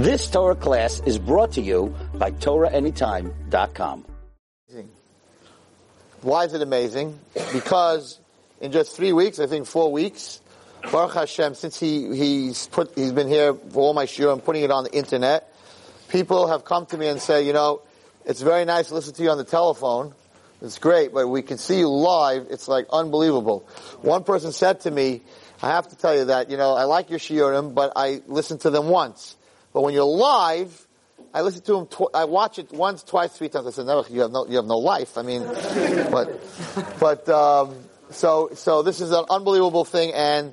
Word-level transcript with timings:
This 0.00 0.30
Torah 0.30 0.54
class 0.54 1.02
is 1.04 1.18
brought 1.18 1.52
to 1.52 1.60
you 1.60 1.94
by 2.14 2.30
TorahAnytime.com. 2.30 4.06
Why 6.22 6.44
is 6.46 6.54
it 6.54 6.62
amazing? 6.62 7.18
Because 7.52 8.18
in 8.62 8.72
just 8.72 8.96
three 8.96 9.12
weeks, 9.12 9.38
I 9.40 9.46
think 9.46 9.66
four 9.66 9.92
weeks, 9.92 10.40
Baruch 10.90 11.12
Hashem, 11.12 11.52
since 11.52 11.78
he, 11.78 12.16
he's 12.16 12.66
put, 12.68 12.94
he's 12.94 13.12
been 13.12 13.28
here 13.28 13.52
for 13.52 13.82
all 13.82 13.92
my 13.92 14.06
shiur 14.06 14.32
and 14.32 14.42
putting 14.42 14.62
it 14.62 14.70
on 14.70 14.84
the 14.84 14.92
internet, 14.94 15.54
people 16.08 16.46
have 16.46 16.64
come 16.64 16.86
to 16.86 16.96
me 16.96 17.06
and 17.06 17.20
say, 17.20 17.46
you 17.46 17.52
know, 17.52 17.82
it's 18.24 18.40
very 18.40 18.64
nice 18.64 18.88
to 18.88 18.94
listen 18.94 19.12
to 19.12 19.22
you 19.22 19.28
on 19.28 19.36
the 19.36 19.44
telephone. 19.44 20.14
It's 20.62 20.78
great, 20.78 21.12
but 21.12 21.28
we 21.28 21.42
can 21.42 21.58
see 21.58 21.78
you 21.78 21.90
live. 21.90 22.46
It's 22.48 22.68
like 22.68 22.86
unbelievable. 22.90 23.68
One 24.00 24.24
person 24.24 24.52
said 24.52 24.80
to 24.80 24.90
me, 24.90 25.20
I 25.62 25.68
have 25.68 25.88
to 25.88 25.96
tell 25.96 26.16
you 26.16 26.24
that, 26.24 26.50
you 26.50 26.56
know, 26.56 26.72
I 26.72 26.84
like 26.84 27.10
your 27.10 27.18
shiurim, 27.18 27.74
but 27.74 27.92
I 27.96 28.22
listen 28.26 28.56
to 28.60 28.70
them 28.70 28.88
once. 28.88 29.36
But 29.72 29.82
when 29.82 29.94
you're 29.94 30.04
live, 30.04 30.86
I 31.32 31.42
listen 31.42 31.62
to 31.62 31.78
him. 31.78 31.86
Tw- 31.86 32.14
I 32.14 32.24
watch 32.24 32.58
it 32.58 32.72
once, 32.72 33.02
twice, 33.02 33.32
three 33.36 33.48
times. 33.48 33.66
I 33.66 33.70
said, 33.70 33.86
"No, 33.86 34.04
you 34.08 34.22
have 34.22 34.32
no, 34.32 34.46
you 34.46 34.56
have 34.56 34.64
no 34.64 34.78
life." 34.78 35.16
I 35.16 35.22
mean, 35.22 35.42
but, 36.10 36.40
but 36.98 37.28
um, 37.28 37.76
so 38.10 38.50
so 38.54 38.82
this 38.82 39.00
is 39.00 39.12
an 39.12 39.24
unbelievable 39.30 39.84
thing, 39.84 40.12
and 40.12 40.52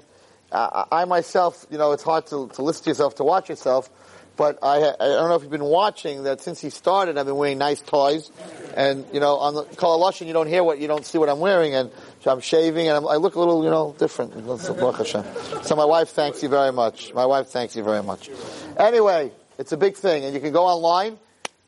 uh, 0.52 0.86
I 0.92 1.06
myself, 1.06 1.66
you 1.70 1.78
know, 1.78 1.92
it's 1.92 2.04
hard 2.04 2.28
to, 2.28 2.48
to 2.50 2.62
listen 2.62 2.84
to 2.86 2.90
yourself, 2.92 3.16
to 3.16 3.24
watch 3.24 3.50
yourself. 3.50 3.90
But 4.38 4.60
I, 4.62 4.78
I 4.78 4.96
don't 5.00 5.30
know 5.30 5.36
if 5.36 5.42
you've 5.42 5.52
been 5.52 5.64
watching 5.64 6.24
that 6.24 6.42
since 6.42 6.62
he 6.62 6.70
started, 6.70 7.18
I've 7.18 7.26
been 7.26 7.36
wearing 7.36 7.58
nice 7.58 7.82
toys, 7.82 8.32
and 8.76 9.06
you 9.12 9.20
know, 9.20 9.38
on 9.38 9.56
the 9.56 9.64
Lashon, 9.64 10.28
you 10.28 10.34
don't 10.34 10.48
hear 10.48 10.64
what 10.64 10.80
you 10.80 10.88
don't 10.88 11.06
see 11.06 11.18
what 11.18 11.28
I'm 11.28 11.40
wearing, 11.40 11.74
and 11.74 11.92
so 12.22 12.32
I'm 12.32 12.40
shaving, 12.40 12.88
and 12.88 12.98
I'm, 12.98 13.08
i 13.08 13.16
look 13.16 13.36
a 13.36 13.40
little, 13.40 13.64
you 13.64 13.70
know, 13.70 13.96
different. 13.98 14.34
So 14.62 15.76
my 15.76 15.86
wife 15.86 16.10
thanks 16.10 16.44
you 16.44 16.50
very 16.50 16.72
much. 16.72 17.14
My 17.14 17.26
wife 17.26 17.48
thanks 17.48 17.76
you 17.76 17.84
very 17.84 18.04
much. 18.04 18.30
Anyway. 18.78 19.32
It's 19.58 19.72
a 19.72 19.78
big 19.78 19.96
thing, 19.96 20.24
and 20.24 20.36
you 20.36 20.40
can 20.40 20.54
go 20.54 20.66
online, 20.66 21.18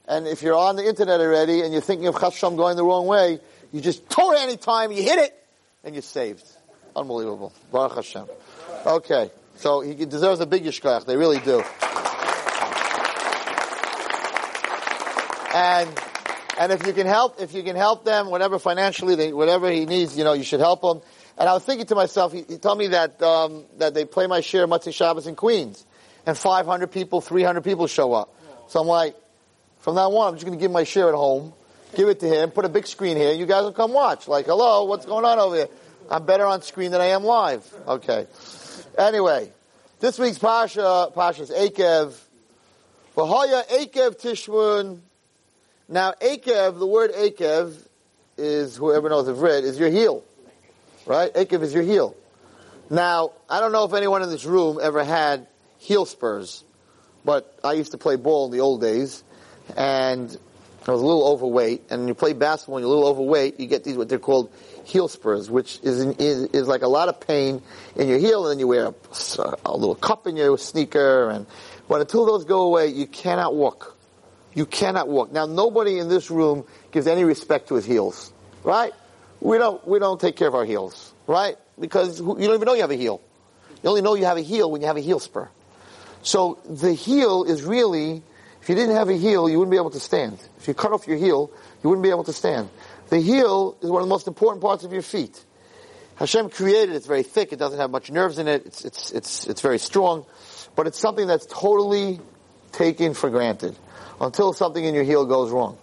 and 0.08 0.28
if 0.28 0.44
you're 0.44 0.56
on 0.56 0.76
the 0.76 0.88
internet 0.88 1.20
already 1.20 1.62
and 1.62 1.74
you're 1.74 1.82
thinking 1.82 2.06
of 2.08 2.16
Chasham 2.16 2.56
going 2.56 2.78
the 2.78 2.84
wrong 2.84 3.08
way, 3.08 3.40
you 3.72 3.82
just 3.82 4.08
Torah 4.10 4.40
anytime, 4.42 4.92
you 4.92 5.02
hit 5.02 5.18
it, 5.18 5.48
and 5.84 5.96
you're 5.96 6.04
saved. 6.04 6.46
Unbelievable. 6.96 7.52
Baruch 7.72 7.96
Hashem. 7.96 8.28
Okay, 8.86 9.32
so 9.56 9.82
he 9.82 10.06
deserves 10.06 10.40
a 10.40 10.46
big 10.46 10.64
yishkach. 10.64 11.06
They 11.06 11.18
really 11.18 11.40
do. 11.40 11.64
And 15.54 15.90
and 16.60 16.74
if 16.74 16.86
you 16.86 16.94
can 16.94 17.08
help, 17.08 17.40
if 17.42 17.54
you 17.54 17.64
can 17.64 17.76
help 17.76 18.04
them, 18.04 18.30
whatever 18.30 18.60
financially, 18.60 19.16
they, 19.16 19.32
whatever 19.32 19.72
he 19.72 19.86
needs, 19.86 20.18
you 20.18 20.26
know, 20.26 20.34
you 20.34 20.44
should 20.44 20.60
help 20.60 20.84
him. 20.84 21.02
And 21.38 21.48
I 21.48 21.54
was 21.54 21.64
thinking 21.64 21.86
to 21.88 21.96
myself, 21.96 22.34
he, 22.34 22.42
he 22.42 22.58
told 22.58 22.78
me 22.78 22.88
that 22.88 23.22
um, 23.22 23.64
that 23.78 23.94
they 23.94 24.04
play 24.04 24.28
my 24.28 24.42
shiur 24.42 24.68
Motzei 24.68 24.94
Shabbos 24.94 25.26
in 25.26 25.36
Queens 25.36 25.86
and 26.26 26.38
500 26.38 26.92
people, 26.92 27.22
300 27.22 27.64
people 27.64 27.88
show 27.88 28.14
up. 28.14 28.36
So 28.68 28.82
I'm 28.82 28.88
like, 28.88 29.16
from 29.80 29.96
now 29.96 30.12
on, 30.12 30.28
I'm 30.28 30.34
just 30.36 30.46
going 30.46 30.58
to 30.58 30.62
give 30.62 30.72
my 30.72 30.84
shiur 30.84 31.08
at 31.08 31.16
home, 31.16 31.54
give 31.96 32.10
it 32.10 32.20
to 32.20 32.28
him, 32.28 32.52
put 32.52 32.66
a 32.66 32.70
big 32.70 32.86
screen 32.86 33.16
here, 33.16 33.32
you 33.32 33.46
guys 33.46 33.64
will 33.64 33.72
come 33.72 33.94
watch. 33.94 34.28
Like, 34.28 34.46
hello, 34.46 34.84
what's 34.84 35.06
going 35.06 35.24
on 35.24 35.40
over 35.40 35.56
here? 35.56 35.70
I'm 36.12 36.26
better 36.26 36.46
on 36.46 36.62
screen 36.62 36.92
than 36.92 37.02
I 37.02 37.08
am 37.08 37.24
live. 37.24 37.66
Okay. 37.88 38.28
Anyway, 38.98 39.52
this 40.00 40.20
week's 40.20 40.40
Pasha, 40.40 41.10
Pasha's 41.16 41.52
Akev. 41.52 42.14
V'hoya 43.16 43.66
Akev 43.68 44.20
Tishmun. 44.20 45.00
Now, 45.92 46.14
Akev, 46.22 46.78
the 46.78 46.86
word 46.86 47.14
Akev 47.14 47.76
is, 48.38 48.78
whoever 48.78 49.10
knows 49.10 49.28
have 49.28 49.40
read, 49.40 49.64
is 49.64 49.80
your 49.80 49.90
heel. 49.90 50.24
Right? 51.08 51.34
Akev 51.34 51.64
is 51.64 51.74
your 51.74 51.82
heel. 51.82 52.16
Now, 52.92 53.32
I 53.50 53.60
don't 53.60 53.72
know 53.72 53.86
if 53.86 53.94
anyone 53.94 54.22
in 54.22 54.30
this 54.30 54.46
room 54.46 54.80
ever 54.82 55.04
had 55.04 55.48
heel 55.80 56.06
spurs. 56.06 56.64
But 57.26 57.58
I 57.64 57.74
used 57.74 57.92
to 57.92 57.98
play 57.98 58.16
ball 58.16 58.46
in 58.46 58.52
the 58.52 58.62
old 58.62 58.82
days, 58.82 59.24
and 59.76 60.36
I 60.88 60.92
was 60.92 61.02
a 61.02 61.06
little 61.06 61.28
overweight. 61.28 61.84
And 61.90 62.02
when 62.02 62.08
you 62.08 62.14
play 62.14 62.34
basketball 62.34 62.78
and 62.78 62.84
you're 62.84 62.94
a 62.94 62.96
little 62.96 63.10
overweight, 63.10 63.60
you 63.60 63.68
get 63.68 63.84
these 63.84 63.98
what 63.98 64.10
they're 64.10 64.20
called 64.20 64.52
heel 64.86 65.08
spurs, 65.08 65.50
which 65.50 65.80
is, 65.84 66.00
is, 66.00 66.44
is 66.52 66.68
like 66.68 66.82
a 66.82 66.88
lot 66.88 67.10
of 67.10 67.20
pain 67.20 67.62
in 67.96 68.08
your 68.08 68.20
heel, 68.20 68.46
and 68.46 68.52
then 68.52 68.60
you 68.60 68.68
wear 68.68 68.86
a, 68.86 68.94
a 69.66 69.76
little 69.76 69.96
cup 69.96 70.28
in 70.28 70.38
your 70.38 70.58
sneaker. 70.58 71.30
And 71.30 71.46
but 71.88 72.02
until 72.02 72.26
those 72.26 72.46
go 72.46 72.62
away, 72.62 72.88
you 72.88 73.08
cannot 73.08 73.56
walk. 73.56 73.98
You 74.60 74.66
cannot 74.66 75.08
walk. 75.08 75.32
Now, 75.32 75.46
nobody 75.46 76.00
in 76.00 76.10
this 76.10 76.30
room 76.30 76.66
gives 76.92 77.08
any 77.08 77.24
respect 77.24 77.70
to 77.70 77.76
his 77.76 77.86
heels, 77.86 78.34
right? 78.62 78.92
We 79.40 79.58
don't. 79.58 79.88
We 79.88 80.00
don't 80.00 80.20
take 80.20 80.36
care 80.36 80.50
of 80.50 80.54
our 80.54 80.66
heels, 80.66 81.14
right? 81.28 81.56
Because 81.80 82.20
you 82.20 82.26
don't 82.26 82.42
even 82.42 82.66
know 82.66 82.74
you 82.74 82.82
have 82.82 82.92
a 82.92 82.98
heel. 82.98 83.22
You 83.82 83.90
only 83.90 84.02
know 84.02 84.16
you 84.16 84.26
have 84.26 84.36
a 84.36 84.42
heel 84.42 84.70
when 84.70 84.82
you 84.82 84.88
have 84.88 84.98
a 84.98 85.00
heel 85.00 85.22
spur. 85.22 85.48
So 86.24 86.60
the 86.68 86.92
heel 86.92 87.46
is 87.46 87.64
really, 87.64 88.22
if 88.62 88.68
you 88.68 88.76
didn't 88.76 88.98
have 88.98 89.08
a 89.08 89.16
heel, 89.16 89.50
you 89.50 89.60
wouldn't 89.60 89.72
be 89.72 89.78
able 89.78 89.92
to 89.92 90.00
stand. 90.02 90.38
If 90.58 90.68
you 90.68 90.74
cut 90.74 90.92
off 90.92 91.08
your 91.08 91.16
heel, 91.16 91.50
you 91.82 91.90
wouldn't 91.90 92.04
be 92.04 92.10
able 92.10 92.26
to 92.26 92.34
stand. 92.34 92.68
The 93.08 93.22
heel 93.22 93.78
is 93.82 93.90
one 93.90 94.02
of 94.02 94.10
the 94.10 94.14
most 94.14 94.28
important 94.28 94.62
parts 94.62 94.84
of 94.84 94.92
your 94.92 95.04
feet. 95.04 95.42
Hashem 96.16 96.50
created 96.50 96.90
it, 96.90 96.98
it's 96.98 97.08
very 97.08 97.24
thick, 97.24 97.54
it 97.54 97.60
doesn't 97.60 97.80
have 97.80 97.92
much 97.92 98.12
nerves 98.12 98.40
in 98.40 98.50
it, 98.50 98.66
it's, 98.66 98.84
it's, 98.84 99.12
it's, 99.12 99.48
it's 99.48 99.62
very 99.62 99.80
strong, 99.80 100.26
but 100.76 100.86
it's 100.86 101.00
something 101.00 101.28
that's 101.28 101.46
totally 101.46 102.20
taken 102.74 103.14
for 103.14 103.30
granted 103.30 103.74
until 104.20 104.54
something 104.54 104.84
in 104.84 104.94
your 104.94 105.04
heel 105.04 105.26
goes 105.26 105.52
wrong. 105.52 105.78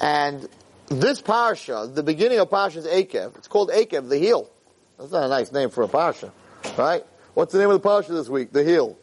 And 0.00 0.48
this 0.88 1.22
parsha, 1.22 1.92
the 1.94 2.02
beginning 2.02 2.38
of 2.38 2.50
parsha 2.50 2.76
is 2.76 2.86
Akev. 2.86 3.36
It's 3.38 3.48
called 3.48 3.70
Akev, 3.70 4.08
the 4.08 4.18
heel. 4.18 4.50
That's 4.98 5.12
not 5.12 5.24
a 5.24 5.28
nice 5.28 5.52
name 5.52 5.70
for 5.70 5.82
a 5.82 5.88
parsha, 5.88 6.30
right? 6.76 7.04
What's 7.34 7.52
the 7.52 7.58
name 7.58 7.70
of 7.70 7.80
the 7.80 7.88
parsha 7.88 8.08
this 8.08 8.28
week? 8.28 8.52
The 8.52 8.64
heel. 8.64 8.98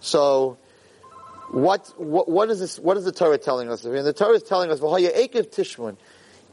So, 0.00 0.58
what, 1.50 1.92
what, 1.96 2.28
what 2.28 2.48
is 2.50 2.60
this, 2.60 2.78
what 2.78 2.96
is 2.96 3.04
the 3.04 3.12
Torah 3.12 3.38
telling 3.38 3.70
us? 3.70 3.84
And 3.84 4.06
the 4.06 4.12
Torah 4.12 4.36
is 4.36 4.42
telling 4.42 4.70
us, 4.70 4.80
Tishmun. 4.80 5.96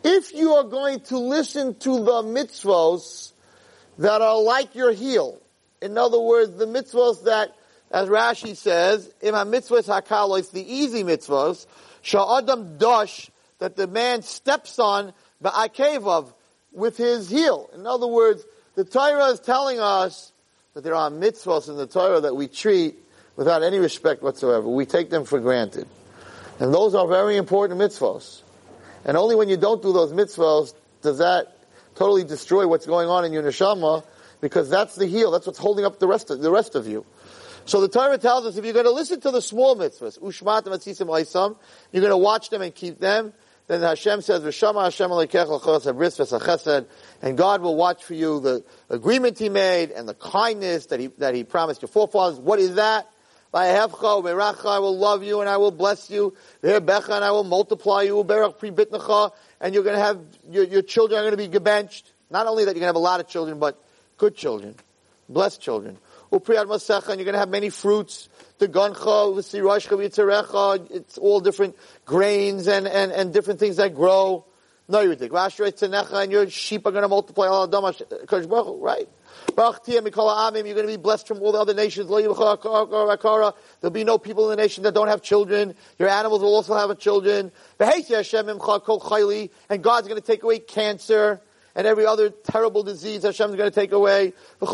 If 0.04 0.34
you 0.34 0.54
are 0.54 0.64
going 0.64 1.00
to 1.02 1.18
listen 1.18 1.76
to 1.80 1.90
the 2.04 2.24
mitzvos 2.24 3.34
that 4.00 4.22
are 4.22 4.42
like 4.42 4.76
your 4.76 4.92
heel, 4.92 5.42
in 5.82 5.98
other 5.98 6.20
words, 6.20 6.58
the 6.58 6.66
mitzvos 6.66 7.24
that, 7.26 7.56
as 7.92 8.10
Rashi 8.10 8.56
says, 8.56 9.12
ima 9.22 9.46
mitzvos 9.46 9.88
hakalo, 9.88 10.40
it's 10.40 10.50
the 10.50 10.62
easy 10.62 11.04
mitzvos, 11.04 11.66
sha'adam 12.04 12.78
dosh, 12.78 13.30
that 13.60 13.76
the 13.76 13.88
man 13.88 14.22
steps 14.22 14.80
on 14.80 15.14
ba'akevav, 15.44 16.34
with 16.74 16.98
his 16.98 17.30
heel. 17.30 17.70
In 17.74 17.88
other 17.88 18.08
words, 18.08 18.46
the 18.76 18.84
Torah 18.84 19.28
is 19.28 19.40
telling 19.40 19.80
us 19.80 20.32
that 20.74 20.84
there 20.84 20.94
are 20.94 21.10
mitzvos 21.10 21.70
in 21.70 21.78
the 21.78 21.88
Torah 21.88 22.22
that 22.22 22.36
we 22.36 22.48
treat 22.48 22.96
without 23.36 23.64
any 23.64 23.80
respect 23.80 24.22
whatsoever. 24.22 24.68
We 24.68 24.86
take 24.86 25.10
them 25.10 25.26
for 25.26 25.40
granted. 25.40 25.88
And 26.60 26.74
those 26.74 26.94
are 26.94 27.08
very 27.08 27.38
important 27.38 27.80
mitzvahs. 27.80 28.42
And 29.06 29.18
only 29.18 29.36
when 29.36 29.50
you 29.50 29.58
don't 29.58 29.82
do 29.82 29.92
those 29.92 30.12
mitzvahs 30.12 30.74
does 31.02 31.18
that 31.18 31.58
totally 31.96 32.24
destroy 32.24 32.68
what's 32.68 32.86
going 32.86 33.10
on 33.10 33.26
in 33.26 33.34
your 33.34 33.44
neshama, 33.44 34.04
because 34.40 34.70
that's 34.70 34.96
the 34.96 35.08
heel, 35.08 35.32
that's 35.32 35.48
what's 35.48 35.58
holding 35.58 35.86
up 35.86 35.98
the 35.98 36.08
rest 36.08 36.30
of, 36.30 36.42
the 36.42 36.52
rest 36.52 36.76
of 36.76 36.88
you. 36.88 37.06
So 37.68 37.82
the 37.82 37.90
Torah 37.90 38.18
tells 38.18 38.46
us 38.46 38.56
if 38.56 38.64
you're 38.64 38.74
going 38.74 38.86
to 38.86 38.92
listen 38.92 39.20
to 39.22 39.30
the 39.30 39.42
small 39.42 39.76
mitzvahs, 39.76 40.20
ushmat 40.20 40.64
matzisim 40.64 41.08
oisam, 41.08 41.58
you're 41.92 42.02
going 42.02 42.12
to 42.12 42.18
watch 42.18 42.50
them 42.50 42.62
and 42.62 42.74
keep 42.74 43.00
them, 43.00 43.34
then 43.68 43.82
Hashem 43.82 44.22
says, 44.22 44.42
V'shama 44.42 44.86
Hashem 44.86 45.10
chesed, 45.10 46.86
and 47.22 47.38
God 47.38 47.62
will 47.62 47.76
watch 47.76 48.06
for 48.06 48.14
you 48.14 48.40
the 48.40 48.64
agreement 48.90 49.38
He 49.38 49.50
made 49.50 49.92
and 49.92 50.08
the 50.08 50.14
kindness 50.14 50.86
that 50.86 51.02
He, 51.02 51.08
that 51.18 51.36
He 51.36 51.44
promised 51.44 51.82
your 51.82 51.90
forefathers. 51.90 52.40
What 52.40 52.60
is 52.60 52.76
that? 52.76 53.10
I 53.54 54.80
will 54.80 54.98
love 54.98 55.24
you 55.24 55.42
and 55.42 55.50
I 55.50 55.58
will 55.58 55.72
bless 55.72 56.10
you. 56.10 56.36
And 56.64 56.74
I 56.82 57.32
will 57.32 57.44
multiply 57.44 58.04
you. 58.04 58.22
And 58.22 58.30
you're 59.74 59.84
going 59.84 59.96
to 59.96 60.02
have, 60.02 60.20
your, 60.50 60.64
your 60.64 60.82
children 60.82 61.20
are 61.20 61.30
going 61.30 61.38
to 61.38 61.50
be 61.50 61.60
gebenched. 61.60 62.04
Not 62.30 62.48
only 62.48 62.64
that 62.66 62.72
you're 62.72 62.82
going 62.82 62.84
to 62.84 62.88
have 62.88 62.96
a 62.96 63.00
lot 63.00 63.20
of 63.20 63.28
children, 63.28 63.60
but 63.60 63.84
good 64.18 64.36
children. 64.36 64.76
Blessed 65.28 65.60
children. 65.62 65.98
And 66.32 66.48
you're 66.48 67.26
going 67.26 67.34
to 67.34 67.40
have 67.40 67.50
many 67.50 67.70
fruits. 67.70 68.30
The 68.60 68.68
gancha, 68.68 70.92
it's 70.92 71.18
all 71.18 71.40
different 71.40 71.76
grains 72.06 72.68
and, 72.68 72.88
and, 72.88 73.12
and 73.12 73.34
different 73.34 73.60
things 73.60 73.78
that 73.78 73.96
grow. 73.96 74.46
No, 74.90 75.02
you 75.02 75.16
think. 75.16 75.34
And 75.34 76.32
your 76.32 76.50
sheep 76.50 76.86
are 76.86 76.92
going 76.92 77.02
to 77.02 77.08
multiply. 77.08 77.48
Right? 77.48 79.08
You're 79.58 79.72
going 79.72 79.84
to 79.84 80.88
be 80.88 80.98
blessed 80.98 81.28
from 81.28 81.42
all 81.42 81.52
the 81.52 81.60
other 81.60 81.74
nations. 81.74 82.08
There'll 82.08 83.52
be 83.92 84.04
no 84.04 84.18
people 84.18 84.50
in 84.50 84.58
the 84.58 84.62
nation 84.62 84.84
that 84.84 84.94
don't 84.94 85.08
have 85.08 85.22
children. 85.22 85.76
Your 86.00 86.10
animals 86.10 86.42
will 86.42 86.56
also 86.56 86.76
have 86.76 86.98
children. 87.00 87.52
And 87.80 88.64
God's 89.84 90.08
going 90.08 90.22
to 90.22 90.26
take 90.26 90.44
away 90.44 90.60
cancer 90.60 91.42
and 91.78 91.86
every 91.86 92.06
other 92.08 92.32
terrible 92.32 92.82
disease 92.82 93.22
Hashem 93.22 93.52
is 93.52 93.56
going 93.56 93.70
to 93.70 93.76
take 93.76 93.92
away. 93.92 94.34
And 94.60 94.70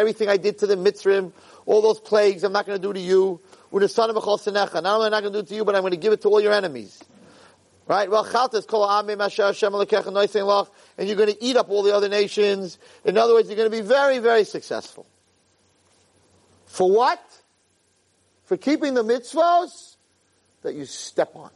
everything 0.00 0.28
I 0.30 0.38
did 0.38 0.58
to 0.58 0.66
the 0.66 0.74
Mitzrim, 0.74 1.32
all 1.66 1.82
those 1.82 2.00
plagues, 2.00 2.42
I'm 2.42 2.52
not 2.52 2.64
going 2.64 2.80
to 2.80 2.82
do 2.82 2.94
to 2.94 2.98
you. 2.98 3.40
Not 3.70 4.08
only 4.08 4.08
am 4.08 4.16
I 4.16 5.08
not 5.10 5.20
going 5.20 5.24
to 5.24 5.30
do 5.30 5.38
it 5.38 5.48
to 5.48 5.54
you, 5.54 5.66
but 5.66 5.74
I'm 5.74 5.82
going 5.82 5.90
to 5.90 5.98
give 5.98 6.14
it 6.14 6.22
to 6.22 6.30
all 6.30 6.40
your 6.40 6.54
enemies. 6.54 6.98
Right? 7.86 8.08
And 8.08 8.22
you're 11.08 11.16
going 11.16 11.32
to 11.32 11.44
eat 11.44 11.56
up 11.56 11.68
all 11.68 11.82
the 11.82 11.94
other 11.94 12.08
nations. 12.08 12.78
In 13.04 13.18
other 13.18 13.34
words, 13.34 13.50
you're 13.50 13.56
going 13.56 13.70
to 13.70 13.76
be 13.76 13.86
very, 13.86 14.18
very 14.18 14.44
successful. 14.44 15.06
For 16.64 16.90
what? 16.90 17.22
For 18.44 18.56
keeping 18.56 18.94
the 18.94 19.04
mitzvahs 19.04 19.96
that 20.62 20.74
you 20.74 20.86
step 20.86 21.36
on. 21.36 21.50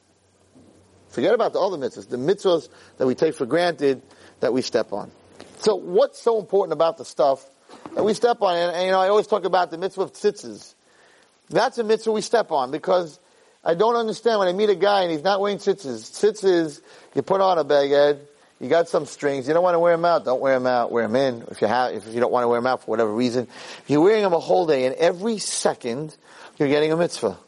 Forget 1.17 1.33
about 1.33 1.55
the 1.55 1.61
other 1.61 1.79
mitzvahs, 1.79 2.11
the 2.11 2.19
mitzvahs 2.19 2.69
that 2.99 3.07
we 3.07 3.15
take 3.15 3.35
for 3.35 3.47
granted 3.47 4.03
that 4.41 4.53
we 4.53 4.61
step 4.61 4.93
on. 4.93 5.11
So 5.61 5.77
what's 5.77 6.21
so 6.21 6.39
important 6.39 6.75
about 6.75 6.99
the 6.99 7.07
stuff 7.07 7.43
that 7.95 8.05
we 8.05 8.13
step 8.13 8.43
on? 8.43 8.55
And, 8.55 8.77
and 8.77 8.85
you 8.85 8.91
know, 8.91 9.01
I 9.01 9.09
always 9.09 9.27
talk 9.27 9.47
about 9.47 9.71
the 9.71 9.79
mitzvah 9.79 10.03
of 10.03 10.13
tzitzis. 10.13 10.75
That's 11.49 11.79
a 11.79 11.85
mitzvah 11.85 12.13
we 12.13 12.21
step 12.21 12.53
on 12.53 12.71
because 12.71 13.19
I 13.65 13.73
don't 13.73 13.97
understand 13.97 14.41
when 14.41 14.49
I 14.49 14.53
meet 14.53 14.69
a 14.69 14.75
guy 14.75 15.05
and 15.05 15.11
he's 15.11 15.23
not 15.23 15.41
wearing 15.41 15.57
tzitzis. 15.57 16.13
Tzitzis, 16.13 16.83
you 17.15 17.23
put 17.23 17.41
on 17.41 17.57
a 17.57 17.65
baghead, 17.65 18.21
you 18.61 18.69
got 18.69 18.91
some 18.91 19.07
strings, 19.07 19.49
you 19.49 19.55
don't 19.55 19.63
want 19.63 19.75
to 19.75 19.79
wear 19.79 19.97
them 19.97 20.05
out, 20.05 20.27
don't 20.27 20.43
wear 20.43 20.53
them 20.53 20.67
out, 20.67 20.93
wear 20.93 21.09
them 21.09 21.17
in. 21.17 21.47
If 21.51 21.63
you 21.63 21.67
have, 21.67 21.95
if 21.95 22.07
you 22.09 22.21
don't 22.21 22.31
want 22.31 22.45
to 22.45 22.49
wear 22.49 22.59
them 22.59 22.67
out 22.67 22.83
for 22.83 22.91
whatever 22.91 23.11
reason, 23.11 23.49
you're 23.87 24.03
wearing 24.03 24.23
them 24.23 24.35
a 24.35 24.39
whole 24.39 24.67
day 24.67 24.85
and 24.85 24.95
every 24.97 25.39
second 25.39 26.15
you're 26.59 26.69
getting 26.69 26.93
a 26.93 26.97
mitzvah. 26.99 27.39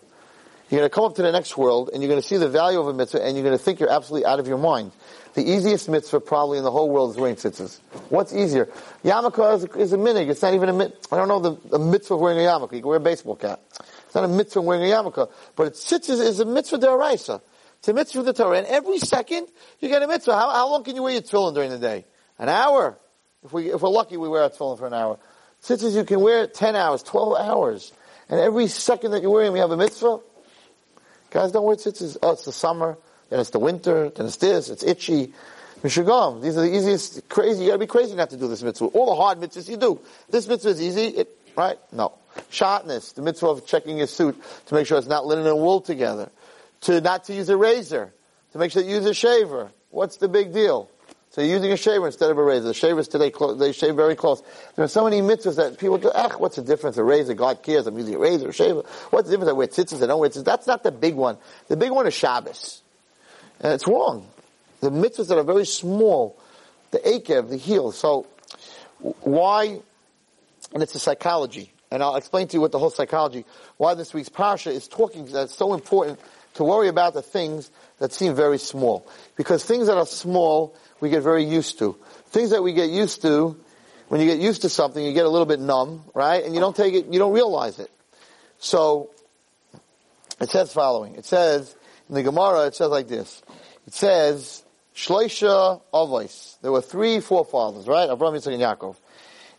You're 0.70 0.80
going 0.80 0.90
to 0.90 0.94
come 0.94 1.04
up 1.04 1.14
to 1.14 1.22
the 1.22 1.32
next 1.32 1.56
world 1.56 1.90
and 1.92 2.02
you're 2.02 2.10
going 2.10 2.20
to 2.20 2.26
see 2.26 2.36
the 2.36 2.48
value 2.48 2.78
of 2.78 2.88
a 2.88 2.92
mitzvah 2.92 3.24
and 3.24 3.36
you're 3.36 3.44
going 3.44 3.56
to 3.56 3.62
think 3.62 3.80
you're 3.80 3.90
absolutely 3.90 4.26
out 4.26 4.38
of 4.38 4.46
your 4.46 4.58
mind. 4.58 4.92
The 5.32 5.42
easiest 5.42 5.88
mitzvah 5.88 6.20
probably 6.20 6.58
in 6.58 6.64
the 6.64 6.70
whole 6.70 6.90
world 6.90 7.10
is 7.10 7.16
wearing 7.16 7.36
tzitzis. 7.36 7.78
What's 8.10 8.34
easier? 8.34 8.68
Yarmulke 9.02 9.56
is, 9.56 9.64
is 9.76 9.92
a 9.94 9.96
minhag. 9.96 10.28
It's 10.28 10.42
not 10.42 10.52
even 10.52 10.68
a 10.68 10.74
mitzvah. 10.74 11.14
I 11.14 11.16
don't 11.16 11.28
know 11.28 11.40
the, 11.40 11.68
the 11.70 11.78
mitzvah 11.78 12.14
of 12.14 12.20
wearing 12.20 12.38
a 12.38 12.42
yarmulke. 12.42 12.72
You 12.72 12.80
can 12.80 12.88
wear 12.88 12.98
a 12.98 13.00
baseball 13.00 13.36
cap. 13.36 13.60
It's 14.04 14.14
not 14.14 14.24
a 14.24 14.28
mitzvah 14.28 14.60
wearing 14.60 14.82
a 14.82 14.94
yarmulke. 14.94 15.30
But 15.56 15.72
tzitzis 15.72 16.20
is 16.20 16.40
a 16.40 16.44
mitzvah 16.44 16.78
deraisa. 16.78 17.40
It's 17.78 17.88
a 17.88 17.94
mitzvah 17.94 18.20
of 18.20 18.26
the 18.26 18.32
Torah. 18.34 18.58
And 18.58 18.66
every 18.66 18.98
second 18.98 19.46
you 19.80 19.88
get 19.88 20.02
a 20.02 20.08
mitzvah. 20.08 20.34
How, 20.34 20.50
how 20.50 20.70
long 20.70 20.84
can 20.84 20.96
you 20.96 21.02
wear 21.02 21.12
your 21.12 21.22
tefillin 21.22 21.54
during 21.54 21.70
the 21.70 21.78
day? 21.78 22.04
An 22.38 22.48
hour. 22.50 22.98
If, 23.42 23.52
we, 23.52 23.72
if 23.72 23.80
we're 23.80 23.88
lucky, 23.88 24.16
we 24.18 24.28
wear 24.28 24.42
our 24.42 24.50
tefillin 24.50 24.78
for 24.78 24.86
an 24.86 24.94
hour. 24.94 25.18
Tzitzis 25.62 25.94
you 25.94 26.04
can 26.04 26.20
wear 26.20 26.46
10 26.46 26.76
hours, 26.76 27.02
12 27.04 27.38
hours. 27.38 27.92
And 28.28 28.38
every 28.38 28.66
second 28.66 29.12
that 29.12 29.22
you're 29.22 29.30
wearing, 29.30 29.52
we 29.52 29.60
have 29.60 29.70
a 29.70 29.76
mitzvah. 29.76 30.20
Guys 31.30 31.52
don't 31.52 31.64
wear 31.64 31.76
tzitzis. 31.76 32.16
Oh, 32.22 32.32
it's 32.32 32.44
the 32.44 32.52
summer, 32.52 32.96
then 33.30 33.40
it's 33.40 33.50
the 33.50 33.58
winter, 33.58 34.10
then 34.10 34.26
it's 34.26 34.36
this, 34.36 34.70
it's 34.70 34.82
itchy. 34.82 35.32
Mishagam. 35.82 36.42
These 36.42 36.56
are 36.56 36.62
the 36.62 36.76
easiest, 36.76 37.28
crazy, 37.28 37.62
you 37.62 37.68
gotta 37.68 37.78
be 37.78 37.86
crazy 37.86 38.16
not 38.16 38.30
to 38.30 38.36
do 38.36 38.48
this 38.48 38.62
mitzvah. 38.62 38.86
All 38.86 39.06
the 39.06 39.14
hard 39.14 39.38
mitzvahs 39.38 39.68
you 39.68 39.76
do. 39.76 40.00
This 40.28 40.48
mitzvah 40.48 40.70
is 40.70 40.82
easy, 40.82 41.06
it, 41.06 41.28
right? 41.56 41.78
No. 41.92 42.14
Shatnez, 42.50 43.14
the 43.14 43.22
mitzvah 43.22 43.48
of 43.48 43.66
checking 43.66 43.98
your 43.98 44.06
suit 44.06 44.40
to 44.66 44.74
make 44.74 44.86
sure 44.86 44.98
it's 44.98 45.06
not 45.06 45.26
linen 45.26 45.46
and 45.46 45.56
wool 45.56 45.80
together. 45.80 46.30
To 46.82 47.00
not 47.00 47.24
to 47.24 47.34
use 47.34 47.48
a 47.48 47.56
razor. 47.56 48.12
To 48.52 48.58
make 48.58 48.72
sure 48.72 48.82
you 48.82 48.96
use 48.96 49.06
a 49.06 49.14
shaver. 49.14 49.70
What's 49.90 50.16
the 50.16 50.28
big 50.28 50.52
deal? 50.52 50.90
So 51.38 51.44
you're 51.44 51.54
using 51.54 51.70
a 51.70 51.76
shaver 51.76 52.04
instead 52.06 52.32
of 52.32 52.38
a 52.38 52.42
razor. 52.42 52.66
The 52.66 52.74
shavers 52.74 53.06
today, 53.06 53.32
they 53.58 53.70
shave 53.70 53.94
very 53.94 54.16
close. 54.16 54.42
There 54.74 54.84
are 54.84 54.88
so 54.88 55.04
many 55.04 55.20
mitzvahs 55.20 55.54
that 55.54 55.78
people 55.78 55.96
go, 55.96 56.10
ah, 56.12 56.34
what's 56.36 56.56
the 56.56 56.62
difference? 56.62 56.96
A 56.96 57.04
razor, 57.04 57.34
God 57.34 57.62
cares, 57.62 57.86
I'm 57.86 57.96
using 57.96 58.16
a 58.16 58.18
razor, 58.18 58.48
a 58.48 58.52
shaver. 58.52 58.82
What's 59.10 59.28
the 59.28 59.36
difference? 59.36 59.50
I 59.50 59.52
wear 59.52 59.68
tzitzis, 59.68 60.02
I 60.02 60.06
don't 60.08 60.18
wear 60.18 60.30
tzitzis. 60.30 60.44
That's 60.44 60.66
not 60.66 60.82
the 60.82 60.90
big 60.90 61.14
one. 61.14 61.38
The 61.68 61.76
big 61.76 61.92
one 61.92 62.08
is 62.08 62.14
Shabbos. 62.14 62.82
And 63.60 63.72
it's 63.72 63.86
wrong. 63.86 64.26
The 64.80 64.90
mitzvahs 64.90 65.28
that 65.28 65.38
are 65.38 65.44
very 65.44 65.64
small, 65.64 66.36
the 66.90 66.98
akev, 66.98 67.50
the 67.50 67.56
heel. 67.56 67.92
So, 67.92 68.26
why, 69.20 69.78
and 70.74 70.82
it's 70.82 70.96
a 70.96 70.98
psychology, 70.98 71.70
and 71.92 72.02
I'll 72.02 72.16
explain 72.16 72.48
to 72.48 72.54
you 72.56 72.60
what 72.60 72.72
the 72.72 72.80
whole 72.80 72.90
psychology, 72.90 73.44
why 73.76 73.94
this 73.94 74.12
week's 74.12 74.28
parsha 74.28 74.72
is 74.72 74.88
talking, 74.88 75.26
that's 75.26 75.54
so 75.54 75.72
important 75.74 76.18
to 76.54 76.64
worry 76.64 76.88
about 76.88 77.14
the 77.14 77.22
things 77.22 77.70
that 78.00 78.12
seem 78.12 78.34
very 78.34 78.58
small. 78.58 79.06
Because 79.36 79.64
things 79.64 79.86
that 79.86 79.96
are 79.96 80.06
small, 80.06 80.74
we 81.00 81.10
get 81.10 81.22
very 81.22 81.44
used 81.44 81.78
to. 81.78 81.96
Things 82.26 82.50
that 82.50 82.62
we 82.62 82.72
get 82.72 82.90
used 82.90 83.22
to, 83.22 83.58
when 84.08 84.20
you 84.20 84.26
get 84.26 84.38
used 84.38 84.62
to 84.62 84.68
something, 84.68 85.04
you 85.04 85.12
get 85.12 85.26
a 85.26 85.28
little 85.28 85.46
bit 85.46 85.60
numb, 85.60 86.04
right? 86.14 86.44
And 86.44 86.54
you 86.54 86.60
don't 86.60 86.74
take 86.74 86.94
it, 86.94 87.06
you 87.12 87.18
don't 87.18 87.32
realize 87.32 87.78
it. 87.78 87.90
So, 88.58 89.10
it 90.40 90.50
says 90.50 90.72
following. 90.72 91.14
It 91.16 91.24
says, 91.24 91.74
in 92.08 92.14
the 92.14 92.22
Gemara, 92.22 92.66
it 92.66 92.74
says 92.74 92.88
like 92.88 93.08
this. 93.08 93.42
It 93.86 93.94
says, 93.94 94.62
Shloisha 94.94 95.80
Avos. 95.92 96.60
There 96.60 96.72
were 96.72 96.80
three 96.80 97.20
forefathers, 97.20 97.86
right? 97.86 98.10
Abraham, 98.10 98.36
Yitzchak, 98.36 98.54
and 98.54 98.62
Yaakov. 98.62 98.96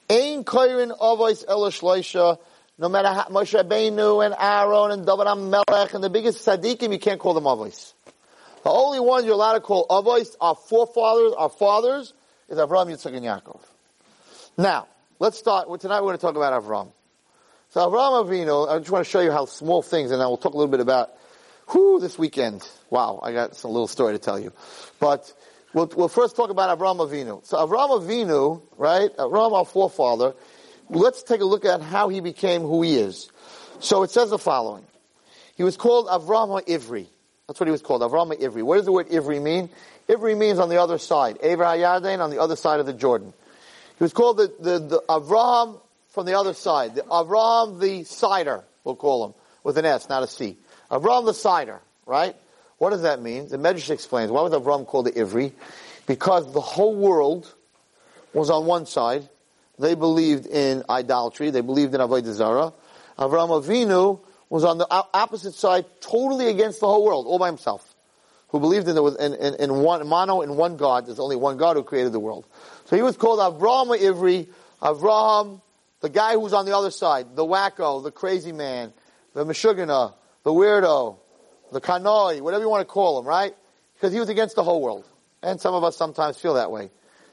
Ein 0.10 0.44
koirin 0.44 0.98
Avos 0.98 1.46
ela 1.48 1.70
Shloisha. 1.70 2.38
No 2.78 2.90
matter 2.90 3.10
how 3.10 3.26
Moshe 3.26 3.62
Rabbeinu 3.62 4.26
and 4.26 4.34
Aaron 4.40 4.92
and 4.92 5.06
David 5.06 5.26
Melech 5.36 5.94
and 5.94 6.04
the 6.04 6.10
biggest 6.10 6.46
tzaddikim, 6.46 6.92
you 6.92 7.00
can't 7.00 7.20
call 7.20 7.34
them 7.34 7.44
Avos. 7.44 7.94
The 8.64 8.70
only 8.70 9.00
ones 9.00 9.26
you're 9.26 9.36
allowed 9.36 9.54
to 9.54 9.62
call 9.62 9.88
Avos, 9.88 10.36
our 10.42 10.56
forefathers, 10.56 11.34
our 11.38 11.50
fathers, 11.50 12.14
is 12.50 12.58
Avraham, 12.58 12.88
Yitzchak, 12.88 13.16
and 13.16 13.26
Yaakov. 13.26 13.62
Now, 14.58 14.88
let's 15.20 15.38
start. 15.38 15.68
Tonight 15.80 16.02
we're 16.02 16.08
going 16.08 16.18
to 16.18 16.22
talk 16.22 16.36
about 16.36 16.62
Avram. 16.62 16.92
So 17.70 17.80
Avram 17.82 18.26
Avinu, 18.26 18.70
I 18.70 18.80
just 18.80 18.90
want 18.90 19.06
to 19.06 19.10
show 19.10 19.22
you 19.22 19.32
how 19.32 19.46
small 19.46 19.82
things, 19.82 20.12
and 20.12 20.22
I 20.22 20.28
will 20.28 20.38
talk 20.38 20.54
a 20.54 20.58
little 20.58 20.72
bit 20.72 20.82
about 20.82 21.12
who 21.68 22.00
this 22.00 22.18
weekend. 22.18 22.68
Wow, 22.90 23.20
I 23.24 23.32
got 23.32 23.64
a 23.64 23.68
little 23.68 23.88
story 23.88 24.14
to 24.14 24.20
tell 24.20 24.40
you. 24.40 24.52
But 25.00 25.32
we'll, 25.74 25.90
we'll 25.96 26.08
first 26.10 26.36
talk 26.36 26.50
about 26.50 26.78
Avram 26.78 26.98
Avinu. 26.98 27.46
So 27.46 27.58
Avram 27.58 28.02
Avinu, 28.02 28.62
right? 28.78 29.16
Avram, 29.18 29.54
our 29.54 29.66
forefather. 29.66 30.34
Let's 30.90 31.24
take 31.24 31.42
a 31.42 31.46
look 31.46 31.64
at 31.64 31.82
how 31.82 32.10
he 32.10 32.20
became 32.20 32.62
who 32.62 32.82
he 32.82 32.98
is. 32.98 33.30
So 33.80 34.04
it 34.04 34.10
says 34.10 34.32
the 34.32 34.40
following. 34.40 34.84
He 35.56 35.64
was 35.64 35.78
called 35.78 36.08
Avram 36.08 36.66
Ivri. 36.66 37.08
That's 37.50 37.60
what 37.60 37.66
he 37.66 37.72
was 37.72 37.82
called, 37.82 38.04
Avram 38.04 38.32
Ivri. 38.40 38.62
What 38.62 38.76
does 38.76 38.86
the 38.86 38.92
word 38.92 39.10
Ivri 39.10 39.42
mean? 39.42 39.72
Ivri 40.08 40.38
means 40.38 40.60
on 40.60 40.70
the 40.70 40.80
other 40.80 41.00
side. 41.00 41.40
Ever 41.42 41.66
on 41.66 42.30
the 42.30 42.40
other 42.40 42.56
side 42.56 42.80
of 42.80 42.86
the 42.86 42.94
Jordan. 42.94 43.34
He 43.98 44.04
was 44.04 44.14
called 44.14 44.38
the, 44.38 44.54
the, 44.60 44.78
the 44.78 45.04
Avram 45.10 45.82
from 46.10 46.28
the 46.28 46.38
other 46.38 46.54
side. 46.54 46.94
The 46.94 47.02
Avram 47.02 47.80
the 47.80 48.04
Sider, 48.04 48.64
we'll 48.84 48.96
call 48.96 49.26
him, 49.26 49.34
with 49.64 49.80
an 49.80 49.86
S, 49.86 50.08
not 50.10 50.22
a 50.22 50.28
C. 50.28 50.58
Avram 50.92 51.26
the 51.26 51.34
Sider, 51.34 51.82
right? 52.06 52.36
What 52.78 52.92
does 52.92 53.02
that 53.02 53.20
mean? 53.20 53.48
The 53.48 53.58
Medrash 53.58 53.90
explains. 53.90 54.30
Why 54.30 54.44
was 54.44 54.54
Avram 54.54 54.86
called 54.86 55.08
the 55.08 55.14
Ivri? 55.14 55.52
Because 56.06 56.54
the 56.54 56.62
whole 56.62 56.94
world 56.94 57.52
was 58.32 58.52
on 58.52 58.68
one 58.68 58.86
side. 58.86 59.28
They 59.80 59.96
believed 59.96 60.46
in 60.46 60.84
idolatry. 60.88 61.50
They 61.50 61.62
believed 61.62 61.96
in 61.96 62.00
Avodah 62.00 62.32
Zarah. 62.32 62.74
Avram 63.18 63.60
Avinu 63.60 64.20
was 64.50 64.64
on 64.64 64.78
the 64.78 64.88
opposite 64.90 65.54
side, 65.54 65.86
totally 66.02 66.48
against 66.48 66.80
the 66.80 66.88
whole 66.88 67.06
world, 67.06 67.28
all 67.28 67.40
by 67.40 67.48
himself. 67.48 67.96
Who 68.50 68.60
believed 68.60 68.88
in, 68.88 68.98
in, 68.98 69.34
in, 69.36 69.56
in 69.56 69.76
one, 69.76 70.08
mono, 70.08 70.42
in 70.42 70.56
one 70.56 70.76
God. 70.76 71.06
There's 71.06 71.20
only 71.20 71.36
one 71.36 71.58
God 71.58 71.76
who 71.76 71.84
created 71.84 72.14
the 72.14 72.20
world. 72.20 72.48
So 72.86 72.96
he 72.96 73.04
was 73.04 73.16
called 73.16 73.40
Avraham 73.40 73.96
Ivri, 73.96 74.48
Avraham, 74.82 75.62
the 76.02 76.10
guy 76.10 76.34
who's 76.34 76.54
on 76.54 76.66
the 76.66 76.76
other 76.76 76.90
side, 76.90 77.36
the 77.36 77.46
wacko, 77.46 78.04
the 78.04 78.12
crazy 78.12 78.52
man, 78.52 78.92
the 79.36 79.46
meshugana, 79.46 80.14
the 80.44 80.52
weirdo, 80.52 81.18
the 81.72 81.80
kanoi, 81.80 82.42
whatever 82.42 82.64
you 82.64 82.70
want 82.70 82.82
to 82.82 82.92
call 82.92 83.20
him, 83.20 83.28
right? 83.28 83.54
Because 83.94 84.14
he 84.14 84.20
was 84.20 84.30
against 84.30 84.56
the 84.56 84.64
whole 84.64 84.82
world. 84.82 85.08
And 85.44 85.62
some 85.62 85.76
of 85.76 85.84
us 85.84 85.96
sometimes 85.96 86.38
feel 86.38 86.56
that 86.56 86.72
way. 86.72 86.90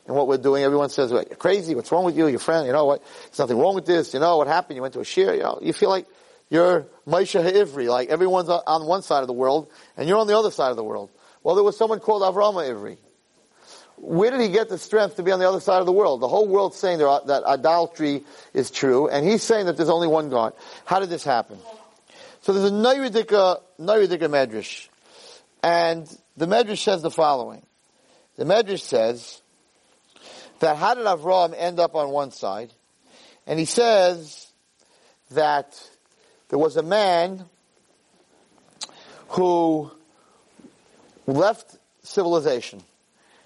And 0.06 0.14
what 0.14 0.28
we're 0.28 0.36
doing, 0.36 0.62
everyone 0.62 0.90
says, 0.90 1.12
well, 1.12 1.24
you're 1.26 1.36
crazy, 1.36 1.74
what's 1.74 1.90
wrong 1.90 2.04
with 2.04 2.16
you, 2.16 2.28
your 2.28 2.38
friend, 2.38 2.66
you 2.66 2.72
know 2.72 2.84
what, 2.84 3.02
there's 3.24 3.38
nothing 3.38 3.58
wrong 3.58 3.74
with 3.74 3.86
this, 3.86 4.14
you 4.14 4.20
know, 4.20 4.36
what 4.36 4.46
happened, 4.46 4.76
you 4.76 4.82
went 4.82 4.94
to 4.94 5.00
a 5.00 5.04
shir, 5.04 5.34
you 5.34 5.42
know, 5.42 5.58
you 5.62 5.72
feel 5.72 5.88
like 5.88 6.06
you're 6.48 6.86
Moshe 7.06 7.40
Ivri, 7.52 7.88
like 7.88 8.08
everyone's 8.08 8.48
on 8.48 8.86
one 8.86 9.02
side 9.02 9.20
of 9.20 9.26
the 9.26 9.32
world, 9.32 9.70
and 9.96 10.08
you're 10.08 10.18
on 10.18 10.26
the 10.26 10.38
other 10.38 10.50
side 10.50 10.70
of 10.70 10.76
the 10.76 10.84
world. 10.84 11.10
Well, 11.42 11.54
there 11.54 11.64
was 11.64 11.76
someone 11.76 12.00
called 12.00 12.22
Avrama 12.22 12.68
Ivri. 12.68 12.98
Where 13.98 14.30
did 14.30 14.40
he 14.40 14.48
get 14.48 14.68
the 14.68 14.78
strength 14.78 15.16
to 15.16 15.22
be 15.22 15.32
on 15.32 15.38
the 15.38 15.48
other 15.48 15.60
side 15.60 15.80
of 15.80 15.86
the 15.86 15.92
world? 15.92 16.20
The 16.20 16.28
whole 16.28 16.46
world's 16.46 16.76
saying 16.76 16.98
that 16.98 17.44
idolatry 17.46 18.24
is 18.52 18.70
true, 18.70 19.08
and 19.08 19.26
he's 19.26 19.42
saying 19.42 19.66
that 19.66 19.76
there's 19.76 19.88
only 19.88 20.08
one 20.08 20.28
God. 20.28 20.52
How 20.84 21.00
did 21.00 21.08
this 21.08 21.24
happen? 21.24 21.58
So 22.42 22.52
there's 22.52 22.70
a 22.70 22.74
Nayridika, 22.74 23.60
Nayridika 23.80 24.28
Medrash. 24.28 24.88
And 25.62 26.06
the 26.36 26.46
Medrash 26.46 26.84
says 26.84 27.02
the 27.02 27.10
following. 27.10 27.64
The 28.36 28.44
Medrash 28.44 28.82
says 28.82 29.40
that 30.60 30.76
how 30.76 30.94
did 30.94 31.06
Avram 31.06 31.54
end 31.56 31.80
up 31.80 31.94
on 31.94 32.10
one 32.10 32.30
side? 32.30 32.72
And 33.46 33.58
he 33.58 33.64
says 33.64 34.46
that 35.30 35.74
there 36.48 36.58
was 36.58 36.76
a 36.76 36.82
man 36.82 37.44
who 39.28 39.90
left 41.26 41.76
civilization 42.02 42.82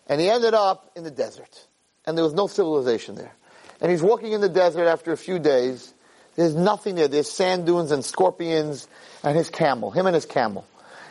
and 0.09 0.21
he 0.21 0.29
ended 0.29 0.55
up 0.55 0.91
in 0.97 1.05
the 1.05 1.11
desert 1.11 1.67
and 2.07 2.17
there 2.17 2.25
was 2.25 2.35
no 2.35 2.47
civilization 2.47 3.15
there. 3.15 3.33
And 3.81 3.91
he's 3.91 4.03
walking 4.03 4.33
in 4.33 4.41
the 4.41 4.49
desert 4.49 4.87
after 4.87 5.13
a 5.13 5.17
few 5.17 5.39
days. 5.39 5.93
There's 6.37 6.55
nothing 6.55 6.97
there. 6.97 7.09
There's 7.09 7.31
sand 7.31 7.67
dunes 7.67 7.91
and 7.93 8.05
scorpions 8.05 8.89
and 9.23 9.37
his 9.37 9.49
camel, 9.49 9.91
him 9.91 10.07
and 10.07 10.15
his 10.15 10.27
camel. 10.27 10.67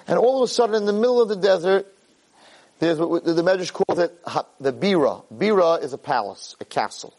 And 0.08 0.18
all 0.18 0.44
of 0.44 0.50
a 0.50 0.52
sudden 0.52 0.76
in 0.76 0.86
the 0.86 0.94
middle 0.94 1.22
of 1.22 1.30
the 1.30 1.36
desert, 1.36 1.88
there's 2.80 2.98
what 2.98 3.24
the 3.24 3.42
Medrash 3.44 3.74
calls 3.74 4.00
it 4.00 4.18
the 4.60 4.74
Bira. 4.74 5.24
Bira 5.34 5.84
is 5.84 5.94
a 5.94 5.98
palace, 5.98 6.56
a 6.60 6.66
castle. 6.66 7.14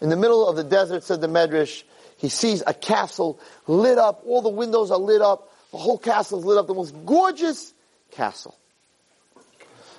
In 0.00 0.08
the 0.08 0.16
middle 0.16 0.48
of 0.48 0.56
the 0.56 0.64
desert, 0.64 1.04
said 1.04 1.20
the 1.20 1.28
Medrash, 1.28 1.84
he 2.22 2.28
sees 2.28 2.62
a 2.64 2.72
castle 2.72 3.40
lit 3.66 3.98
up. 3.98 4.22
All 4.24 4.42
the 4.42 4.48
windows 4.48 4.92
are 4.92 4.98
lit 4.98 5.20
up. 5.20 5.52
The 5.72 5.76
whole 5.76 5.98
castle 5.98 6.38
is 6.38 6.44
lit 6.44 6.56
up. 6.56 6.68
The 6.68 6.74
most 6.74 6.94
gorgeous 7.04 7.74
castle. 8.12 8.56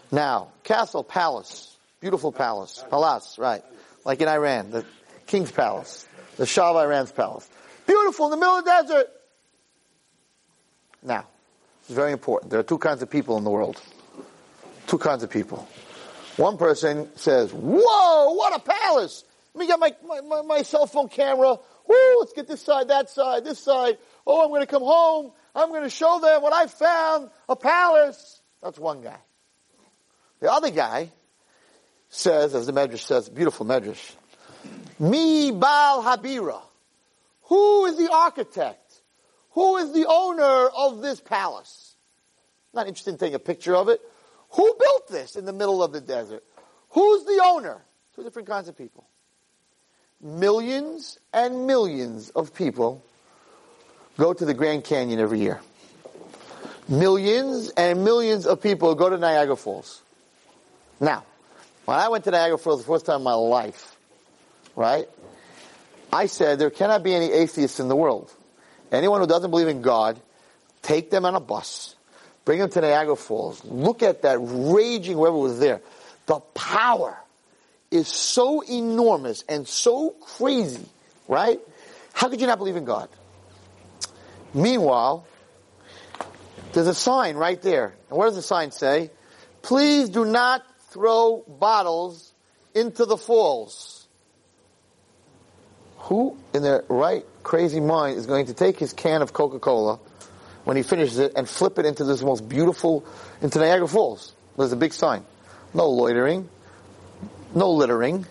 Now, 0.09 0.47
castle, 0.63 1.03
palace, 1.03 1.75
beautiful 1.99 2.31
palace, 2.31 2.81
palace, 2.89 3.35
right? 3.37 3.61
Like 4.05 4.21
in 4.21 4.29
Iran, 4.29 4.71
the 4.71 4.85
king's 5.27 5.51
palace, 5.51 6.07
the 6.37 6.45
Shah 6.45 6.71
of 6.71 6.77
Iran's 6.77 7.11
palace. 7.11 7.49
Beautiful 7.85 8.27
in 8.27 8.31
the 8.31 8.37
middle 8.37 8.55
of 8.55 8.63
the 8.63 8.71
desert. 8.71 9.07
Now, 11.01 11.27
it's 11.81 11.93
very 11.93 12.13
important. 12.13 12.51
There 12.51 12.59
are 12.61 12.63
two 12.63 12.77
kinds 12.77 13.01
of 13.01 13.09
people 13.09 13.37
in 13.37 13.43
the 13.43 13.49
world. 13.49 13.81
Two 14.87 14.97
kinds 14.97 15.23
of 15.23 15.29
people. 15.29 15.67
One 16.37 16.57
person 16.57 17.09
says, 17.17 17.51
whoa, 17.51 18.33
what 18.33 18.55
a 18.55 18.59
palace! 18.59 19.25
Let 19.53 19.59
me 19.59 19.67
get 19.67 19.79
my, 19.79 19.93
my, 20.07 20.21
my, 20.21 20.41
my 20.41 20.61
cell 20.61 20.87
phone 20.87 21.09
camera. 21.09 21.57
Woo, 21.87 22.19
let's 22.19 22.33
get 22.33 22.47
this 22.47 22.61
side, 22.61 22.87
that 22.87 23.09
side, 23.09 23.43
this 23.43 23.59
side. 23.59 23.97
Oh, 24.25 24.43
I'm 24.43 24.49
going 24.49 24.61
to 24.61 24.67
come 24.67 24.83
home. 24.83 25.31
I'm 25.55 25.69
going 25.69 25.83
to 25.83 25.89
show 25.89 26.19
them 26.19 26.41
what 26.41 26.53
I 26.53 26.67
found, 26.67 27.29
a 27.47 27.55
palace. 27.55 28.41
That's 28.61 28.79
one 28.79 29.01
guy. 29.01 29.19
The 30.39 30.51
other 30.51 30.71
guy 30.71 31.11
says, 32.09 32.55
as 32.55 32.65
the 32.65 32.73
Medrash 32.73 32.99
says, 32.99 33.29
beautiful 33.29 33.65
Medrash, 33.65 34.13
Mi 34.99 35.51
Bal 35.51 36.03
Habira. 36.03 36.61
Who 37.43 37.85
is 37.85 37.97
the 37.97 38.11
architect? 38.11 38.79
Who 39.51 39.77
is 39.77 39.91
the 39.93 40.05
owner 40.07 40.67
of 40.67 41.01
this 41.01 41.19
palace? 41.19 41.95
Not 42.73 42.87
interested 42.87 43.11
in 43.11 43.17
taking 43.17 43.35
a 43.35 43.39
picture 43.39 43.75
of 43.75 43.89
it. 43.89 44.01
Who 44.51 44.75
built 44.79 45.07
this 45.09 45.35
in 45.35 45.45
the 45.45 45.53
middle 45.53 45.83
of 45.83 45.91
the 45.91 46.01
desert? 46.01 46.43
Who's 46.89 47.23
the 47.25 47.41
owner? 47.43 47.83
Two 48.15 48.23
different 48.23 48.47
kinds 48.47 48.67
of 48.67 48.77
people. 48.77 49.07
Millions 50.23 51.19
and 51.33 51.67
millions 51.67 52.29
of 52.29 52.53
people 52.53 53.03
go 54.17 54.33
to 54.33 54.45
the 54.45 54.53
Grand 54.53 54.85
Canyon 54.85 55.19
every 55.19 55.39
year. 55.39 55.59
Millions 56.87 57.69
and 57.75 58.05
millions 58.05 58.47
of 58.47 58.61
people 58.61 58.95
go 58.95 59.09
to 59.09 59.17
Niagara 59.17 59.57
Falls. 59.57 60.01
Now, 61.01 61.25
when 61.83 61.99
I 61.99 62.07
went 62.07 62.23
to 62.23 62.31
Niagara 62.31 62.57
Falls 62.57 62.79
the 62.79 62.87
first 62.87 63.05
time 63.05 63.17
in 63.17 63.23
my 63.23 63.33
life, 63.33 63.97
right, 64.77 65.09
I 66.11 66.27
said 66.27 66.57
there 66.57 66.69
cannot 66.69 67.03
be 67.03 67.13
any 67.13 67.31
atheists 67.31 67.81
in 67.81 67.89
the 67.89 67.95
world. 67.95 68.31
Anyone 68.93 69.19
who 69.19 69.27
doesn't 69.27 69.51
believe 69.51 69.67
in 69.67 69.81
God, 69.81 70.19
take 70.81 71.09
them 71.09 71.25
on 71.25 71.35
a 71.35 71.39
bus, 71.41 71.95
bring 72.45 72.59
them 72.59 72.69
to 72.69 72.81
Niagara 72.81 73.17
Falls, 73.17 73.63
look 73.65 74.03
at 74.03 74.21
that 74.21 74.37
raging 74.39 75.17
whoever 75.17 75.35
was 75.35 75.59
there. 75.59 75.81
The 76.27 76.39
power 76.53 77.17
is 77.93 78.07
so 78.07 78.61
enormous 78.61 79.43
and 79.47 79.67
so 79.67 80.09
crazy, 80.21 80.85
right? 81.27 81.59
How 82.13 82.27
could 82.29 82.41
you 82.41 82.47
not 82.47 82.57
believe 82.57 82.75
in 82.75 82.85
God? 82.85 83.09
Meanwhile, 84.53 85.25
there's 86.73 86.87
a 86.87 86.93
sign 86.95 87.35
right 87.35 87.61
there. 87.61 87.93
And 88.09 88.17
what 88.17 88.25
does 88.25 88.35
the 88.35 88.41
sign 88.41 88.71
say? 88.71 89.11
Please 89.61 90.09
do 90.09 90.25
not 90.25 90.63
throw 90.89 91.43
bottles 91.47 92.33
into 92.73 93.05
the 93.05 93.17
falls. 93.17 94.07
Who 95.97 96.37
in 96.53 96.63
their 96.63 96.83
right 96.89 97.25
crazy 97.43 97.79
mind 97.79 98.17
is 98.17 98.25
going 98.25 98.47
to 98.47 98.53
take 98.53 98.77
his 98.77 98.91
can 98.91 99.21
of 99.21 99.33
Coca-Cola 99.33 99.99
when 100.65 100.77
he 100.77 100.83
finishes 100.83 101.19
it 101.19 101.33
and 101.35 101.47
flip 101.47 101.79
it 101.79 101.85
into 101.85 102.03
this 102.03 102.21
most 102.21 102.47
beautiful, 102.49 103.05
into 103.41 103.59
Niagara 103.59 103.87
Falls? 103.87 104.33
There's 104.57 104.71
a 104.71 104.77
big 104.77 104.93
sign. 104.93 105.25
No 105.73 105.89
loitering. 105.89 106.49
No 107.55 107.71
littering. 107.71 108.25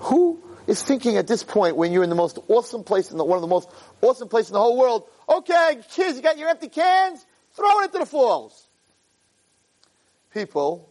Who 0.00 0.42
is 0.66 0.82
thinking 0.82 1.16
at 1.16 1.26
this 1.26 1.42
point 1.42 1.76
when 1.76 1.92
you're 1.92 2.02
in 2.02 2.10
the 2.10 2.16
most 2.16 2.38
awesome 2.48 2.84
place 2.84 3.10
in 3.10 3.18
the, 3.18 3.24
one 3.24 3.36
of 3.36 3.42
the 3.42 3.48
most 3.48 3.68
awesome 4.02 4.28
places 4.28 4.50
in 4.50 4.54
the 4.54 4.60
whole 4.60 4.78
world, 4.78 5.08
okay, 5.28 5.78
kids, 5.90 6.16
you 6.16 6.22
got 6.22 6.38
your 6.38 6.48
empty 6.48 6.68
cans? 6.68 7.24
Throw 7.54 7.80
it 7.80 7.86
into 7.86 7.98
the 7.98 8.06
falls. 8.06 8.66
People 10.34 10.88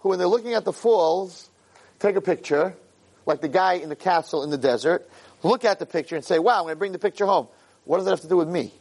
who, 0.00 0.10
when 0.10 0.18
they're 0.18 0.28
looking 0.28 0.54
at 0.54 0.64
the 0.64 0.72
falls, 0.72 1.50
take 1.98 2.16
a 2.16 2.20
picture, 2.20 2.74
like 3.26 3.40
the 3.40 3.48
guy 3.48 3.74
in 3.74 3.88
the 3.88 3.96
castle 3.96 4.44
in 4.44 4.50
the 4.50 4.58
desert, 4.58 5.08
look 5.42 5.64
at 5.64 5.78
the 5.78 5.86
picture 5.86 6.16
and 6.16 6.24
say, 6.24 6.38
wow, 6.38 6.58
I'm 6.58 6.64
going 6.64 6.74
to 6.74 6.78
bring 6.78 6.92
the 6.92 6.98
picture 6.98 7.26
home. 7.26 7.48
What 7.84 7.98
does 7.98 8.06
that 8.06 8.12
have 8.12 8.20
to 8.20 8.28
do 8.28 8.36
with 8.36 8.48
me? 8.48 8.72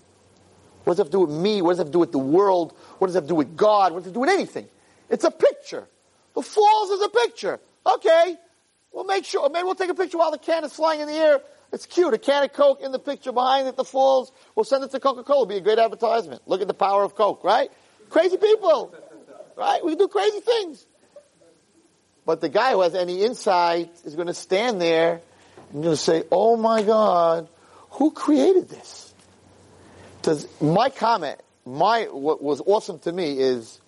What 0.83 0.93
does 0.93 0.97
that 0.97 1.03
have 1.03 1.11
to 1.11 1.17
do 1.17 1.21
with 1.21 1.35
me? 1.35 1.61
What 1.61 1.71
does 1.71 1.77
that 1.77 1.83
have 1.85 1.91
to 1.91 1.93
do 1.93 1.99
with 1.99 2.11
the 2.11 2.19
world? 2.19 2.73
What 2.99 3.07
does 3.07 3.15
that 3.15 3.21
have 3.21 3.27
to 3.27 3.31
do 3.31 3.35
with 3.35 3.57
God? 3.57 3.91
What 3.91 3.99
does 3.99 4.07
it 4.07 4.09
have 4.09 4.13
to 4.13 4.17
do 4.17 4.19
with 4.21 4.29
anything? 4.29 4.67
It's 5.09 5.23
a 5.23 5.31
picture. 5.31 5.87
The 6.35 6.41
falls 6.41 6.89
is 6.91 7.01
a 7.01 7.09
picture. 7.09 7.59
Okay, 7.87 8.35
we'll 8.91 9.05
make 9.05 9.23
sure, 9.23 9.49
maybe 9.49 9.63
we'll 9.63 9.75
take 9.75 9.89
a 9.89 9.95
picture 9.95 10.17
while 10.17 10.31
the 10.31 10.37
can 10.37 10.63
is 10.65 10.73
flying 10.73 10.99
in 10.99 11.07
the 11.07 11.13
air. 11.13 11.39
It's 11.71 11.85
cute. 11.85 12.13
A 12.13 12.17
can 12.17 12.43
of 12.43 12.53
Coke 12.53 12.81
in 12.81 12.91
the 12.91 12.99
picture 12.99 13.31
behind 13.31 13.67
it, 13.67 13.75
the 13.75 13.83
falls. 13.83 14.31
We'll 14.55 14.63
send 14.63 14.83
it 14.83 14.91
to 14.91 14.99
Coca-Cola. 14.99 15.41
It'll 15.41 15.45
be 15.45 15.57
a 15.57 15.61
great 15.61 15.79
advertisement. 15.79 16.41
Look 16.45 16.61
at 16.61 16.67
the 16.67 16.73
power 16.73 17.03
of 17.03 17.15
Coke, 17.15 17.43
right? 17.43 17.69
Crazy 18.09 18.37
people. 18.37 18.93
Right? 19.55 19.83
We 19.83 19.91
can 19.91 19.99
do 19.99 20.07
crazy 20.07 20.39
things. 20.39 20.85
But 22.25 22.41
the 22.41 22.49
guy 22.49 22.73
who 22.73 22.81
has 22.81 22.93
any 22.93 23.23
insight 23.23 23.91
is 24.03 24.15
going 24.15 24.27
to 24.27 24.33
stand 24.33 24.81
there 24.81 25.21
and 25.71 25.83
going 25.83 25.95
to 25.95 26.01
say, 26.01 26.23
oh 26.31 26.57
my 26.57 26.83
God, 26.83 27.47
who 27.91 28.11
created 28.11 28.69
this? 28.69 29.13
Does 30.21 30.47
my 30.61 30.89
comment, 30.89 31.39
my, 31.65 32.03
what 32.03 32.43
was 32.43 32.61
awesome 32.65 32.99
to 32.99 33.11
me 33.11 33.39
is, 33.39 33.79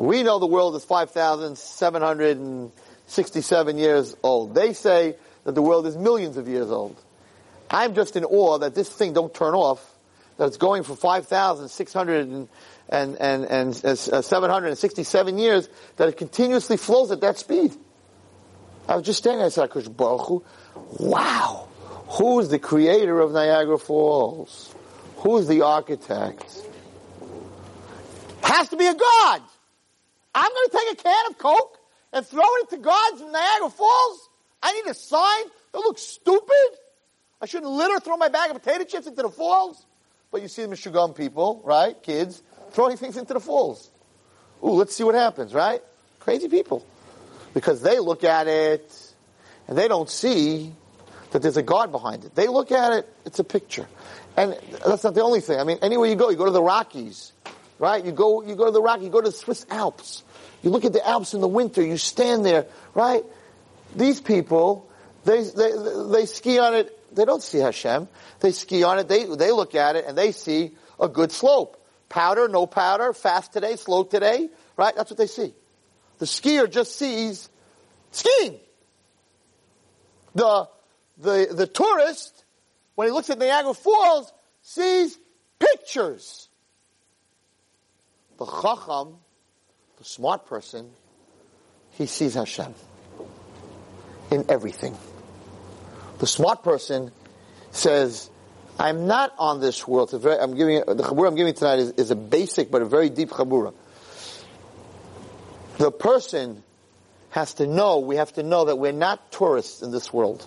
we 0.00 0.22
know 0.22 0.38
the 0.38 0.46
world 0.46 0.74
is 0.76 0.84
5,767 0.84 3.78
years 3.78 4.16
old. 4.22 4.54
They 4.54 4.72
say 4.72 5.16
that 5.44 5.54
the 5.54 5.62
world 5.62 5.86
is 5.86 5.96
millions 5.96 6.36
of 6.36 6.46
years 6.48 6.70
old. 6.70 6.96
I'm 7.70 7.94
just 7.94 8.16
in 8.16 8.24
awe 8.24 8.58
that 8.58 8.74
this 8.74 8.88
thing 8.88 9.12
don't 9.12 9.32
turn 9.34 9.54
off, 9.54 9.94
that 10.36 10.46
it's 10.46 10.56
going 10.56 10.82
for 10.82 10.96
5,600 10.96 12.26
and, 12.26 12.48
and, 12.90 13.44
and, 13.44 13.84
uh, 13.84 14.22
767 14.22 15.38
years, 15.38 15.68
that 15.96 16.08
it 16.08 16.16
continuously 16.16 16.76
flows 16.76 17.10
at 17.10 17.20
that 17.22 17.38
speed. 17.38 17.74
I 18.88 18.94
was 18.96 19.04
just 19.04 19.18
standing 19.18 19.38
there 19.38 19.46
I 19.46 19.50
said, 19.50 19.96
Baruch 19.96 20.28
Hu, 20.28 20.44
wow, 20.98 21.66
who 22.08 22.38
is 22.38 22.50
the 22.50 22.58
creator 22.58 23.20
of 23.20 23.32
Niagara 23.32 23.78
Falls? 23.78 24.74
Who 25.18 25.38
is 25.38 25.48
the 25.48 25.62
architect? 25.62 26.44
Has 28.42 28.68
to 28.68 28.76
be 28.76 28.86
a 28.86 28.94
God. 28.94 29.42
I'm 30.36 30.52
going 30.52 30.68
to 30.68 30.76
take 30.76 31.00
a 31.00 31.02
can 31.02 31.26
of 31.30 31.38
Coke 31.38 31.78
and 32.12 32.26
throw 32.26 32.42
it 32.42 32.70
into 32.70 32.84
God's 32.84 33.22
Niagara 33.22 33.70
Falls? 33.70 34.28
I 34.62 34.72
need 34.72 34.86
a 34.90 34.94
sign 34.94 35.44
that 35.72 35.78
looks 35.78 36.02
stupid. 36.02 36.78
I 37.40 37.46
shouldn't 37.46 37.72
litter, 37.72 37.98
throw 38.00 38.18
my 38.18 38.28
bag 38.28 38.50
of 38.50 38.62
potato 38.62 38.84
chips 38.84 39.06
into 39.06 39.22
the 39.22 39.30
falls. 39.30 39.84
But 40.30 40.42
you 40.42 40.48
see 40.48 40.62
the 40.62 40.68
Michigan 40.68 41.14
people, 41.14 41.62
right? 41.64 42.00
Kids, 42.02 42.42
throwing 42.72 42.98
things 42.98 43.16
into 43.16 43.32
the 43.32 43.40
falls. 43.40 43.90
Ooh, 44.62 44.72
let's 44.72 44.94
see 44.94 45.04
what 45.04 45.14
happens, 45.14 45.54
right? 45.54 45.80
Crazy 46.20 46.48
people. 46.48 46.84
Because 47.54 47.80
they 47.80 47.98
look 47.98 48.22
at 48.22 48.46
it 48.46 49.14
and 49.68 49.78
they 49.78 49.88
don't 49.88 50.10
see 50.10 50.74
that 51.30 51.40
there's 51.40 51.56
a 51.56 51.62
God 51.62 51.92
behind 51.92 52.24
it. 52.24 52.34
They 52.34 52.48
look 52.48 52.72
at 52.72 52.92
it, 52.92 53.12
it's 53.24 53.38
a 53.38 53.44
picture. 53.44 53.86
And 54.36 54.54
that's 54.86 55.04
not 55.04 55.14
the 55.14 55.22
only 55.22 55.40
thing. 55.40 55.58
I 55.58 55.64
mean, 55.64 55.78
anywhere 55.80 56.10
you 56.10 56.16
go, 56.16 56.28
you 56.28 56.36
go 56.36 56.44
to 56.44 56.50
the 56.50 56.62
Rockies, 56.62 57.32
right? 57.78 58.04
You 58.04 58.12
go, 58.12 58.42
you 58.42 58.54
go 58.54 58.66
to 58.66 58.70
the 58.70 58.82
Rockies, 58.82 59.04
you 59.04 59.10
go 59.10 59.20
to 59.20 59.30
the 59.30 59.36
Swiss 59.36 59.66
Alps. 59.70 60.22
You 60.62 60.70
look 60.70 60.84
at 60.84 60.92
the 60.92 61.06
Alps 61.06 61.34
in 61.34 61.40
the 61.40 61.48
winter, 61.48 61.82
you 61.82 61.96
stand 61.96 62.44
there, 62.44 62.66
right? 62.94 63.24
These 63.94 64.20
people, 64.20 64.88
they, 65.24 65.42
they, 65.44 65.72
they 66.12 66.26
ski 66.26 66.58
on 66.58 66.74
it, 66.74 66.92
they 67.14 67.24
don't 67.24 67.42
see 67.42 67.58
Hashem. 67.58 68.08
They 68.40 68.52
ski 68.52 68.82
on 68.82 68.98
it, 68.98 69.08
they, 69.08 69.24
they 69.24 69.52
look 69.52 69.74
at 69.74 69.96
it, 69.96 70.04
and 70.06 70.16
they 70.16 70.32
see 70.32 70.72
a 71.00 71.08
good 71.08 71.32
slope. 71.32 71.82
Powder, 72.08 72.48
no 72.48 72.66
powder, 72.66 73.12
fast 73.12 73.52
today, 73.52 73.76
slow 73.76 74.04
today, 74.04 74.48
right? 74.76 74.94
That's 74.94 75.10
what 75.10 75.18
they 75.18 75.26
see. 75.26 75.54
The 76.18 76.26
skier 76.26 76.70
just 76.70 76.96
sees 76.96 77.48
skiing. 78.10 78.58
The, 80.34 80.68
the, 81.18 81.48
the 81.52 81.66
tourist, 81.66 82.44
when 82.94 83.08
he 83.08 83.12
looks 83.12 83.30
at 83.30 83.38
Niagara 83.38 83.74
Falls, 83.74 84.32
sees 84.62 85.18
pictures. 85.58 86.48
The 88.38 88.46
chacham, 88.46 89.16
the 89.98 90.04
smart 90.04 90.46
person, 90.46 90.90
he 91.92 92.06
sees 92.06 92.34
Hashem 92.34 92.74
in 94.30 94.44
everything. 94.50 94.96
The 96.18 96.26
smart 96.26 96.62
person 96.62 97.12
says, 97.70 98.30
I'm 98.78 99.06
not 99.06 99.32
on 99.38 99.60
this 99.60 99.86
world. 99.88 100.10
Very, 100.10 100.38
I'm 100.38 100.54
giving 100.54 100.78
the 100.80 101.02
chabura 101.02 101.28
I'm 101.28 101.34
giving 101.34 101.54
tonight 101.54 101.78
is, 101.78 101.90
is, 101.92 102.10
a 102.10 102.16
basic 102.16 102.70
but 102.70 102.82
a 102.82 102.84
very 102.84 103.08
deep 103.08 103.30
chabura. 103.30 103.72
The 105.78 105.90
person 105.90 106.62
has 107.30 107.54
to 107.54 107.66
know, 107.66 107.98
we 107.98 108.16
have 108.16 108.32
to 108.34 108.42
know 108.42 108.66
that 108.66 108.76
we're 108.76 108.92
not 108.92 109.30
tourists 109.32 109.82
in 109.82 109.90
this 109.92 110.12
world. 110.12 110.46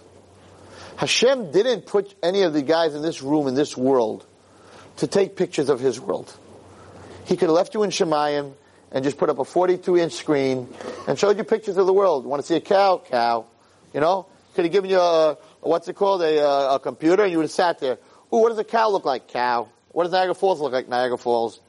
Hashem 0.98 1.52
didn't 1.52 1.86
put 1.86 2.14
any 2.22 2.42
of 2.42 2.54
the 2.54 2.62
guys 2.62 2.94
in 2.96 3.02
this 3.02 3.22
room, 3.22 3.48
in 3.48 3.54
this 3.54 3.78
world, 3.78 4.26
to 4.98 5.08
take 5.08 5.36
pictures 5.36 5.70
of 5.70 5.80
His 5.80 6.00
world. 6.00 6.36
He 7.30 7.38
could 7.38 7.48
have 7.50 7.56
left 7.56 7.76
you 7.76 7.84
in 7.84 7.92
Shemayim 7.92 8.54
and 8.92 9.04
just 9.04 9.20
put 9.20 9.30
up 9.30 9.38
a 9.38 9.46
42 9.46 9.98
inch 9.98 10.14
screen 10.14 10.68
and 11.08 11.18
showed 11.18 11.38
you 11.38 11.44
pictures 11.44 11.78
of 11.78 11.86
the 11.86 11.94
world. 11.94 12.26
Want 12.26 12.42
to 12.42 12.48
see 12.48 12.56
a 12.56 12.60
cow? 12.60 13.04
Cow. 13.08 13.46
You 13.94 14.00
know? 14.00 14.26
Could 14.56 14.66
have 14.66 14.72
given 14.72 14.90
you 14.90 14.98
a, 14.98 15.38
what's 15.62 15.88
it 15.88 15.96
called, 15.96 16.24
a, 16.24 16.44
uh, 16.44 16.76
a 16.76 16.80
computer 16.80 17.22
and 17.22 17.32
you 17.32 17.38
would 17.38 17.44
have 17.44 17.52
sat 17.52 17.78
there. 17.78 18.00
Ooh, 18.34 18.38
what 18.38 18.50
does 18.50 18.58
a 18.58 18.64
cow 18.64 18.90
look 18.90 19.06
like? 19.06 19.28
Cow. 19.28 19.70
What 19.92 20.06
does 20.06 20.12
Niagara 20.12 20.34
Falls 20.34 20.60
look 20.60 20.74
like? 20.74 20.90
Niagara 20.90 21.20
Falls. 21.20 21.60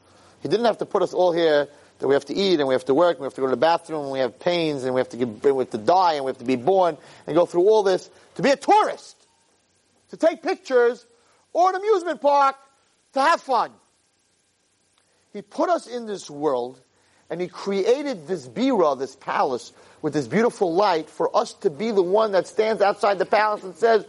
He 0.41 0.49
didn't 0.49 0.65
have 0.65 0.79
to 0.79 0.87
put 0.87 1.03
us 1.03 1.13
all 1.13 1.31
here 1.31 1.67
that 1.99 2.07
we 2.07 2.15
have 2.15 2.25
to 2.25 2.33
eat 2.33 2.59
and 2.59 2.67
we 2.67 2.73
have 2.73 2.85
to 2.85 2.95
work 2.95 3.17
and 3.17 3.21
we 3.21 3.25
have 3.25 3.35
to 3.35 3.41
go 3.41 3.45
to 3.45 3.51
the 3.51 3.57
bathroom 3.57 4.05
and 4.05 4.11
we 4.11 4.17
have 4.17 4.39
pains 4.39 4.83
and 4.83 4.95
we 4.95 4.99
have 4.99 5.09
to, 5.09 5.17
get, 5.17 5.43
we 5.43 5.59
have 5.59 5.69
to 5.69 5.77
die 5.77 6.13
and 6.13 6.25
we 6.25 6.29
have 6.29 6.39
to 6.39 6.43
be 6.43 6.55
born 6.55 6.97
and 7.27 7.35
go 7.35 7.45
through 7.45 7.69
all 7.69 7.83
this 7.83 8.09
to 8.33 8.41
be 8.41 8.49
a 8.49 8.55
tourist. 8.55 9.15
to 10.09 10.17
take 10.17 10.41
pictures 10.41 11.05
or 11.53 11.69
an 11.69 11.75
amusement 11.75 12.19
park 12.19 12.55
to 13.13 13.21
have 13.21 13.41
fun. 13.41 13.71
He 15.33 15.41
put 15.41 15.69
us 15.69 15.87
in 15.87 16.05
this 16.05 16.29
world 16.29 16.79
and 17.29 17.39
he 17.39 17.47
created 17.47 18.27
this 18.27 18.47
bira, 18.47 18.97
this 18.97 19.15
palace, 19.15 19.71
with 20.01 20.13
this 20.13 20.27
beautiful 20.27 20.73
light 20.73 21.09
for 21.09 21.35
us 21.35 21.53
to 21.53 21.69
be 21.69 21.91
the 21.91 22.03
one 22.03 22.33
that 22.33 22.47
stands 22.47 22.81
outside 22.81 23.19
the 23.19 23.25
palace 23.25 23.63
and 23.63 23.75
says, 23.75 24.05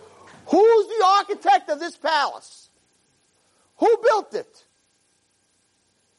who's 0.47 0.87
the 0.89 1.05
architect 1.19 1.69
of 1.71 1.79
this 1.79 1.97
palace? 1.97 2.71
Who 3.77 3.97
built 4.03 4.35
it? 4.35 4.65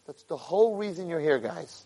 That's 0.05 0.24
the 0.24 0.38
whole 0.38 0.77
reason 0.77 1.10
you're 1.10 1.19
here, 1.19 1.39
guys. 1.39 1.86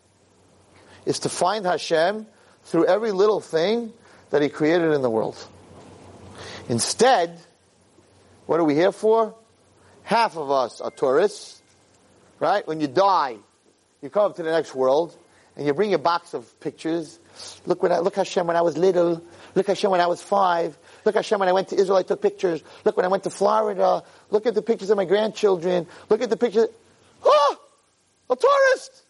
Is 1.06 1.20
to 1.20 1.30
find 1.30 1.66
Hashem 1.66 2.28
through 2.64 2.86
every 2.86 3.12
little 3.12 3.40
thing 3.40 3.94
that 4.30 4.42
he 4.42 4.50
created 4.50 4.92
in 4.92 5.02
the 5.02 5.10
world. 5.10 5.38
Instead, 6.68 7.40
what 8.46 8.60
are 8.60 8.64
we 8.64 8.76
here 8.76 8.92
for? 8.92 9.36
Half 10.04 10.38
of 10.38 10.52
us 10.52 10.82
are 10.82 10.92
tourists, 10.92 11.57
right? 12.40 12.68
When 12.68 12.80
you 12.80 12.88
die, 12.88 13.38
you 14.02 14.10
come 14.10 14.26
up 14.26 14.36
to 14.38 14.44
the 14.44 14.52
next 14.52 14.76
world 14.76 15.18
and 15.56 15.66
you 15.66 15.74
bring 15.74 15.94
a 15.94 15.98
box 15.98 16.34
of 16.34 16.60
pictures. 16.60 17.20
Look 17.66 17.82
when 17.82 17.92
I, 17.92 18.00
look 18.00 18.16
Hashem 18.16 18.46
when 18.48 18.56
I 18.56 18.62
was 18.62 18.78
little. 18.78 19.24
Look 19.56 19.68
Hashem 19.68 19.90
when 19.90 20.02
I 20.02 20.08
was 20.08 20.22
five. 20.22 20.78
Look 21.04 21.16
Hashem 21.16 21.40
when 21.40 21.50
I 21.50 21.52
went 21.52 21.70
to 21.70 21.76
Israel, 21.76 21.98
I 21.98 22.04
took 22.04 22.22
pictures. 22.22 22.62
Look 22.86 22.96
when 22.96 23.06
I 23.06 23.10
went 23.10 23.24
to 23.24 23.30
Florida. 23.30 24.04
Look 24.30 24.46
at 24.46 24.54
the 24.54 24.62
pictures 24.62 24.90
of 24.90 24.98
my 24.98 25.06
grandchildren. 25.06 25.88
Look 26.10 26.22
at 26.22 26.30
the 26.30 26.38
pictures. 26.38 26.68
Oh, 27.24 27.58
a 28.30 28.36
tourist. 28.36 29.04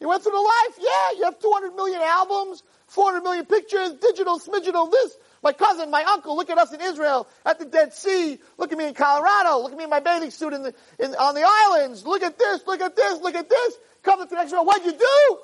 You 0.00 0.08
went 0.08 0.22
through 0.22 0.32
the 0.32 0.38
life? 0.38 0.78
Yeah, 0.78 1.18
you 1.18 1.24
have 1.24 1.40
200 1.40 1.74
million 1.74 2.02
albums, 2.02 2.62
400 2.94 3.22
million 3.22 3.44
pictures, 3.44 3.92
digital, 4.00 4.38
smigital, 4.38 4.90
this. 4.90 5.16
My 5.42 5.52
cousin, 5.52 5.90
my 5.90 6.04
uncle, 6.04 6.36
look 6.36 6.48
at 6.48 6.58
us 6.58 6.72
in 6.72 6.80
Israel, 6.80 7.26
at 7.44 7.58
the 7.58 7.64
Dead 7.64 7.92
Sea. 7.92 8.38
Look 8.56 8.70
at 8.70 8.78
me 8.78 8.86
in 8.86 8.94
Colorado. 8.94 9.58
Look 9.58 9.72
at 9.72 9.78
me 9.78 9.84
in 9.84 9.90
my 9.90 9.98
bathing 9.98 10.30
suit 10.30 10.52
in 10.52 10.62
the, 10.62 10.74
in, 11.00 11.14
on 11.16 11.34
the 11.34 11.44
islands. 11.44 12.06
Look 12.06 12.22
at 12.22 12.38
this, 12.38 12.62
look 12.66 12.80
at 12.80 12.94
this, 12.94 13.20
look 13.20 13.34
at 13.34 13.48
this. 13.48 13.74
Come 14.02 14.22
to 14.22 14.28
the 14.28 14.36
next 14.36 14.52
row. 14.52 14.62
What'd 14.62 14.86
you 14.86 14.92
do? 14.92 15.38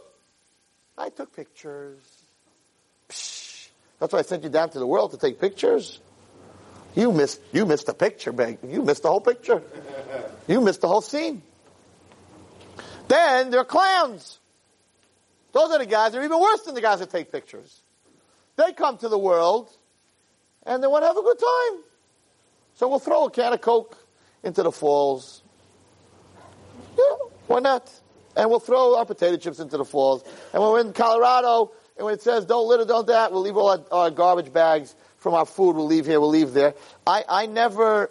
I 0.96 1.08
took 1.08 1.34
pictures. 1.34 2.00
Psh, 3.08 3.68
that's 3.98 4.12
why 4.12 4.20
I 4.20 4.22
sent 4.22 4.44
you 4.44 4.48
down 4.48 4.70
to 4.70 4.78
the 4.78 4.86
world 4.86 5.10
to 5.10 5.18
take 5.18 5.40
pictures. 5.40 6.00
You 6.94 7.12
missed, 7.12 7.40
you 7.52 7.66
missed 7.66 7.86
the 7.86 7.94
picture, 7.94 8.32
babe. 8.32 8.58
You 8.66 8.82
missed 8.82 9.02
the 9.02 9.08
whole 9.08 9.20
picture. 9.20 9.62
You 10.46 10.60
missed 10.60 10.80
the 10.80 10.88
whole 10.88 11.02
scene. 11.02 11.42
Then 13.08 13.50
there 13.50 13.60
are 13.60 13.64
clowns. 13.64 14.39
Those 15.52 15.70
are 15.70 15.78
the 15.78 15.86
guys 15.86 16.12
that 16.12 16.18
are 16.20 16.24
even 16.24 16.40
worse 16.40 16.62
than 16.62 16.74
the 16.74 16.80
guys 16.80 17.00
that 17.00 17.10
take 17.10 17.32
pictures. 17.32 17.82
They 18.56 18.72
come 18.72 18.98
to 18.98 19.08
the 19.08 19.18
world 19.18 19.70
and 20.64 20.82
they 20.82 20.86
want 20.86 21.02
to 21.02 21.06
have 21.08 21.16
a 21.16 21.22
good 21.22 21.38
time. 21.38 21.82
So 22.74 22.88
we'll 22.88 22.98
throw 22.98 23.26
a 23.26 23.30
can 23.30 23.52
of 23.52 23.60
Coke 23.60 23.96
into 24.42 24.62
the 24.62 24.72
falls. 24.72 25.42
Yeah, 26.96 27.04
why 27.46 27.60
not? 27.60 27.90
and 28.36 28.48
we'll 28.48 28.60
throw 28.60 28.96
our 28.96 29.04
potato 29.04 29.36
chips 29.36 29.58
into 29.58 29.76
the 29.76 29.84
falls. 29.84 30.22
And 30.52 30.62
when 30.62 30.72
we're 30.72 30.80
in 30.80 30.92
Colorado, 30.92 31.72
and 31.96 32.04
when 32.04 32.14
it 32.14 32.22
says 32.22 32.44
don't 32.44 32.68
litter, 32.68 32.84
don't 32.84 33.06
that, 33.08 33.32
we'll 33.32 33.42
leave 33.42 33.56
all 33.56 33.70
our, 33.70 33.84
our 33.90 34.10
garbage 34.10 34.52
bags 34.52 34.94
from 35.18 35.34
our 35.34 35.46
food. 35.46 35.76
We'll 35.76 35.86
leave 35.86 36.06
here. 36.06 36.20
We'll 36.20 36.30
leave 36.30 36.52
there. 36.52 36.74
I, 37.06 37.24
I 37.28 37.46
never, 37.46 38.10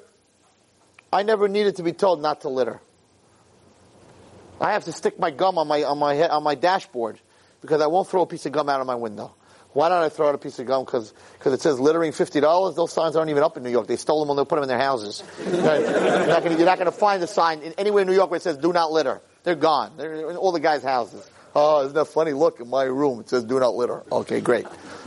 I 1.11 1.23
never 1.23 1.47
needed 1.47 1.77
to 1.77 1.83
be 1.83 1.93
told 1.93 2.21
not 2.21 2.41
to 2.41 2.49
litter. 2.49 2.79
I 4.61 4.73
have 4.73 4.83
to 4.85 4.91
stick 4.91 5.17
my 5.17 5.31
gum 5.31 5.57
on 5.57 5.67
my 5.67 5.83
on 5.83 5.97
my 5.97 6.13
head, 6.15 6.31
on 6.31 6.43
my 6.43 6.53
dashboard 6.53 7.19
because 7.61 7.81
I 7.81 7.87
won't 7.87 8.07
throw 8.07 8.21
a 8.21 8.27
piece 8.27 8.45
of 8.45 8.51
gum 8.51 8.69
out 8.69 8.81
of 8.81 8.87
my 8.87 8.95
window. 8.95 9.35
Why 9.73 9.89
don't 9.89 10.01
I 10.01 10.09
throw 10.09 10.29
out 10.29 10.35
a 10.35 10.39
piece 10.39 10.57
of 10.57 10.65
gum? 10.65 10.83
Because 10.83 11.13
it 11.45 11.61
says 11.61 11.79
littering 11.79 12.11
fifty 12.11 12.39
dollars. 12.39 12.75
Those 12.75 12.91
signs 12.91 13.15
aren't 13.15 13.29
even 13.29 13.43
up 13.43 13.55
in 13.55 13.63
New 13.63 13.69
York. 13.69 13.87
They 13.87 13.97
stole 13.97 14.19
them 14.19 14.29
and 14.31 14.39
they 14.39 14.43
put 14.43 14.55
them 14.55 14.63
in 14.63 14.69
their 14.69 14.79
houses. 14.79 15.23
you're 15.45 15.61
not 15.61 16.43
going 16.43 16.85
to 16.85 16.91
find 16.91 17.21
a 17.21 17.27
sign 17.27 17.61
in, 17.61 17.73
anywhere 17.77 18.01
in 18.01 18.07
New 18.07 18.15
York 18.15 18.31
where 18.31 18.37
it 18.37 18.43
says 18.43 18.57
"Do 18.57 18.73
not 18.73 18.91
litter." 18.91 19.21
They're 19.43 19.55
gone. 19.55 19.93
They're 19.97 20.31
in 20.31 20.35
all 20.35 20.51
the 20.51 20.59
guys' 20.59 20.83
houses. 20.83 21.29
Oh, 21.55 21.81
isn't 21.81 21.93
that 21.93 22.05
funny? 22.05 22.33
Look 22.33 22.59
in 22.59 22.69
my 22.69 22.83
room. 22.83 23.19
It 23.19 23.29
says 23.29 23.43
do 23.43 23.59
not 23.59 23.75
litter. 23.75 24.03
Okay, 24.11 24.41
great. 24.41 24.65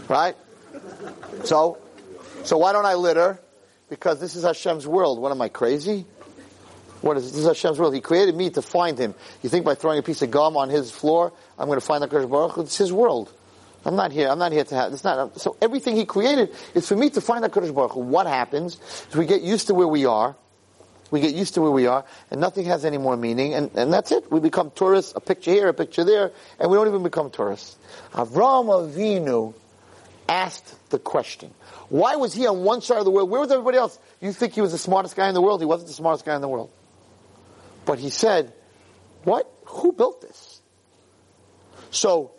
Right? 0.08 0.34
So, 1.44 1.78
so 2.44 2.58
why 2.58 2.72
don't 2.72 2.86
I 2.86 2.94
litter? 2.94 3.40
Because 3.88 4.20
this 4.20 4.36
is 4.36 4.44
Hashem's 4.44 4.86
world. 4.86 5.20
What 5.20 5.32
am 5.32 5.42
I 5.42 5.48
crazy? 5.48 6.06
What 7.02 7.16
is 7.16 7.24
this? 7.24 7.32
this 7.32 7.40
is 7.42 7.46
Hashem's 7.46 7.78
world? 7.78 7.94
He 7.94 8.00
created 8.00 8.34
me 8.34 8.50
to 8.50 8.62
find 8.62 8.98
Him. 8.98 9.14
You 9.42 9.50
think 9.50 9.64
by 9.64 9.74
throwing 9.74 9.98
a 9.98 10.02
piece 10.02 10.22
of 10.22 10.30
gum 10.30 10.56
on 10.56 10.68
His 10.70 10.90
floor, 10.90 11.32
I'm 11.62 11.68
going 11.68 11.78
to 11.78 11.86
find 11.86 12.02
the 12.02 12.08
Baruch 12.08 12.58
It's 12.58 12.76
His 12.76 12.92
world. 12.92 13.32
I'm 13.84 13.94
not 13.94 14.10
here. 14.10 14.28
I'm 14.28 14.38
not 14.40 14.50
here 14.50 14.64
to 14.64 14.74
have. 14.74 14.92
It's 14.92 15.04
not. 15.04 15.40
So 15.40 15.56
everything 15.62 15.94
He 15.94 16.04
created 16.04 16.52
is 16.74 16.88
for 16.88 16.96
me 16.96 17.08
to 17.10 17.20
find 17.20 17.44
that 17.44 17.52
Kadosh 17.52 17.72
Baruch 17.72 17.94
What 17.94 18.26
happens 18.26 18.80
is 19.08 19.16
we 19.16 19.26
get 19.26 19.42
used 19.42 19.68
to 19.68 19.74
where 19.74 19.86
we 19.86 20.04
are, 20.04 20.34
we 21.12 21.20
get 21.20 21.34
used 21.36 21.54
to 21.54 21.62
where 21.62 21.70
we 21.70 21.86
are, 21.86 22.04
and 22.32 22.40
nothing 22.40 22.64
has 22.64 22.84
any 22.84 22.98
more 22.98 23.16
meaning, 23.16 23.54
and, 23.54 23.70
and 23.76 23.92
that's 23.92 24.10
it. 24.10 24.28
We 24.32 24.40
become 24.40 24.72
tourists, 24.74 25.12
a 25.14 25.20
picture 25.20 25.52
here, 25.52 25.68
a 25.68 25.74
picture 25.74 26.02
there, 26.02 26.32
and 26.58 26.68
we 26.68 26.76
don't 26.76 26.88
even 26.88 27.04
become 27.04 27.30
tourists. 27.30 27.76
Avram 28.12 28.66
Avinu 28.66 29.54
asked 30.28 30.90
the 30.90 30.98
question. 30.98 31.54
Why 31.90 32.16
was 32.16 32.34
he 32.34 32.48
on 32.48 32.64
one 32.64 32.82
side 32.82 32.98
of 32.98 33.04
the 33.04 33.12
world? 33.12 33.30
Where 33.30 33.40
was 33.40 33.52
everybody 33.52 33.78
else? 33.78 33.96
You 34.20 34.32
think 34.32 34.54
he 34.54 34.62
was 34.62 34.72
the 34.72 34.78
smartest 34.78 35.14
guy 35.14 35.28
in 35.28 35.34
the 35.34 35.42
world? 35.42 35.60
He 35.60 35.66
wasn't 35.66 35.86
the 35.86 35.94
smartest 35.94 36.24
guy 36.24 36.34
in 36.34 36.40
the 36.40 36.48
world. 36.48 36.70
But 37.84 38.00
he 38.00 38.10
said, 38.10 38.52
what? 39.22 39.48
Who 39.66 39.92
built 39.92 40.22
this? 40.22 40.51
So, 41.92 42.32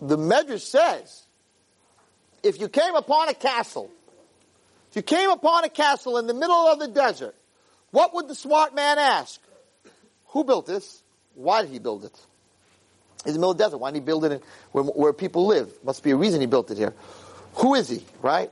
the 0.00 0.18
Medrash 0.18 0.60
says, 0.60 1.24
if 2.42 2.60
you 2.60 2.68
came 2.68 2.94
upon 2.94 3.30
a 3.30 3.34
castle, 3.34 3.90
if 4.90 4.96
you 4.96 5.02
came 5.02 5.30
upon 5.30 5.64
a 5.64 5.70
castle 5.70 6.18
in 6.18 6.26
the 6.26 6.34
middle 6.34 6.68
of 6.68 6.78
the 6.78 6.88
desert, 6.88 7.34
what 7.90 8.14
would 8.14 8.28
the 8.28 8.34
smart 8.34 8.74
man 8.74 8.98
ask? 8.98 9.40
Who 10.28 10.44
built 10.44 10.66
this? 10.66 11.02
Why 11.34 11.62
did 11.62 11.70
he 11.70 11.78
build 11.78 12.04
it? 12.04 12.12
It's 13.20 13.28
in 13.28 13.32
the 13.32 13.38
middle 13.38 13.52
of 13.52 13.58
the 13.58 13.64
desert. 13.64 13.78
Why 13.78 13.90
did 13.90 14.00
he 14.00 14.04
build 14.04 14.26
it 14.26 14.44
where, 14.72 14.84
where 14.84 15.12
people 15.14 15.46
live? 15.46 15.72
Must 15.82 16.02
be 16.02 16.10
a 16.10 16.16
reason 16.16 16.42
he 16.42 16.46
built 16.46 16.70
it 16.70 16.76
here. 16.76 16.92
Who 17.54 17.74
is 17.74 17.88
he, 17.88 18.04
right? 18.20 18.50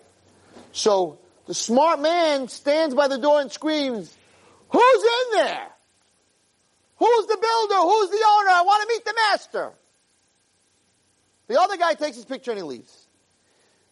So 0.72 1.18
the 1.46 1.54
smart 1.54 2.00
man 2.00 2.48
stands 2.48 2.94
by 2.94 3.08
the 3.08 3.18
door 3.18 3.42
and 3.42 3.52
screams, 3.52 4.16
Who's 4.70 5.04
in 5.04 5.38
there? 5.38 5.68
Who's 6.96 7.26
the 7.26 7.36
builder? 7.36 7.82
Who's 7.82 8.10
the 8.10 8.24
owner? 8.26 8.50
I 8.50 8.62
want 8.64 8.82
to 8.82 8.88
meet 8.88 9.04
the 9.04 9.14
master. 9.30 9.72
The 11.52 11.60
other 11.60 11.76
guy 11.76 11.92
takes 11.92 12.16
his 12.16 12.24
picture 12.24 12.50
and 12.52 12.58
he 12.58 12.64
leaves. 12.64 13.06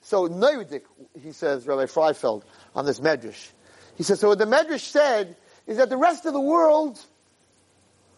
So 0.00 0.28
Neudik, 0.28 0.84
he 1.22 1.32
says, 1.32 1.66
Rabbi 1.66 1.84
Freifeld, 1.84 2.42
on 2.74 2.86
this 2.86 3.00
medrash, 3.00 3.50
he 3.98 4.02
says, 4.02 4.18
so 4.18 4.28
what 4.28 4.38
the 4.38 4.46
Medrash 4.46 4.80
said 4.80 5.36
is 5.66 5.76
that 5.76 5.90
the 5.90 5.98
rest 5.98 6.24
of 6.24 6.32
the 6.32 6.40
world, 6.40 6.98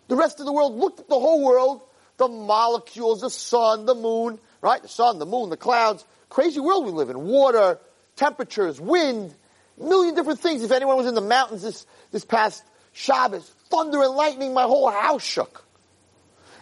the 0.06 0.14
rest 0.14 0.38
of 0.38 0.46
the 0.46 0.52
world 0.52 0.76
looked 0.76 1.00
at 1.00 1.08
the 1.08 1.18
whole 1.18 1.44
world, 1.44 1.82
the 2.18 2.28
molecules, 2.28 3.22
the 3.22 3.30
sun, 3.30 3.84
the 3.84 3.96
moon, 3.96 4.38
right? 4.60 4.80
The 4.80 4.86
sun, 4.86 5.18
the 5.18 5.26
moon, 5.26 5.50
the 5.50 5.56
clouds, 5.56 6.04
crazy 6.28 6.60
world 6.60 6.84
we 6.84 6.92
live 6.92 7.10
in. 7.10 7.24
Water, 7.24 7.80
temperatures, 8.14 8.80
wind, 8.80 9.34
million 9.76 10.14
different 10.14 10.38
things. 10.38 10.62
If 10.62 10.70
anyone 10.70 10.98
was 10.98 11.08
in 11.08 11.16
the 11.16 11.20
mountains 11.20 11.62
this, 11.62 11.84
this 12.12 12.24
past 12.24 12.62
Shabbos, 12.92 13.52
thunder 13.70 14.04
and 14.04 14.14
lightning, 14.14 14.54
my 14.54 14.62
whole 14.62 14.88
house 14.88 15.24
shook. 15.24 15.64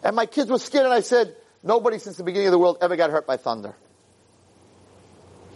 And 0.03 0.17
my 0.17 0.25
kids 0.25 0.51
were 0.51 0.59
scared 0.59 0.87
and 0.87 0.95
I 0.95 1.01
said, 1.01 1.37
nobody 1.63 1.99
since 1.99 2.17
the 2.17 2.23
beginning 2.23 2.49
of 2.49 2.53
the 2.53 2.59
world 2.59 2.79
ever 2.81 2.97
got 2.97 3.11
hurt 3.11 3.27
by 3.27 3.37
thunder. 3.37 3.75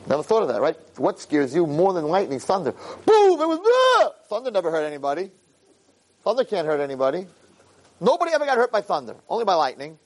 Never 0.07 0.23
thought 0.23 0.43
of 0.43 0.49
that, 0.49 0.61
right? 0.61 0.77
What 0.99 1.19
scares 1.19 1.55
you 1.55 1.67
more 1.67 1.93
than 1.93 2.05
lightning? 2.05 2.39
Thunder. 2.39 2.73
Boom! 2.73 3.41
It 3.41 3.49
was 3.49 3.61
ah! 3.65 4.11
thunder. 4.29 4.51
Never 4.51 4.71
hurt 4.71 4.85
anybody. 4.85 5.31
Thunder 6.23 6.45
can't 6.45 6.67
hurt 6.67 6.81
anybody. 6.81 7.27
Nobody 8.01 8.33
ever 8.35 8.45
got 8.45 8.57
hurt 8.57 8.71
by 8.71 8.83
thunder. 8.83 9.17
Only 9.29 9.45
by 9.45 9.55
lightning. 9.55 9.99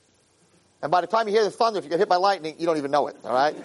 And 0.81 0.91
by 0.91 1.01
the 1.01 1.07
time 1.07 1.27
you 1.27 1.33
hear 1.33 1.43
the 1.43 1.51
thunder, 1.51 1.79
if 1.79 1.85
you 1.85 1.89
get 1.89 1.99
hit 1.99 2.07
by 2.07 2.15
lightning, 2.15 2.55
you 2.57 2.65
don't 2.65 2.77
even 2.77 2.91
know 2.91 3.07
it. 3.07 3.17
All 3.25 3.33
right. 3.33 3.55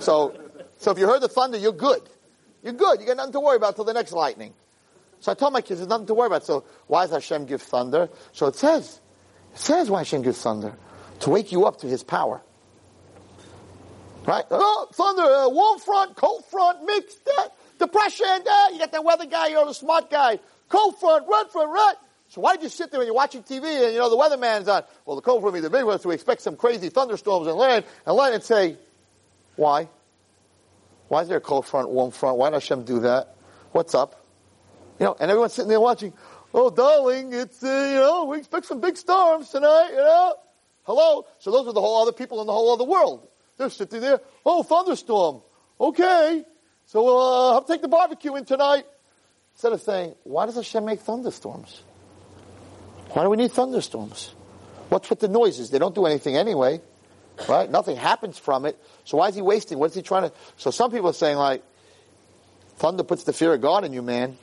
So, 0.00 0.34
so 0.78 0.90
if 0.90 0.98
you 0.98 1.06
heard 1.06 1.22
the 1.22 1.28
thunder, 1.28 1.56
you're 1.56 1.72
good. 1.72 2.02
You're 2.64 2.72
good. 2.72 3.00
You 3.00 3.06
got 3.06 3.16
nothing 3.16 3.32
to 3.34 3.40
worry 3.40 3.56
about 3.56 3.76
till 3.76 3.84
the 3.84 3.92
next 3.92 4.12
lightning. 4.12 4.54
So 5.20 5.30
I 5.30 5.34
told 5.36 5.52
my 5.52 5.60
kids, 5.60 5.78
there's 5.78 5.88
nothing 5.88 6.06
to 6.08 6.14
worry 6.14 6.26
about. 6.26 6.44
So 6.44 6.64
why 6.88 7.04
does 7.04 7.12
Hashem 7.12 7.46
give 7.46 7.62
thunder? 7.62 8.08
So 8.32 8.46
it 8.46 8.56
says, 8.56 9.00
it 9.54 9.58
says 9.60 9.88
why 9.88 10.00
Hashem 10.00 10.22
gives 10.22 10.42
thunder 10.42 10.76
to 11.20 11.30
wake 11.30 11.52
you 11.52 11.64
up 11.64 11.78
to 11.80 11.86
His 11.86 12.02
power. 12.02 12.42
Right? 14.26 14.44
Oh, 14.50 14.88
thunder, 14.92 15.22
uh, 15.22 15.48
warm 15.48 15.78
front, 15.78 16.16
cold 16.16 16.44
front, 16.46 16.84
mixed, 16.84 17.24
that, 17.26 17.50
depression, 17.78 18.26
uh, 18.26 18.68
you 18.72 18.78
got 18.80 18.90
that 18.90 19.04
weather 19.04 19.26
guy, 19.26 19.48
you're 19.48 19.64
the 19.64 19.72
smart 19.72 20.10
guy. 20.10 20.40
Cold 20.68 20.98
front, 20.98 21.26
red 21.30 21.50
front, 21.50 21.70
red. 21.70 21.94
So 22.28 22.40
why 22.40 22.56
did 22.56 22.64
you 22.64 22.68
sit 22.68 22.90
there 22.90 22.98
when 22.98 23.06
you're 23.06 23.14
watching 23.14 23.44
TV 23.44 23.84
and 23.84 23.92
you 23.92 24.00
know 24.00 24.10
the 24.10 24.16
weatherman's 24.16 24.66
on? 24.66 24.82
Well, 25.04 25.14
the 25.14 25.22
cold 25.22 25.42
front 25.42 25.54
will 25.54 25.60
be 25.60 25.62
the 25.62 25.70
big 25.70 25.84
one, 25.84 26.00
so 26.00 26.08
we 26.08 26.16
expect 26.16 26.42
some 26.42 26.56
crazy 26.56 26.88
thunderstorms 26.88 27.46
and 27.46 27.56
land, 27.56 27.84
and 28.04 28.16
land 28.16 28.34
and 28.34 28.42
say, 28.42 28.76
why? 29.54 29.88
Why 31.06 31.22
is 31.22 31.28
there 31.28 31.38
a 31.38 31.40
cold 31.40 31.66
front, 31.66 31.88
warm 31.88 32.10
front? 32.10 32.36
Why 32.36 32.50
does 32.50 32.64
Hashem 32.64 32.84
do 32.84 33.00
that? 33.00 33.36
What's 33.70 33.94
up? 33.94 34.26
You 34.98 35.06
know, 35.06 35.16
and 35.20 35.30
everyone's 35.30 35.52
sitting 35.52 35.68
there 35.68 35.80
watching, 35.80 36.12
oh 36.52 36.70
darling, 36.70 37.32
it's, 37.32 37.62
uh, 37.62 37.66
you 37.66 38.00
know, 38.00 38.24
we 38.24 38.38
expect 38.38 38.66
some 38.66 38.80
big 38.80 38.96
storms 38.96 39.50
tonight, 39.50 39.90
you 39.90 39.98
know? 39.98 40.34
Hello? 40.86 41.26
So 41.40 41.50
those 41.50 41.66
are 41.66 41.72
the 41.72 41.80
whole 41.80 42.00
other 42.00 42.12
people 42.12 42.40
in 42.40 42.46
the 42.46 42.52
whole 42.52 42.72
other 42.72 42.84
world. 42.84 43.26
They're 43.58 43.70
sitting 43.70 44.00
there. 44.00 44.20
Oh, 44.44 44.62
thunderstorm. 44.62 45.42
Okay. 45.80 46.44
So 46.86 47.02
we'll 47.02 47.56
uh, 47.56 47.60
take 47.62 47.82
the 47.82 47.88
barbecue 47.88 48.36
in 48.36 48.44
tonight. 48.44 48.84
instead 49.54 49.72
of 49.72 49.82
saying, 49.82 50.14
why 50.22 50.46
does 50.46 50.54
Hashem 50.54 50.84
make 50.84 51.00
thunderstorms? 51.00 51.82
Why 53.10 53.24
do 53.24 53.30
we 53.30 53.36
need 53.36 53.50
thunderstorms? 53.50 54.32
What's 54.88 55.10
with 55.10 55.18
the 55.18 55.28
noises? 55.28 55.70
They 55.70 55.80
don't 55.80 55.94
do 55.94 56.06
anything 56.06 56.36
anyway, 56.36 56.80
right? 57.48 57.68
Nothing 57.68 57.96
happens 57.96 58.38
from 58.38 58.64
it. 58.64 58.78
So 59.04 59.16
why 59.16 59.28
is 59.28 59.34
he 59.34 59.42
wasting? 59.42 59.78
What 59.78 59.90
is 59.90 59.96
he 59.96 60.02
trying 60.02 60.30
to? 60.30 60.36
So 60.56 60.70
some 60.70 60.92
people 60.92 61.10
are 61.10 61.14
saying 61.14 61.36
like, 61.36 61.64
thunder 62.76 63.02
puts 63.02 63.24
the 63.24 63.32
fear 63.32 63.52
of 63.54 63.60
God 63.60 63.84
in 63.84 63.92
you, 63.92 64.02
man. 64.02 64.38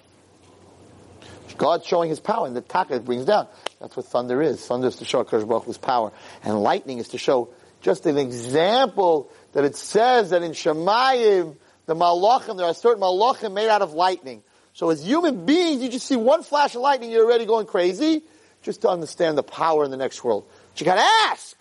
God's 1.58 1.86
showing 1.86 2.10
his 2.10 2.20
power, 2.20 2.48
and 2.48 2.56
the 2.56 2.62
taka 2.62 3.00
brings 3.00 3.26
down. 3.26 3.48
That's 3.80 3.96
what 3.96 4.06
thunder 4.06 4.42
is. 4.42 4.66
Thunder 4.66 4.88
is 4.88 4.98
to 4.98 5.06
show 5.06 5.24
Akash 5.24 5.48
Baruch 5.48 5.82
power, 5.82 6.12
and 6.44 6.62
lightning 6.62 6.98
is 6.98 7.10
to 7.10 7.18
show 7.18 7.50
just 7.82 8.06
an 8.06 8.18
example 8.18 9.30
that 9.54 9.66
it 9.66 9.76
says 9.76 10.30
that 10.32 10.42
in 10.44 10.52
Shemayim, 10.52 11.56
the 11.86 11.96
malachim, 11.96 12.58
there 12.58 12.66
are 12.66 12.74
certain 12.74 13.02
malachim 13.02 13.54
made 13.54 13.70
out 13.70 13.82
of 13.82 13.94
lightning. 13.94 14.42
So 14.74 14.90
as 14.90 15.06
human 15.06 15.46
beings, 15.46 15.84
you 15.84 15.90
just 15.90 16.08
see 16.08 16.16
one 16.16 16.44
flash 16.44 16.76
of 16.76 16.82
lightning, 16.82 17.12
you're 17.12 17.26
already 17.26 17.46
going 17.46 17.68
crazy, 17.68 18.24
just 18.62 18.82
to 18.82 18.90
understand 18.90 19.38
the 19.38 19.44
power 19.44 19.84
in 19.84 19.92
the 19.92 19.98
next 19.98 20.24
world. 20.24 20.46
But 20.72 20.82
you 20.82 20.86
gotta 20.86 21.06
ask. 21.30 21.58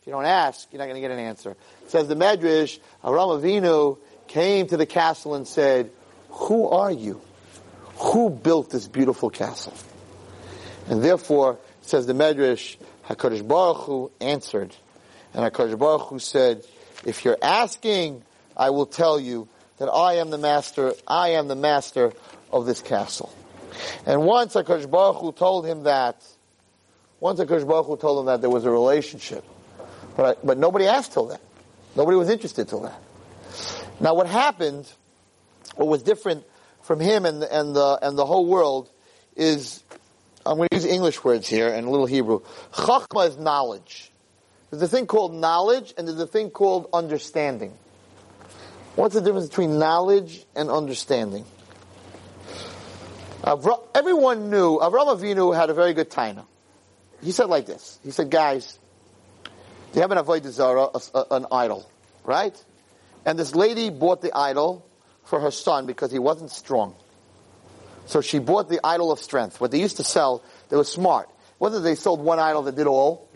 If 0.00 0.06
you 0.06 0.12
don't 0.12 0.24
ask, 0.24 0.66
you're 0.72 0.78
not 0.78 0.88
gonna 0.88 1.00
get 1.00 1.10
an 1.10 1.18
answer. 1.18 1.50
It 1.82 1.90
says 1.90 2.08
the 2.08 2.16
Medrash, 2.16 2.78
Avraham 3.04 3.40
Avinu 3.40 3.98
came 4.26 4.66
to 4.68 4.76
the 4.76 4.86
castle 4.86 5.34
and 5.34 5.46
said, 5.46 5.90
who 6.30 6.68
are 6.68 6.90
you? 6.90 7.20
Who 8.00 8.30
built 8.30 8.70
this 8.70 8.88
beautiful 8.88 9.28
castle? 9.28 9.74
And 10.88 11.02
therefore, 11.04 11.58
says 11.82 12.06
the 12.06 12.14
Medrash, 12.14 12.76
HaKadosh 13.08 13.46
Baruch 13.46 13.84
Hu 13.84 14.10
answered. 14.20 14.74
And 15.34 15.44
HaKadosh 15.44 15.78
Baruch 15.78 16.08
Hu 16.08 16.18
said, 16.18 16.64
if 17.04 17.24
you're 17.24 17.38
asking, 17.42 18.22
I 18.56 18.70
will 18.70 18.86
tell 18.86 19.20
you 19.20 19.48
that 19.78 19.88
I 19.88 20.14
am 20.14 20.30
the 20.30 20.38
master, 20.38 20.94
I 21.06 21.30
am 21.30 21.48
the 21.48 21.54
master 21.54 22.12
of 22.50 22.66
this 22.66 22.80
castle. 22.80 23.32
And 24.06 24.22
once 24.22 24.54
HaKadosh 24.54 24.90
Baruch 24.90 25.16
Hu 25.16 25.32
told 25.32 25.66
him 25.66 25.82
that, 25.82 26.24
once 27.20 27.38
HaKadosh 27.38 27.68
Baruch 27.68 27.86
Hu 27.86 27.96
told 27.98 28.20
him 28.20 28.26
that 28.26 28.40
there 28.40 28.50
was 28.50 28.64
a 28.64 28.70
relationship, 28.70 29.44
but, 30.16 30.38
I, 30.38 30.46
but 30.46 30.58
nobody 30.58 30.86
asked 30.86 31.12
till 31.12 31.26
then. 31.26 31.38
Nobody 31.96 32.16
was 32.16 32.30
interested 32.30 32.66
till 32.66 32.80
then. 32.80 32.94
Now 34.00 34.14
what 34.14 34.26
happened, 34.26 34.90
what 35.76 35.88
was 35.88 36.02
different 36.02 36.44
from 36.90 36.98
him 36.98 37.24
and, 37.24 37.44
and, 37.44 37.76
the, 37.76 38.00
and 38.02 38.18
the 38.18 38.26
whole 38.26 38.46
world 38.46 38.90
is, 39.36 39.80
I'm 40.44 40.56
going 40.56 40.70
to 40.70 40.76
use 40.76 40.84
English 40.84 41.22
words 41.22 41.46
here 41.46 41.72
and 41.72 41.86
a 41.86 41.88
little 41.88 42.04
Hebrew. 42.04 42.40
Chachma 42.72 43.28
is 43.28 43.38
knowledge. 43.38 44.10
There's 44.70 44.82
a 44.82 44.88
thing 44.88 45.06
called 45.06 45.32
knowledge 45.32 45.94
and 45.96 46.08
there's 46.08 46.18
a 46.18 46.26
thing 46.26 46.50
called 46.50 46.88
understanding. 46.92 47.78
What's 48.96 49.14
the 49.14 49.20
difference 49.20 49.48
between 49.48 49.78
knowledge 49.78 50.44
and 50.56 50.68
understanding? 50.68 51.44
Avra- 53.44 53.86
everyone 53.94 54.50
knew, 54.50 54.80
Avram 54.80 55.16
Avinu 55.16 55.54
had 55.54 55.70
a 55.70 55.74
very 55.74 55.94
good 55.94 56.10
taina. 56.10 56.44
He 57.22 57.30
said 57.30 57.44
like 57.44 57.66
this. 57.66 58.00
He 58.02 58.10
said, 58.10 58.32
guys, 58.32 58.80
they 59.92 60.00
have 60.00 60.10
an 60.10 60.18
Avodah 60.18 60.50
Zarah, 60.50 60.88
an 61.30 61.46
idol, 61.52 61.88
right? 62.24 62.64
And 63.24 63.38
this 63.38 63.54
lady 63.54 63.90
bought 63.90 64.22
the 64.22 64.36
idol 64.36 64.89
for 65.30 65.40
her 65.40 65.50
son 65.50 65.86
because 65.86 66.10
he 66.12 66.18
wasn't 66.18 66.50
strong. 66.50 66.94
So 68.06 68.20
she 68.20 68.40
bought 68.40 68.68
the 68.68 68.80
idol 68.84 69.12
of 69.12 69.20
strength. 69.20 69.60
What 69.60 69.70
they 69.70 69.80
used 69.80 69.96
to 69.98 70.04
sell, 70.04 70.42
they 70.68 70.76
were 70.76 70.84
smart. 70.84 71.28
Whether 71.58 71.80
they 71.80 71.94
sold 71.94 72.20
one 72.20 72.40
idol 72.40 72.62
that 72.62 72.74
did 72.74 72.88
all, 72.88 73.28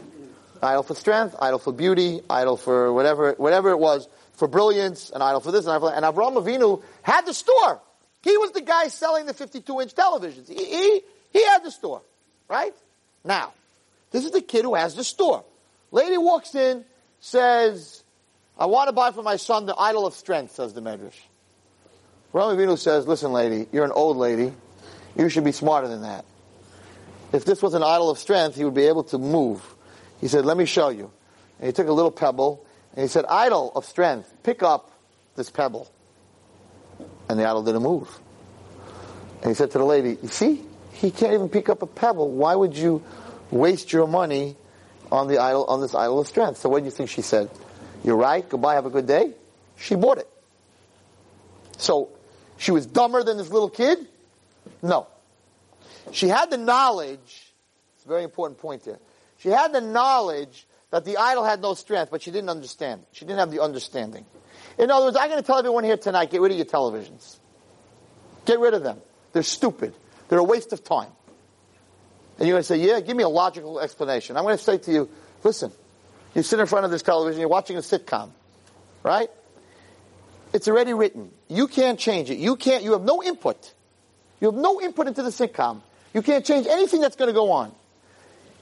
idol 0.61 0.83
for 0.83 0.95
strength, 0.95 1.37
idol 1.41 1.61
for 1.61 1.73
beauty, 1.73 2.21
idol 2.29 2.57
for 2.57 2.93
whatever, 2.93 3.35
whatever 3.39 3.71
it 3.71 3.79
was, 3.79 4.09
for 4.33 4.49
brilliance, 4.49 5.11
an 5.11 5.23
idol 5.23 5.41
for 5.41 5.53
this, 5.53 5.65
and 5.65 5.71
idol 5.71 5.89
for 5.89 5.95
that. 5.95 6.05
And 6.05 6.17
Avram 6.17 6.43
Avinu 6.43 6.83
had 7.03 7.25
the 7.27 7.33
store. 7.33 7.81
He 8.23 8.37
was 8.37 8.51
the 8.51 8.63
guy 8.63 8.89
selling 8.89 9.27
the 9.27 9.35
52 9.35 9.81
inch 9.81 9.95
televisions. 9.95 10.49
He, 10.49 10.65
he, 10.65 11.01
he 11.33 11.45
had 11.45 11.63
the 11.63 11.71
store. 11.71 12.03
Right? 12.49 12.75
Now, 13.25 13.53
this 14.11 14.25
is 14.25 14.33
the 14.33 14.41
kid 14.41 14.65
who 14.65 14.75
has 14.75 14.97
the 14.97 15.05
store. 15.05 15.45
Lady 15.93 16.19
walks 16.19 16.55
in, 16.57 16.85
says, 17.21 18.03
I 18.59 18.67
want 18.67 18.89
to 18.89 18.93
buy 18.93 19.13
for 19.13 19.23
my 19.23 19.37
son 19.37 19.67
the 19.67 19.77
idol 19.77 20.07
of 20.07 20.15
strength, 20.15 20.55
says 20.55 20.75
the 20.75 20.83
Medrash. 20.83 21.15
Rami 22.35 22.77
says, 22.77 23.07
listen 23.07 23.33
lady, 23.33 23.69
you're 23.71 23.85
an 23.85 23.93
old 23.93 24.17
lady. 24.17 24.53
You 25.17 25.29
should 25.29 25.45
be 25.45 25.53
smarter 25.53 25.87
than 25.87 26.03
that. 26.03 26.25
If 27.33 27.45
this 27.45 27.63
was 27.63 27.75
an 27.75 27.85
idol 27.85 28.11
of 28.11 28.19
strength, 28.19 28.57
he 28.57 28.65
would 28.65 28.75
be 28.75 28.89
able 28.89 29.05
to 29.05 29.19
move. 29.19 29.63
He 30.21 30.27
said, 30.27 30.45
let 30.45 30.57
me 30.57 30.65
show 30.65 30.89
you. 30.89 31.13
And 31.61 31.69
he 31.69 31.73
took 31.73 31.87
a 31.87 31.93
little 31.93 32.11
pebble 32.11 32.67
and 32.95 33.03
he 33.03 33.09
said, 33.09 33.25
idol 33.29 33.71
of 33.77 33.85
strength, 33.85 34.35
pick 34.43 34.65
up 34.65 34.91
this 35.37 35.49
pebble. 35.49 35.89
And 37.29 37.39
the 37.39 37.45
idol 37.45 37.63
didn't 37.63 37.85
move. 37.85 38.09
And 39.43 39.51
he 39.51 39.55
said 39.55 39.71
to 39.71 39.79
the 39.79 39.85
lady, 39.85 40.19
you 40.21 40.29
see, 40.29 40.61
he 40.93 41.13
can't 41.13 41.35
even 41.35 41.49
pick 41.49 41.69
up 41.69 41.83
a 41.83 41.87
pebble. 41.87 42.33
Why 42.33 42.57
would 42.57 42.77
you 42.77 43.05
waste 43.53 43.93
your 43.93 44.09
money 44.09 44.57
on 45.13 45.29
the 45.29 45.39
idol, 45.39 45.67
on 45.67 45.81
this 45.81 45.95
idol 45.95 46.19
of 46.19 46.27
strength? 46.27 46.59
So 46.59 46.69
what 46.69 46.81
do 46.81 46.87
you 46.87 46.91
think 46.91 47.11
she 47.11 47.23
said? 47.23 47.49
You're 48.03 48.17
right. 48.17 48.49
Goodbye. 48.49 48.75
Have 48.75 48.87
a 48.87 48.91
good 48.91 49.07
day. 49.07 49.35
She 49.77 49.95
bought 49.95 50.19
it. 50.19 50.29
So 51.79 52.11
she 52.57 52.71
was 52.71 52.87
dumber 52.87 53.23
than 53.23 53.37
this 53.37 53.51
little 53.51 53.71
kid? 53.71 53.99
No. 54.83 55.07
She 56.13 56.29
had 56.29 56.51
the 56.51 56.59
knowledge, 56.59 57.19
it's 57.97 58.05
a 58.05 58.09
very 58.09 58.25
important 58.25 58.59
point 58.59 58.85
here. 58.85 58.99
She 59.39 59.49
had 59.49 59.73
the 59.73 59.81
knowledge 59.81 60.67
that 60.91 61.05
the 61.05 61.17
idol 61.17 61.45
had 61.45 61.61
no 61.61 61.75
strength, 61.75 62.11
but 62.11 62.23
she 62.23 62.31
didn't 62.31 62.51
understand. 62.51 63.03
She 63.13 63.25
didn't 63.25 63.41
have 63.41 63.51
the 63.51 63.61
understanding. 63.61 64.25
In 64.79 64.91
other 64.91 65.07
words, 65.07 65.17
I'm 65.17 65.29
going 65.29 65.41
to 65.41 65.47
tell 65.47 65.59
everyone 65.59 65.85
here 65.85 65.97
tonight, 65.97 66.31
get 66.31 66.41
rid 66.41 66.53
of 66.53 66.57
your 66.57 66.67
televisions. 66.67 67.37
Get 68.45 68.59
rid 68.59 68.75
of 68.75 68.83
them. 68.83 68.99
They're 69.33 69.43
stupid. 69.43 69.95
They're 70.29 70.39
a 70.39 70.45
waste 70.45 70.73
of 70.73 70.85
time. 70.85 71.11
And 72.39 72.49
you're 72.49 72.55
going 72.55 72.63
to 72.63 72.67
say, 72.67 72.77
yeah, 72.79 73.01
give 73.01 73.17
me 73.17 73.23
a 73.23 73.29
logical 73.29 73.81
explanation. 73.81 74.37
I'm 74.37 74.45
going 74.45 74.57
to 74.57 74.63
say 74.63 74.79
to 74.79 74.93
you, 74.93 75.09
listen, 75.43 75.73
you 76.35 76.43
sit 76.43 76.59
in 76.59 76.67
front 76.67 76.85
of 76.85 76.91
this 76.91 77.03
television, 77.03 77.41
you're 77.41 77.49
watching 77.49 77.77
a 77.77 77.81
sitcom, 77.81 78.31
right? 79.03 79.31
It's 80.55 80.69
already 80.69 80.95
written. 80.95 81.33
You 81.49 81.67
can't 81.67 81.99
change 81.99 82.31
it. 82.31 82.39
You 82.39 82.55
can't, 82.55 82.85
you 82.85 82.93
have 82.93 83.03
no 83.03 83.23
input. 83.25 83.75
You 84.41 84.53
have 84.53 84.61
no 84.61 84.81
input 84.81 85.09
into 85.09 85.25
the 85.25 85.31
sitcom. 85.31 85.83
You 86.15 86.23
can't 86.23 86.47
change 86.47 86.69
anything 86.69 87.01
that's 87.01 87.17
going 87.17 87.27
to 87.27 87.35
go 87.35 87.51
on. 87.51 87.73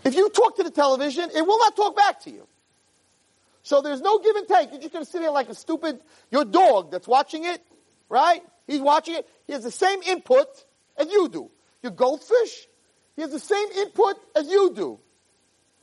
If 0.03 0.15
you 0.15 0.31
talk 0.31 0.57
to 0.57 0.63
the 0.63 0.71
television, 0.71 1.29
it 1.37 1.47
will 1.47 1.59
not 1.59 1.77
talk 1.77 1.95
back 1.95 2.23
to 2.23 2.31
you. 2.31 2.49
So 3.63 3.83
there's 3.83 4.01
no 4.01 4.19
give 4.21 4.37
and 4.37 4.49
take. 4.49 4.71
You're 4.73 4.81
just 4.81 4.93
going 4.95 5.05
to 5.05 5.11
sit 5.11 5.21
there 5.21 5.31
like 5.31 5.51
a 5.51 5.55
stupid, 5.55 6.01
your 6.31 6.47
dog 6.47 6.91
that's 6.91 7.07
watching 7.07 7.45
it, 7.45 7.61
right? 8.09 8.43
He's 8.67 8.81
watching 8.81 9.17
it. 9.17 9.29
He 9.47 9.53
has 9.53 9.63
the 9.63 9.71
same 9.71 10.03
input 10.03 10.49
as 10.97 11.13
you 11.13 11.29
do. 11.29 11.51
Your 11.83 11.93
goldfish, 11.93 12.69
he 13.17 13.23
has 13.23 13.33
the 13.33 13.39
same 13.39 13.69
input 13.77 14.17
as 14.35 14.49
you 14.49 14.73
do. 14.75 14.99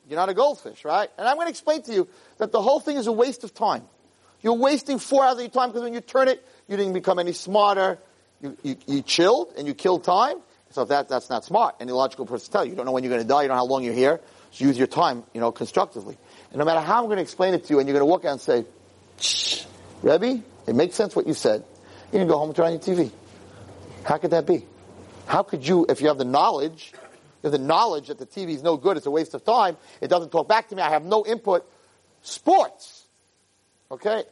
You're 0.08 0.17
not 0.17 0.30
a 0.30 0.34
goldfish, 0.34 0.84
right? 0.84 1.10
And 1.19 1.28
I'm 1.28 1.36
going 1.36 1.45
to 1.45 1.52
explain 1.52 1.84
to 1.84 1.93
you 1.93 2.08
that 2.39 2.52
the 2.52 2.62
whole 2.62 2.80
thing 2.80 2.98
is 2.98 3.06
a 3.06 3.12
waste 3.12 3.43
of 3.43 3.54
time. 3.54 3.84
You're 4.41 4.54
wasting 4.54 4.99
four 4.99 5.23
hours 5.23 5.36
of 5.36 5.41
your 5.41 5.49
time 5.49 5.69
because 5.69 5.84
when 5.84 5.93
you 5.93 6.02
turn 6.02 6.28
it, 6.28 6.45
you 6.67 6.78
didn't 6.78 6.93
become 6.93 7.19
any 7.19 7.34
smarter. 7.34 7.97
You, 8.41 8.58
you, 8.63 8.78
you 8.88 9.02
chilled 9.02 9.54
and 9.58 9.67
you 9.67 9.73
killed 9.73 10.04
time. 10.04 10.38
So 10.71 10.86
that, 10.86 11.10
that's 11.10 11.30
not 11.30 11.43
smart. 11.43 11.75
Any 11.80 11.91
logical 11.91 12.25
person 12.25 12.52
tell 12.52 12.63
you. 12.63 12.71
You 12.71 12.78
don't 12.78 12.86
know 12.86 12.91
when 12.91 13.04
you're 13.04 13.12
going 13.12 13.23
to 13.23 13.28
die. 13.28 13.41
You 13.41 13.47
don't 13.47 13.58
know 13.58 13.63
how 13.63 13.67
long 13.67 13.84
you're 13.84 13.93
here. 13.93 14.21
So 14.52 14.65
use 14.65 14.78
your 14.78 14.88
time, 14.88 15.23
you 15.34 15.41
know, 15.41 15.52
constructively. 15.52 16.17
And 16.52 16.60
no 16.60 16.65
matter 16.65 16.80
how 16.80 16.99
I'm 16.99 17.06
going 17.06 17.17
to 17.17 17.23
explain 17.23 17.54
it 17.54 17.65
to 17.65 17.73
you 17.73 17.80
and 17.80 17.88
you're 17.88 17.97
going 17.97 18.08
to 18.08 18.12
walk 18.12 18.25
out 18.25 18.34
and 18.34 18.41
say, 18.41 18.65
Shh, 19.19 19.65
Rebbe, 20.02 20.41
it 20.67 20.75
makes 20.75 20.95
sense 20.95 21.15
what 21.15 21.28
you 21.28 21.34
said. 21.34 21.63
You 22.12 22.19
can 22.19 22.28
go 22.28 22.38
home 22.38 22.49
and 22.49 22.56
turn 22.56 22.67
on 22.67 22.71
your 22.73 22.82
TV. 22.82 23.12
How 24.04 24.17
could 24.17 24.32
that 24.32 24.47
be? 24.47 24.65
How 25.25 25.43
could 25.43 25.67
you, 25.67 25.86
if 25.89 26.02
you 26.02 26.08
have 26.08 26.17
the 26.17 26.25
knowledge, 26.25 26.93
you 27.43 27.49
have 27.49 27.52
the 27.52 27.58
knowledge 27.60 28.08
that 28.08 28.17
the 28.17 28.25
TV 28.25 28.56
is 28.56 28.63
no 28.63 28.78
good, 28.78 28.97
it's 28.97 29.06
a 29.06 29.12
waste 29.12 29.34
of 29.36 29.45
time, 29.45 29.78
it 30.02 30.08
doesn't 30.08 30.32
talk 30.32 30.47
back 30.47 30.69
to 30.69 30.75
me, 30.75 30.82
I 30.82 30.89
have 30.89 31.04
no 31.04 31.25
input. 31.25 31.69
Sports. 32.21 32.98
Okay? 33.91 34.23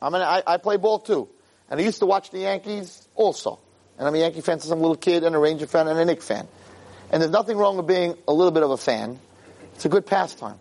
I 0.00 0.10
mean, 0.10 0.22
I, 0.22 0.42
I 0.46 0.56
play 0.58 0.76
ball 0.76 0.98
too. 0.98 1.28
And 1.70 1.80
I 1.80 1.82
used 1.82 2.00
to 2.00 2.06
watch 2.06 2.30
the 2.30 2.40
Yankees 2.40 3.08
also. 3.14 3.58
And 3.98 4.06
I'm 4.06 4.14
a 4.14 4.18
Yankee 4.18 4.42
fan 4.42 4.60
since 4.60 4.70
I'm 4.70 4.78
a 4.78 4.82
little 4.82 4.96
kid, 4.96 5.24
and 5.24 5.34
a 5.34 5.38
Ranger 5.38 5.66
fan, 5.66 5.88
and 5.88 5.98
a 5.98 6.04
Knick 6.04 6.22
fan. 6.22 6.46
And 7.10 7.22
there's 7.22 7.32
nothing 7.32 7.56
wrong 7.56 7.76
with 7.76 7.86
being 7.86 8.14
a 8.28 8.32
little 8.32 8.50
bit 8.50 8.62
of 8.62 8.70
a 8.70 8.76
fan. 8.76 9.18
It's 9.74 9.84
a 9.84 9.88
good 9.88 10.06
pastime. 10.06 10.58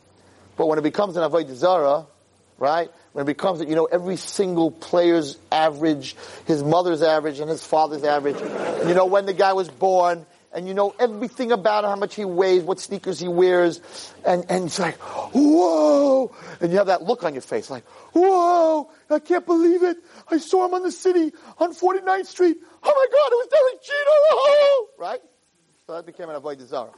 But 0.57 0.67
when 0.67 0.79
it 0.79 0.83
becomes 0.83 1.17
an 1.17 1.29
Avodah 1.29 1.53
Zarah, 1.53 2.05
right? 2.57 2.89
When 3.11 3.23
it 3.23 3.25
becomes 3.25 3.59
that 3.59 3.67
you 3.67 3.75
know 3.75 3.85
every 3.85 4.15
single 4.15 4.71
player's 4.71 5.37
average, 5.51 6.15
his 6.45 6.63
mother's 6.63 7.01
average, 7.01 7.39
and 7.39 7.49
his 7.49 7.65
father's 7.65 8.03
average, 8.03 8.39
you 8.87 8.93
know 8.93 9.05
when 9.05 9.25
the 9.25 9.33
guy 9.33 9.53
was 9.53 9.69
born, 9.69 10.25
and 10.55 10.69
you 10.69 10.73
know 10.73 10.95
everything 10.97 11.51
about 11.51 11.83
him, 11.83 11.89
how 11.89 11.95
much 11.97 12.15
he 12.15 12.23
weighs, 12.23 12.63
what 12.63 12.79
sneakers 12.79 13.19
he 13.19 13.27
wears, 13.27 13.81
and, 14.25 14.45
and 14.49 14.67
it's 14.67 14.79
like, 14.79 14.95
whoa! 14.95 16.33
And 16.61 16.71
you 16.71 16.77
have 16.77 16.87
that 16.87 17.03
look 17.03 17.25
on 17.25 17.33
your 17.33 17.41
face, 17.41 17.69
like, 17.69 17.83
whoa! 18.13 18.89
I 19.09 19.19
can't 19.19 19.45
believe 19.45 19.83
it! 19.83 19.97
I 20.31 20.37
saw 20.37 20.65
him 20.65 20.73
on 20.73 20.83
the 20.83 20.93
city, 20.93 21.33
on 21.57 21.73
49th 21.75 22.25
Street. 22.27 22.57
Oh 22.81 22.87
my 22.87 23.07
God, 23.11 23.31
it 23.31 23.35
was 23.35 23.47
Derek 23.51 23.83
Jeter! 23.83 25.01
Right? 25.01 25.21
So 25.85 25.93
that 25.93 26.05
became 26.05 26.29
an 26.29 26.41
Avodah 26.41 26.65
Zarah. 26.65 26.91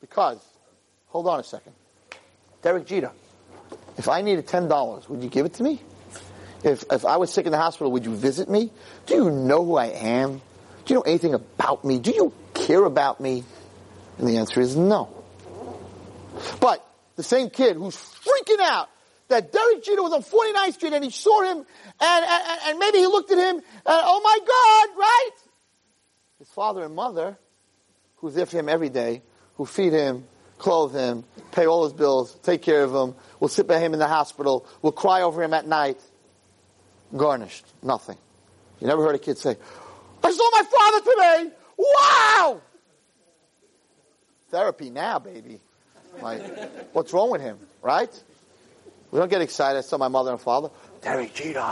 Because, 0.00 0.42
hold 1.08 1.26
on 1.26 1.40
a 1.40 1.44
second. 1.44 1.72
Derek 2.62 2.86
Jeter, 2.86 3.10
if 3.98 4.08
I 4.08 4.22
needed 4.22 4.46
$10, 4.46 5.08
would 5.08 5.22
you 5.24 5.28
give 5.28 5.44
it 5.44 5.54
to 5.54 5.64
me? 5.64 5.82
If, 6.62 6.84
if 6.90 7.04
I 7.04 7.16
was 7.16 7.32
sick 7.32 7.46
in 7.46 7.52
the 7.52 7.58
hospital, 7.58 7.90
would 7.92 8.04
you 8.04 8.14
visit 8.14 8.48
me? 8.48 8.70
Do 9.06 9.16
you 9.16 9.30
know 9.30 9.64
who 9.64 9.76
I 9.76 9.86
am? 9.86 10.40
Do 10.84 10.94
you 10.94 10.94
know 10.94 11.02
anything 11.02 11.34
about 11.34 11.84
me? 11.84 11.98
Do 11.98 12.10
you 12.10 12.32
care 12.54 12.84
about 12.84 13.20
me? 13.20 13.44
And 14.18 14.28
the 14.28 14.38
answer 14.38 14.60
is 14.60 14.76
no. 14.76 15.10
But 16.60 16.86
the 17.16 17.22
same 17.22 17.50
kid 17.50 17.76
who's 17.76 17.96
freaking 17.96 18.60
out 18.60 18.88
that 19.28 19.52
Derek 19.52 19.84
Jeter 19.84 20.02
was 20.02 20.12
on 20.12 20.22
49th 20.22 20.74
Street 20.74 20.92
and 20.92 21.04
he 21.04 21.10
saw 21.10 21.42
him 21.42 21.58
and, 21.58 21.66
and, 22.00 22.60
and 22.66 22.78
maybe 22.78 22.98
he 22.98 23.06
looked 23.06 23.30
at 23.30 23.38
him 23.38 23.56
and, 23.56 23.64
oh 23.86 24.20
my 24.22 24.38
God, 24.38 24.98
right? 25.00 25.30
His 26.38 26.48
father 26.48 26.84
and 26.84 26.94
mother, 26.94 27.38
who's 28.16 28.34
there 28.34 28.46
for 28.46 28.58
him 28.58 28.68
every 28.68 28.88
day, 28.88 29.22
who 29.56 29.66
feed 29.66 29.92
him, 29.92 30.24
clothe 30.58 30.94
him, 30.94 31.24
pay 31.52 31.66
all 31.66 31.84
his 31.84 31.92
bills, 31.92 32.34
take 32.42 32.62
care 32.62 32.84
of 32.84 32.94
him, 32.94 33.14
will 33.40 33.48
sit 33.48 33.66
by 33.66 33.78
him 33.78 33.92
in 33.92 33.98
the 33.98 34.08
hospital, 34.08 34.66
will 34.82 34.92
cry 34.92 35.22
over 35.22 35.42
him 35.42 35.54
at 35.54 35.66
night. 35.66 36.00
Gornisht. 37.12 37.62
Nothing. 37.82 38.18
You 38.80 38.88
never 38.88 39.02
heard 39.02 39.14
a 39.14 39.18
kid 39.18 39.38
say, 39.38 39.56
I 40.22 40.30
saw 40.30 40.50
my 40.52 40.62
father 40.62 41.10
today! 41.10 41.56
Wow! 41.76 42.60
Therapy 44.50 44.90
now, 44.90 45.18
baby. 45.18 45.60
Like, 46.22 46.42
what's 46.94 47.12
wrong 47.12 47.30
with 47.30 47.40
him, 47.40 47.58
right? 47.82 48.10
We 49.10 49.18
don't 49.18 49.30
get 49.30 49.42
excited. 49.42 49.84
Saw 49.84 49.98
my 49.98 50.08
mother 50.08 50.32
and 50.32 50.40
father. 50.40 50.70
Derek 51.00 51.34
Jeter, 51.34 51.64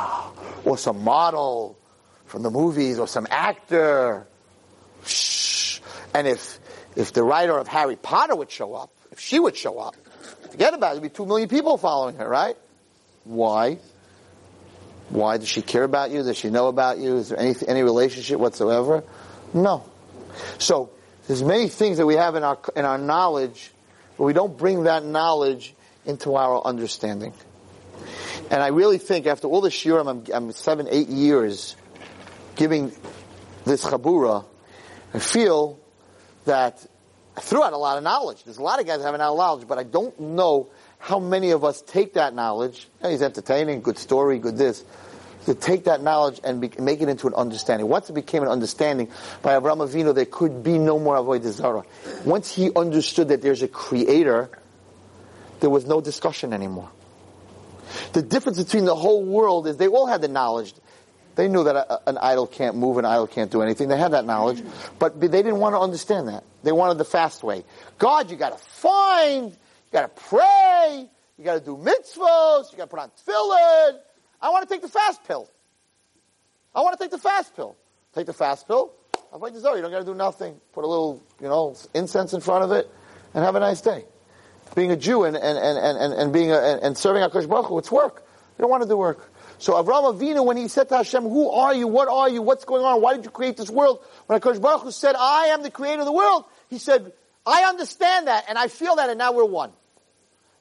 or 0.64 0.76
some 0.78 1.02
model 1.02 1.78
from 2.26 2.42
the 2.42 2.50
movies, 2.50 2.98
or 2.98 3.08
some 3.08 3.26
actor. 3.30 4.26
Shh. 5.04 5.80
And 6.14 6.26
if 6.26 6.60
if 6.94 7.12
the 7.12 7.22
writer 7.22 7.56
of 7.56 7.68
Harry 7.68 7.96
Potter 7.96 8.36
would 8.36 8.50
show 8.50 8.74
up, 8.74 8.90
if 9.10 9.20
she 9.20 9.40
would 9.40 9.56
show 9.56 9.78
up, 9.78 9.96
forget 10.50 10.74
about 10.74 10.92
it. 10.92 11.00
There'd 11.00 11.12
be 11.12 11.16
two 11.16 11.26
million 11.26 11.48
people 11.48 11.78
following 11.78 12.16
her, 12.16 12.28
right? 12.28 12.56
Why? 13.24 13.78
Why 15.08 15.38
does 15.38 15.48
she 15.48 15.62
care 15.62 15.84
about 15.84 16.10
you? 16.10 16.22
Does 16.22 16.36
she 16.36 16.50
know 16.50 16.68
about 16.68 16.98
you? 16.98 17.16
Is 17.16 17.30
there 17.30 17.38
any 17.38 17.54
any 17.66 17.82
relationship 17.82 18.38
whatsoever? 18.38 19.04
No. 19.54 19.84
So 20.58 20.90
there's 21.26 21.42
many 21.42 21.68
things 21.68 21.98
that 21.98 22.06
we 22.06 22.14
have 22.14 22.34
in 22.34 22.42
our 22.42 22.58
in 22.76 22.84
our 22.84 22.98
knowledge, 22.98 23.72
but 24.16 24.24
we 24.24 24.32
don't 24.32 24.56
bring 24.56 24.84
that 24.84 25.04
knowledge 25.04 25.74
into 26.04 26.34
our 26.34 26.62
understanding. 26.64 27.32
And 28.50 28.62
I 28.62 28.68
really 28.68 28.98
think 28.98 29.26
after 29.26 29.46
all 29.46 29.60
this 29.60 29.84
year, 29.84 29.98
I'm, 29.98 30.24
I'm 30.32 30.52
seven, 30.52 30.88
eight 30.90 31.08
years 31.08 31.76
giving 32.56 32.92
this 33.64 33.84
chabura, 33.84 34.44
I 35.14 35.18
feel 35.18 35.78
that 36.44 36.84
I 37.36 37.40
threw 37.40 37.62
out 37.62 37.72
a 37.72 37.78
lot 37.78 37.96
of 37.96 38.04
knowledge. 38.04 38.44
There's 38.44 38.58
a 38.58 38.62
lot 38.62 38.80
of 38.80 38.86
guys 38.86 39.02
having 39.02 39.20
a 39.20 39.30
lot 39.30 39.32
of 39.32 39.38
knowledge, 39.38 39.68
but 39.68 39.78
I 39.78 39.84
don't 39.84 40.18
know 40.18 40.68
how 40.98 41.18
many 41.18 41.50
of 41.52 41.64
us 41.64 41.82
take 41.82 42.14
that 42.14 42.34
knowledge. 42.34 42.88
he's 43.02 43.22
entertaining, 43.22 43.80
good 43.80 43.98
story, 43.98 44.38
good 44.38 44.56
this. 44.56 44.84
To 45.46 45.54
take 45.54 45.84
that 45.84 46.02
knowledge 46.02 46.40
and 46.44 46.60
be, 46.60 46.70
make 46.78 47.00
it 47.00 47.08
into 47.08 47.26
an 47.26 47.34
understanding. 47.34 47.88
Once 47.88 48.08
it 48.08 48.12
became 48.12 48.42
an 48.44 48.48
understanding 48.48 49.10
by 49.42 49.58
Avraham 49.58 49.88
Avinu, 49.88 50.14
there 50.14 50.24
could 50.24 50.62
be 50.62 50.78
no 50.78 51.00
more 51.00 51.16
avodah 51.16 51.50
Zara. 51.50 51.82
Once 52.24 52.54
he 52.54 52.70
understood 52.76 53.28
that 53.28 53.42
there's 53.42 53.62
a 53.62 53.68
creator, 53.68 54.50
there 55.58 55.70
was 55.70 55.84
no 55.84 56.00
discussion 56.00 56.52
anymore. 56.52 56.90
The 58.12 58.22
difference 58.22 58.62
between 58.62 58.84
the 58.84 58.94
whole 58.94 59.24
world 59.24 59.66
is 59.66 59.76
they 59.78 59.88
all 59.88 60.06
had 60.06 60.22
the 60.22 60.28
knowledge. 60.28 60.74
They 61.34 61.48
knew 61.48 61.64
that 61.64 61.74
a, 61.74 62.08
an 62.08 62.18
idol 62.18 62.46
can't 62.46 62.76
move, 62.76 62.98
an 62.98 63.04
idol 63.04 63.26
can't 63.26 63.50
do 63.50 63.62
anything. 63.62 63.88
They 63.88 63.98
had 63.98 64.12
that 64.12 64.24
knowledge, 64.24 64.62
but 64.98 65.20
they 65.20 65.28
didn't 65.28 65.58
want 65.58 65.74
to 65.74 65.80
understand 65.80 66.28
that. 66.28 66.44
They 66.62 66.72
wanted 66.72 66.98
the 66.98 67.04
fast 67.04 67.42
way. 67.42 67.64
God, 67.98 68.30
you 68.30 68.36
got 68.36 68.56
to 68.56 68.64
find, 68.64 69.50
you 69.50 69.58
got 69.92 70.14
to 70.14 70.22
pray, 70.22 71.08
you 71.38 71.44
got 71.44 71.54
to 71.54 71.64
do 71.64 71.76
mitzvahs, 71.76 72.70
you 72.70 72.78
got 72.78 72.84
to 72.84 72.86
put 72.86 73.00
on 73.00 73.10
tefillin. 73.26 73.98
I 74.42 74.50
want 74.50 74.68
to 74.68 74.74
take 74.74 74.82
the 74.82 74.88
fast 74.88 75.22
pill. 75.24 75.48
I 76.74 76.80
want 76.80 76.98
to 76.98 77.04
take 77.04 77.12
the 77.12 77.18
fast 77.18 77.54
pill. 77.54 77.76
Take 78.14 78.26
the 78.26 78.32
fast 78.32 78.66
pill. 78.66 78.92
I'm 79.32 79.40
like, 79.40 79.54
oh, 79.54 79.74
you 79.74 79.80
don't 79.80 79.90
got 79.90 80.00
to 80.00 80.04
do 80.04 80.14
nothing. 80.14 80.60
Put 80.72 80.84
a 80.84 80.86
little, 80.86 81.22
you 81.40 81.48
know, 81.48 81.74
incense 81.94 82.34
in 82.34 82.40
front 82.40 82.64
of 82.64 82.72
it, 82.72 82.90
and 83.32 83.44
have 83.44 83.54
a 83.54 83.60
nice 83.60 83.80
day. 83.80 84.04
Being 84.74 84.90
a 84.90 84.96
Jew 84.96 85.24
and 85.24 85.36
and 85.36 85.58
and 85.58 85.98
and, 85.98 86.12
and 86.12 86.32
being 86.32 86.50
a, 86.50 86.56
and 86.56 86.96
serving 86.96 87.22
Hakadosh 87.22 87.48
Baruch 87.48 87.66
Hu, 87.66 87.78
it's 87.78 87.90
work. 87.90 88.24
You 88.58 88.62
don't 88.62 88.70
want 88.70 88.82
to 88.82 88.88
do 88.88 88.96
work. 88.96 89.30
So 89.58 89.74
Avraham 89.74 90.18
Avinu, 90.18 90.44
when 90.44 90.56
he 90.56 90.68
said 90.68 90.88
to 90.88 90.96
Hashem, 90.96 91.22
"Who 91.22 91.50
are 91.50 91.74
you? 91.74 91.86
What 91.88 92.08
are 92.08 92.28
you? 92.28 92.42
What's 92.42 92.64
going 92.64 92.84
on? 92.84 93.00
Why 93.00 93.14
did 93.14 93.24
you 93.24 93.30
create 93.30 93.56
this 93.56 93.70
world?" 93.70 94.02
When 94.26 94.40
Hakadosh 94.40 94.60
Baruch 94.60 94.82
Hu 94.82 94.90
said, 94.90 95.14
"I 95.16 95.46
am 95.48 95.62
the 95.62 95.70
creator 95.70 96.00
of 96.00 96.06
the 96.06 96.12
world," 96.12 96.44
he 96.68 96.78
said, 96.78 97.12
"I 97.46 97.64
understand 97.64 98.28
that, 98.28 98.46
and 98.48 98.58
I 98.58 98.68
feel 98.68 98.96
that, 98.96 99.08
and 99.10 99.18
now 99.18 99.32
we're 99.32 99.44
one." 99.44 99.72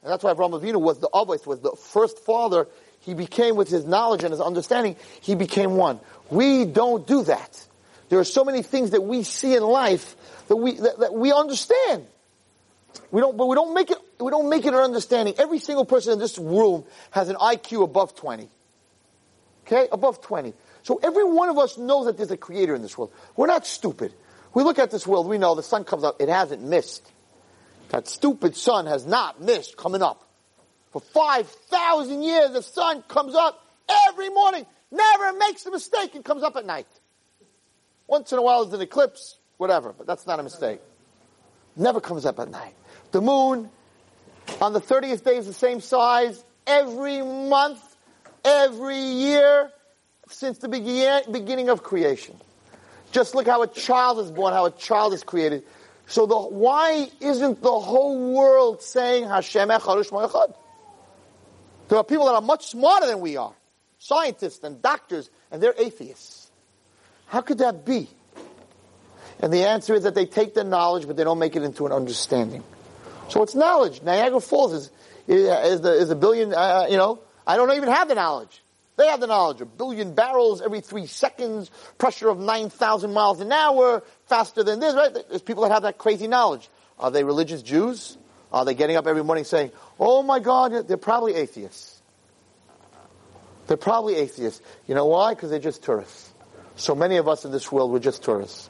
And 0.02 0.10
that's 0.10 0.24
why 0.24 0.34
Avraham 0.34 0.60
Avinu 0.60 0.80
was 0.80 0.98
the 0.98 1.08
Avos, 1.08 1.46
was 1.46 1.60
the 1.60 1.72
first 1.72 2.18
father. 2.20 2.68
He 3.02 3.14
became, 3.14 3.56
with 3.56 3.68
his 3.68 3.84
knowledge 3.84 4.22
and 4.22 4.32
his 4.32 4.40
understanding, 4.40 4.96
he 5.20 5.34
became 5.34 5.76
one. 5.76 6.00
We 6.30 6.64
don't 6.64 7.06
do 7.06 7.22
that. 7.24 7.66
There 8.08 8.18
are 8.18 8.24
so 8.24 8.44
many 8.44 8.62
things 8.62 8.90
that 8.90 9.02
we 9.02 9.22
see 9.22 9.54
in 9.54 9.62
life 9.62 10.16
that 10.48 10.56
we 10.56 10.72
that, 10.72 10.98
that 11.00 11.14
we 11.14 11.32
understand. 11.32 12.06
We 13.10 13.20
don't, 13.20 13.36
but 13.36 13.46
we 13.46 13.54
don't 13.54 13.74
make 13.74 13.90
it. 13.90 13.98
We 14.20 14.30
don't 14.30 14.48
make 14.48 14.64
it 14.64 14.74
an 14.74 14.80
understanding. 14.80 15.34
Every 15.38 15.58
single 15.58 15.84
person 15.84 16.12
in 16.12 16.18
this 16.18 16.38
room 16.38 16.84
has 17.10 17.28
an 17.28 17.36
IQ 17.36 17.84
above 17.84 18.14
twenty. 18.14 18.50
Okay? 19.66 19.88
Above 19.90 20.20
20. 20.20 20.54
So 20.82 21.00
every 21.02 21.24
one 21.24 21.48
of 21.48 21.58
us 21.58 21.78
knows 21.78 22.06
that 22.06 22.16
there's 22.16 22.30
a 22.30 22.36
creator 22.36 22.74
in 22.74 22.82
this 22.82 22.96
world. 22.98 23.12
We're 23.36 23.46
not 23.46 23.66
stupid. 23.66 24.12
We 24.54 24.64
look 24.64 24.78
at 24.78 24.90
this 24.90 25.06
world, 25.06 25.28
we 25.28 25.38
know 25.38 25.54
the 25.54 25.62
sun 25.62 25.84
comes 25.84 26.04
up, 26.04 26.20
it 26.20 26.28
hasn't 26.28 26.62
missed. 26.62 27.10
That 27.88 28.08
stupid 28.08 28.56
sun 28.56 28.86
has 28.86 29.06
not 29.06 29.40
missed 29.40 29.76
coming 29.76 30.02
up. 30.02 30.28
For 30.92 31.00
5,000 31.00 32.22
years, 32.22 32.52
the 32.52 32.62
sun 32.62 33.02
comes 33.08 33.34
up 33.34 33.66
every 34.08 34.28
morning, 34.28 34.66
never 34.90 35.32
makes 35.38 35.64
a 35.66 35.70
mistake, 35.70 36.14
and 36.14 36.24
comes 36.24 36.42
up 36.42 36.56
at 36.56 36.66
night. 36.66 36.86
Once 38.06 38.32
in 38.32 38.38
a 38.38 38.42
while 38.42 38.64
there's 38.64 38.74
an 38.74 38.82
eclipse, 38.82 39.38
whatever, 39.56 39.94
but 39.96 40.06
that's 40.06 40.26
not 40.26 40.38
a 40.38 40.42
mistake. 40.42 40.80
Never 41.76 42.00
comes 42.00 42.26
up 42.26 42.38
at 42.38 42.50
night. 42.50 42.74
The 43.12 43.22
moon, 43.22 43.70
on 44.60 44.74
the 44.74 44.80
30th 44.80 45.24
day 45.24 45.36
is 45.36 45.46
the 45.46 45.54
same 45.54 45.80
size 45.80 46.44
every 46.66 47.22
month 47.22 47.80
every 48.44 48.98
year 48.98 49.70
since 50.28 50.58
the 50.58 50.68
beginning 50.68 51.68
of 51.68 51.82
creation. 51.82 52.36
Just 53.12 53.34
look 53.34 53.46
how 53.46 53.62
a 53.62 53.66
child 53.66 54.18
is 54.18 54.30
born, 54.30 54.52
how 54.52 54.66
a 54.66 54.70
child 54.70 55.12
is 55.12 55.22
created. 55.22 55.64
So 56.06 56.26
the, 56.26 56.36
why 56.36 57.08
isn't 57.20 57.62
the 57.62 57.78
whole 57.78 58.34
world 58.34 58.82
saying 58.82 59.24
Hashem 59.24 59.68
Echad? 59.68 60.54
There 61.92 61.98
are 61.98 62.04
people 62.04 62.24
that 62.24 62.34
are 62.34 62.40
much 62.40 62.68
smarter 62.68 63.06
than 63.06 63.20
we 63.20 63.36
are, 63.36 63.52
scientists 63.98 64.64
and 64.64 64.80
doctors, 64.80 65.28
and 65.50 65.62
they're 65.62 65.74
atheists. 65.76 66.50
How 67.26 67.42
could 67.42 67.58
that 67.58 67.84
be? 67.84 68.08
And 69.40 69.52
the 69.52 69.66
answer 69.66 69.92
is 69.92 70.04
that 70.04 70.14
they 70.14 70.24
take 70.24 70.54
the 70.54 70.64
knowledge, 70.64 71.06
but 71.06 71.18
they 71.18 71.24
don't 71.24 71.38
make 71.38 71.54
it 71.54 71.62
into 71.62 71.84
an 71.84 71.92
understanding. 71.92 72.64
So 73.28 73.42
it's 73.42 73.54
knowledge. 73.54 74.00
Niagara 74.00 74.40
Falls 74.40 74.72
is 74.72 74.90
is, 75.28 75.82
the, 75.82 75.92
is 75.92 76.08
a 76.08 76.16
billion, 76.16 76.54
uh, 76.54 76.86
you 76.88 76.96
know, 76.96 77.20
I 77.46 77.58
don't 77.58 77.70
even 77.72 77.90
have 77.90 78.08
the 78.08 78.14
knowledge. 78.14 78.62
They 78.96 79.08
have 79.08 79.20
the 79.20 79.26
knowledge. 79.26 79.60
A 79.60 79.66
billion 79.66 80.14
barrels 80.14 80.62
every 80.62 80.80
three 80.80 81.04
seconds, 81.04 81.70
pressure 81.98 82.30
of 82.30 82.38
9,000 82.38 83.12
miles 83.12 83.42
an 83.42 83.52
hour, 83.52 84.02
faster 84.28 84.64
than 84.64 84.80
this, 84.80 84.94
right? 84.94 85.12
There's 85.28 85.42
people 85.42 85.64
that 85.64 85.72
have 85.72 85.82
that 85.82 85.98
crazy 85.98 86.26
knowledge. 86.26 86.70
Are 86.98 87.10
they 87.10 87.22
religious 87.22 87.60
Jews? 87.60 88.16
Are 88.52 88.64
they 88.64 88.74
getting 88.74 88.96
up 88.96 89.06
every 89.06 89.24
morning 89.24 89.44
saying, 89.44 89.72
oh 90.02 90.22
my 90.22 90.40
God, 90.40 90.88
they're 90.88 90.96
probably 90.96 91.34
atheists. 91.34 92.02
They're 93.68 93.76
probably 93.76 94.16
atheists. 94.16 94.60
You 94.88 94.94
know 94.94 95.06
why? 95.06 95.34
Because 95.34 95.50
they're 95.50 95.60
just 95.60 95.84
tourists. 95.84 96.32
So 96.74 96.94
many 96.94 97.16
of 97.18 97.28
us 97.28 97.44
in 97.44 97.52
this 97.52 97.70
world, 97.70 97.92
we're 97.92 98.00
just 98.00 98.24
tourists. 98.24 98.68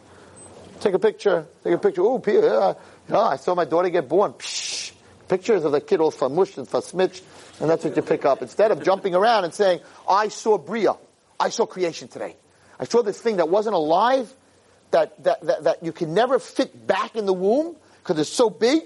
Take 0.80 0.94
a 0.94 0.98
picture. 0.98 1.46
Take 1.64 1.74
a 1.74 1.78
picture. 1.78 2.02
Oh, 2.02 2.22
yeah, 2.26 2.74
yeah, 3.08 3.18
I 3.18 3.36
saw 3.36 3.54
my 3.54 3.64
daughter 3.64 3.88
get 3.88 4.08
born. 4.08 4.32
Psh, 4.34 4.92
pictures 5.28 5.64
of 5.64 5.72
the 5.72 5.80
kid 5.80 6.00
all 6.00 6.12
famushed 6.12 6.58
and 6.58 6.68
fasmitched. 6.68 7.24
And 7.60 7.70
that's 7.70 7.84
what 7.84 7.96
you 7.96 8.02
pick 8.02 8.26
up. 8.26 8.42
Instead 8.42 8.70
of 8.70 8.82
jumping 8.82 9.14
around 9.14 9.44
and 9.44 9.54
saying, 9.54 9.80
I 10.08 10.28
saw 10.28 10.58
Bria. 10.58 10.96
I 11.40 11.48
saw 11.48 11.64
creation 11.64 12.08
today. 12.08 12.36
I 12.78 12.84
saw 12.84 13.02
this 13.02 13.20
thing 13.20 13.36
that 13.36 13.48
wasn't 13.48 13.74
alive, 13.74 14.32
that, 14.90 15.22
that, 15.24 15.40
that, 15.46 15.64
that 15.64 15.82
you 15.82 15.92
can 15.92 16.12
never 16.12 16.38
fit 16.38 16.86
back 16.86 17.16
in 17.16 17.24
the 17.24 17.32
womb 17.32 17.76
because 18.02 18.18
it's 18.18 18.30
so 18.30 18.50
big. 18.50 18.82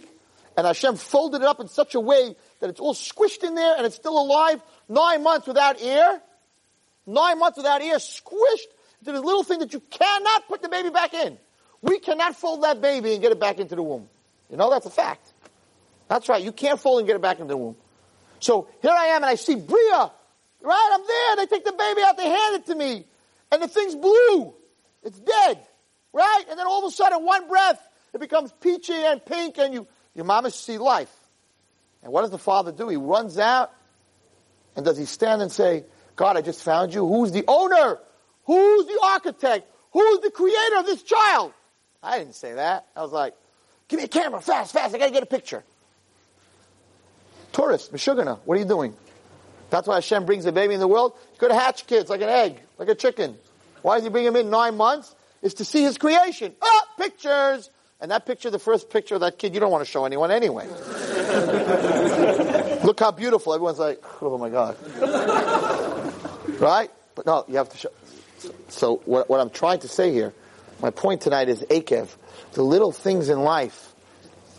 And 0.57 0.67
Hashem 0.67 0.97
folded 0.97 1.43
it 1.43 1.47
up 1.47 1.61
in 1.61 1.69
such 1.69 1.95
a 1.95 2.01
way 2.01 2.35
that 2.61 2.71
it's 2.71 2.81
all 2.81 2.95
squished 2.95 3.45
in 3.45 3.55
there 3.55 3.77
and 3.77 3.85
it's 3.85 3.97
still 3.97 4.19
alive. 4.19 4.63
Nine 4.89 5.23
months 5.23 5.47
without 5.47 5.81
air. 5.83 6.23
Nine 7.07 7.39
months 7.39 7.57
without 7.57 7.83
air, 7.83 7.97
squished 7.97 8.67
into 9.01 9.13
this 9.13 9.23
little 9.23 9.45
thing 9.45 9.61
that 9.61 9.73
you 9.73 9.81
cannot 9.81 10.49
put 10.49 10.63
the 10.63 10.69
baby 10.69 10.91
back 10.91 11.15
in. 11.15 11.39
We 11.83 12.01
cannot 12.01 12.35
fold 12.35 12.65
that 12.65 12.81
baby 12.81 13.13
and 13.13 13.23
get 13.23 13.31
it 13.31 13.39
back 13.39 13.59
into 13.59 13.77
the 13.77 13.83
womb. 13.83 14.09
You 14.51 14.57
know, 14.57 14.71
that's 14.71 14.87
a 14.87 14.91
fact. 14.91 15.33
That's 16.09 16.29
right. 16.29 16.43
You 16.43 16.53
can't 16.53 16.81
fold 16.81 17.01
and 17.01 17.07
get 17.07 17.17
it 17.17 17.23
back 17.23 17.39
into 17.39 17.53
the 17.53 17.57
womb. 17.57 17.77
So 18.41 18.69
here 18.83 18.93
I 18.93 19.07
am 19.09 19.17
and 19.17 19.27
I 19.27 19.35
see 19.37 19.55
Bria. 19.55 20.11
Right? 20.63 20.91
I'm 20.93 21.07
there. 21.07 21.37
They 21.37 21.55
take 21.55 21.65
the 21.65 21.73
baby 21.73 22.03
out. 22.03 22.17
They 22.17 22.29
hand 22.29 22.57
it 22.57 22.67
to 22.67 22.75
me. 22.75 23.05
And 23.53 23.63
the 23.63 23.69
thing's 23.69 23.95
blue. 23.95 24.55
It's 25.05 25.19
dead. 25.19 25.61
Right? 26.13 26.45
And 26.49 26.59
then 26.59 26.67
all 26.67 26.85
of 26.85 26.93
a 26.93 26.95
sudden, 26.95 27.25
one 27.25 27.49
breath, 27.49 27.81
it 28.15 28.21
becomes 28.21 28.53
peachy 28.61 28.95
and 28.95 29.25
pink 29.25 29.59
and 29.59 29.75
you, 29.75 29.87
your 30.17 30.25
mama 30.25 30.51
see 30.51 30.79
life. 30.79 31.15
And 32.03 32.13
what 32.13 32.23
does 32.23 32.31
the 32.31 32.39
father 32.39 32.73
do? 32.73 32.89
He 32.89 32.97
runs 32.97 33.39
out 33.39 33.71
and 34.75 34.85
does 34.85 34.99
he 34.99 35.05
stand 35.05 35.43
and 35.43 35.53
say, 35.53 35.85
God, 36.17 36.37
I 36.37 36.41
just 36.41 36.63
found 36.65 36.95
you. 36.95 37.07
Who's 37.07 37.31
the 37.31 37.45
owner? 37.47 37.99
Who's 38.45 38.87
the 38.87 38.99
architect? 39.05 39.71
Who's 39.93 40.21
the 40.21 40.31
creator 40.31 40.79
of 40.79 40.87
this 40.87 41.03
child? 41.03 41.53
I 42.03 42.19
didn't 42.19 42.35
say 42.35 42.55
that. 42.55 42.87
I 42.97 43.03
was 43.03 43.13
like, 43.13 43.35
give 43.89 43.99
me 43.99 44.05
a 44.05 44.09
camera, 44.09 44.41
fast, 44.41 44.73
fast, 44.73 44.95
I 44.95 44.99
gotta 44.99 45.13
get 45.13 45.23
a 45.23 45.27
picture. 45.27 45.63
Tourist, 47.53 47.93
Meshuggah, 47.93 48.39
what 48.45 48.57
are 48.57 48.61
you 48.61 48.67
doing? 48.67 48.95
That's 49.71 49.89
why 49.89 49.95
Hashem 49.97 50.27
brings 50.27 50.47
a 50.47 50.53
baby 50.53 50.75
in 50.75 50.81
the 50.81 50.89
world. 50.89 51.15
He's 51.31 51.41
going 51.41 51.53
to 51.53 51.59
hatch 51.59 51.87
kids 51.87 52.09
like 52.09 52.21
an 52.21 52.29
egg, 52.29 52.61
like 52.79 52.89
a 52.89 52.95
chicken. 52.95 53.37
Why 53.83 53.97
does 53.97 54.05
he 54.05 54.11
bring 54.11 54.25
him 54.25 54.37
in 54.37 54.51
nine 54.51 54.77
months? 54.77 55.15
Is 55.43 55.55
to 55.55 55.65
see 55.65 55.83
his 55.83 55.99
creation. 55.99 56.55
Ah, 56.63 56.87
pictures! 56.99 57.71
And 58.01 58.11
that 58.11 58.27
picture, 58.27 58.51
the 58.51 58.59
first 58.59 58.91
picture 58.91 59.15
of 59.15 59.23
that 59.23 59.39
kid, 59.39 59.55
you 59.55 59.61
don't 59.61 59.71
want 59.71 59.85
to 59.85 59.91
show 59.91 60.05
anyone 60.05 60.31
anyway. 60.31 60.67
Look 62.85 63.01
how 63.01 63.11
beautiful. 63.11 63.55
Everyone's 63.55 63.79
like, 63.79 64.03
oh 64.23 64.37
my 64.37 64.51
God. 64.51 64.77
right? 66.61 66.91
But 67.15 67.27
no, 67.27 67.45
you 67.49 67.57
have 67.57 67.71
to 67.71 67.79
show. 67.79 67.89
So 68.69 68.97
what, 69.07 69.31
what 69.31 69.41
I'm 69.41 69.51
trying 69.51 69.81
to 69.81 69.89
say 69.89 70.13
here, 70.13 70.35
my 70.81 70.91
point 70.91 71.23
tonight 71.23 71.49
is 71.49 71.63
Akev. 71.63 72.15
The 72.53 72.63
little 72.63 72.93
things 72.93 73.31
in 73.31 73.41
life, 73.41 73.95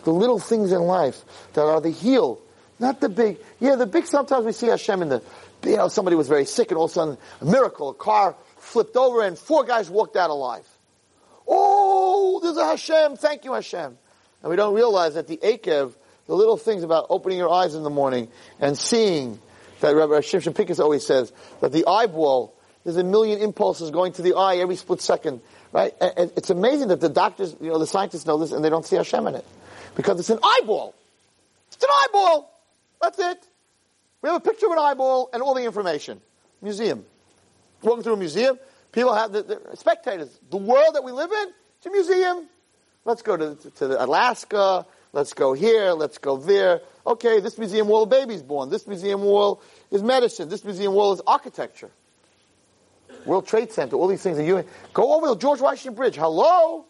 the 0.03 0.11
little 0.11 0.39
things 0.39 0.71
in 0.71 0.81
life 0.81 1.23
that 1.53 1.61
are 1.61 1.79
the 1.79 1.91
heel, 1.91 2.41
not 2.79 3.01
the 3.01 3.09
big. 3.09 3.37
Yeah, 3.59 3.75
the 3.75 3.85
big, 3.85 4.07
sometimes 4.07 4.45
we 4.45 4.51
see 4.51 4.67
Hashem 4.67 5.03
in 5.03 5.09
the, 5.09 5.21
you 5.63 5.77
know, 5.77 5.89
somebody 5.89 6.15
was 6.15 6.27
very 6.27 6.45
sick 6.45 6.71
and 6.71 6.77
all 6.77 6.85
of 6.85 6.91
a 6.91 6.93
sudden 6.93 7.17
a 7.41 7.45
miracle, 7.45 7.89
a 7.89 7.93
car 7.93 8.35
flipped 8.57 8.95
over 8.95 9.23
and 9.23 9.37
four 9.37 9.63
guys 9.63 9.89
walked 9.89 10.15
out 10.15 10.31
alive. 10.31 10.67
Oh, 11.47 12.16
Hashem. 12.63 13.17
Thank 13.17 13.45
you, 13.45 13.53
Hashem. 13.53 13.97
And 14.41 14.49
we 14.49 14.55
don't 14.55 14.73
realize 14.73 15.15
that 15.15 15.27
the 15.27 15.37
Akev, 15.37 15.93
the 16.27 16.35
little 16.35 16.57
things 16.57 16.83
about 16.83 17.07
opening 17.09 17.37
your 17.37 17.51
eyes 17.51 17.75
in 17.75 17.83
the 17.83 17.89
morning 17.89 18.27
and 18.59 18.77
seeing 18.77 19.39
that 19.79 19.95
Rabbi 19.95 20.19
Shimshon 20.19 20.55
Pincus 20.55 20.79
always 20.79 21.05
says 21.05 21.31
that 21.61 21.71
the 21.71 21.85
eyeball, 21.87 22.53
there's 22.83 22.97
a 22.97 23.03
million 23.03 23.39
impulses 23.39 23.91
going 23.91 24.13
to 24.13 24.21
the 24.21 24.35
eye 24.35 24.57
every 24.57 24.75
split 24.75 25.01
second, 25.01 25.41
right? 25.71 25.93
And 26.01 26.31
it's 26.35 26.49
amazing 26.49 26.89
that 26.89 27.01
the 27.01 27.09
doctors, 27.09 27.55
you 27.61 27.69
know, 27.69 27.79
the 27.79 27.87
scientists 27.87 28.25
know 28.25 28.37
this 28.37 28.51
and 28.51 28.63
they 28.63 28.69
don't 28.69 28.85
see 28.85 28.95
Hashem 28.95 29.25
in 29.27 29.35
it. 29.35 29.45
Because 29.95 30.19
it's 30.19 30.29
an 30.29 30.39
eyeball. 30.43 30.93
It's 31.71 31.83
an 31.83 31.89
eyeball. 32.03 32.53
That's 33.01 33.19
it. 33.19 33.47
We 34.21 34.29
have 34.29 34.37
a 34.37 34.43
picture 34.43 34.65
of 34.67 34.73
an 34.73 34.79
eyeball 34.79 35.29
and 35.33 35.41
all 35.41 35.53
the 35.53 35.63
information. 35.63 36.21
Museum. 36.61 37.05
Walking 37.81 38.03
through 38.03 38.13
a 38.13 38.17
museum, 38.17 38.57
people 38.91 39.13
have 39.13 39.31
the, 39.31 39.43
the 39.43 39.77
spectators. 39.77 40.39
The 40.49 40.57
world 40.57 40.95
that 40.95 41.03
we 41.03 41.11
live 41.11 41.31
in, 41.31 41.53
a 41.87 41.91
museum. 41.91 42.47
Let's 43.05 43.21
go 43.21 43.37
to, 43.37 43.55
to 43.55 44.03
Alaska. 44.03 44.85
Let's 45.13 45.33
go 45.33 45.53
here. 45.53 45.93
Let's 45.93 46.17
go 46.17 46.37
there. 46.37 46.81
Okay, 47.05 47.39
this 47.39 47.57
museum 47.57 47.87
wall, 47.87 48.03
a 48.03 48.05
baby's 48.05 48.43
born. 48.43 48.69
This 48.69 48.85
museum 48.85 49.21
wall 49.21 49.61
is 49.91 50.03
medicine. 50.03 50.49
This 50.49 50.63
museum 50.63 50.93
wall 50.93 51.13
is 51.13 51.21
architecture. 51.25 51.89
World 53.25 53.47
Trade 53.47 53.71
Center, 53.71 53.95
all 53.95 54.07
these 54.07 54.21
things. 54.21 54.37
Are 54.37 54.43
you 54.43 54.63
go 54.93 55.15
over 55.15 55.27
the 55.27 55.35
George 55.35 55.59
Washington 55.59 55.95
Bridge. 55.95 56.15
Hello. 56.15 56.85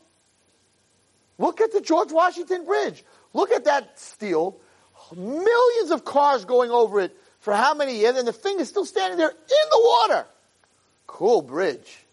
Look 1.37 1.61
at 1.61 1.71
the 1.71 1.81
George 1.81 2.11
Washington 2.11 2.65
Bridge. 2.65 3.03
Look 3.33 3.51
at 3.51 3.65
that 3.65 3.99
steel 3.99 4.59
millions 5.15 5.91
of 5.91 6.03
cars 6.03 6.45
going 6.45 6.71
over 6.71 6.99
it 6.99 7.15
for 7.39 7.53
how 7.53 7.73
many 7.73 7.97
years, 7.97 8.17
and 8.17 8.27
the 8.27 8.33
thing 8.33 8.59
is 8.59 8.67
still 8.67 8.85
standing 8.85 9.17
there 9.17 9.29
in 9.29 9.69
the 9.71 9.79
water. 9.79 10.25
Cool 11.05 11.41
bridge. 11.41 12.06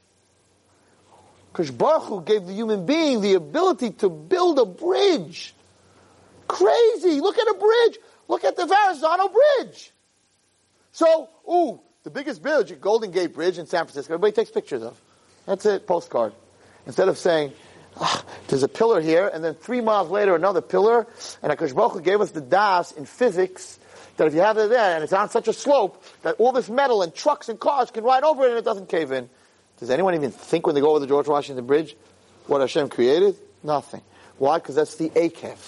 Because 1.54 1.70
Baruch 1.70 2.02
Hu 2.02 2.20
gave 2.20 2.46
the 2.46 2.52
human 2.52 2.84
being 2.84 3.20
the 3.20 3.34
ability 3.34 3.92
to 3.92 4.08
build 4.08 4.58
a 4.58 4.64
bridge. 4.64 5.54
Crazy. 6.48 7.20
Look 7.20 7.38
at 7.38 7.46
a 7.46 7.54
bridge. 7.54 7.98
Look 8.26 8.42
at 8.42 8.56
the 8.56 8.66
Verrazano 8.66 9.28
Bridge. 9.28 9.92
So, 10.90 11.28
ooh, 11.48 11.80
the 12.02 12.10
biggest 12.10 12.42
bridge, 12.42 12.80
Golden 12.80 13.12
Gate 13.12 13.34
Bridge 13.34 13.58
in 13.58 13.66
San 13.66 13.84
Francisco, 13.84 14.14
everybody 14.14 14.32
takes 14.32 14.50
pictures 14.50 14.82
of. 14.82 15.00
That's 15.46 15.64
it, 15.64 15.86
postcard. 15.86 16.32
Instead 16.86 17.06
of 17.06 17.18
saying, 17.18 17.52
ah, 18.00 18.24
there's 18.48 18.64
a 18.64 18.68
pillar 18.68 19.00
here, 19.00 19.30
and 19.32 19.44
then 19.44 19.54
three 19.54 19.80
miles 19.80 20.10
later 20.10 20.34
another 20.34 20.60
pillar, 20.60 21.06
and 21.40 21.52
Akash 21.52 21.72
Baruch 21.72 21.92
Hu 21.92 22.00
gave 22.00 22.20
us 22.20 22.32
the 22.32 22.40
das 22.40 22.90
in 22.90 23.04
physics 23.04 23.78
that 24.16 24.26
if 24.26 24.34
you 24.34 24.40
have 24.40 24.58
it 24.58 24.70
there 24.70 24.96
and 24.96 25.04
it's 25.04 25.12
on 25.12 25.30
such 25.30 25.46
a 25.46 25.52
slope 25.52 26.02
that 26.22 26.34
all 26.40 26.50
this 26.50 26.68
metal 26.68 27.02
and 27.02 27.14
trucks 27.14 27.48
and 27.48 27.60
cars 27.60 27.92
can 27.92 28.02
ride 28.02 28.24
over 28.24 28.44
it 28.44 28.50
and 28.50 28.58
it 28.58 28.64
doesn't 28.64 28.88
cave 28.88 29.12
in. 29.12 29.30
Does 29.84 29.90
anyone 29.90 30.14
even 30.14 30.30
think 30.30 30.64
when 30.64 30.74
they 30.74 30.80
go 30.80 30.92
over 30.92 31.00
the 31.00 31.06
George 31.06 31.28
Washington 31.28 31.66
Bridge 31.66 31.94
what 32.46 32.62
Hashem 32.62 32.88
created? 32.88 33.36
Nothing. 33.62 34.00
Why? 34.38 34.56
Because 34.56 34.76
that's 34.76 34.94
the 34.94 35.10
akev. 35.10 35.58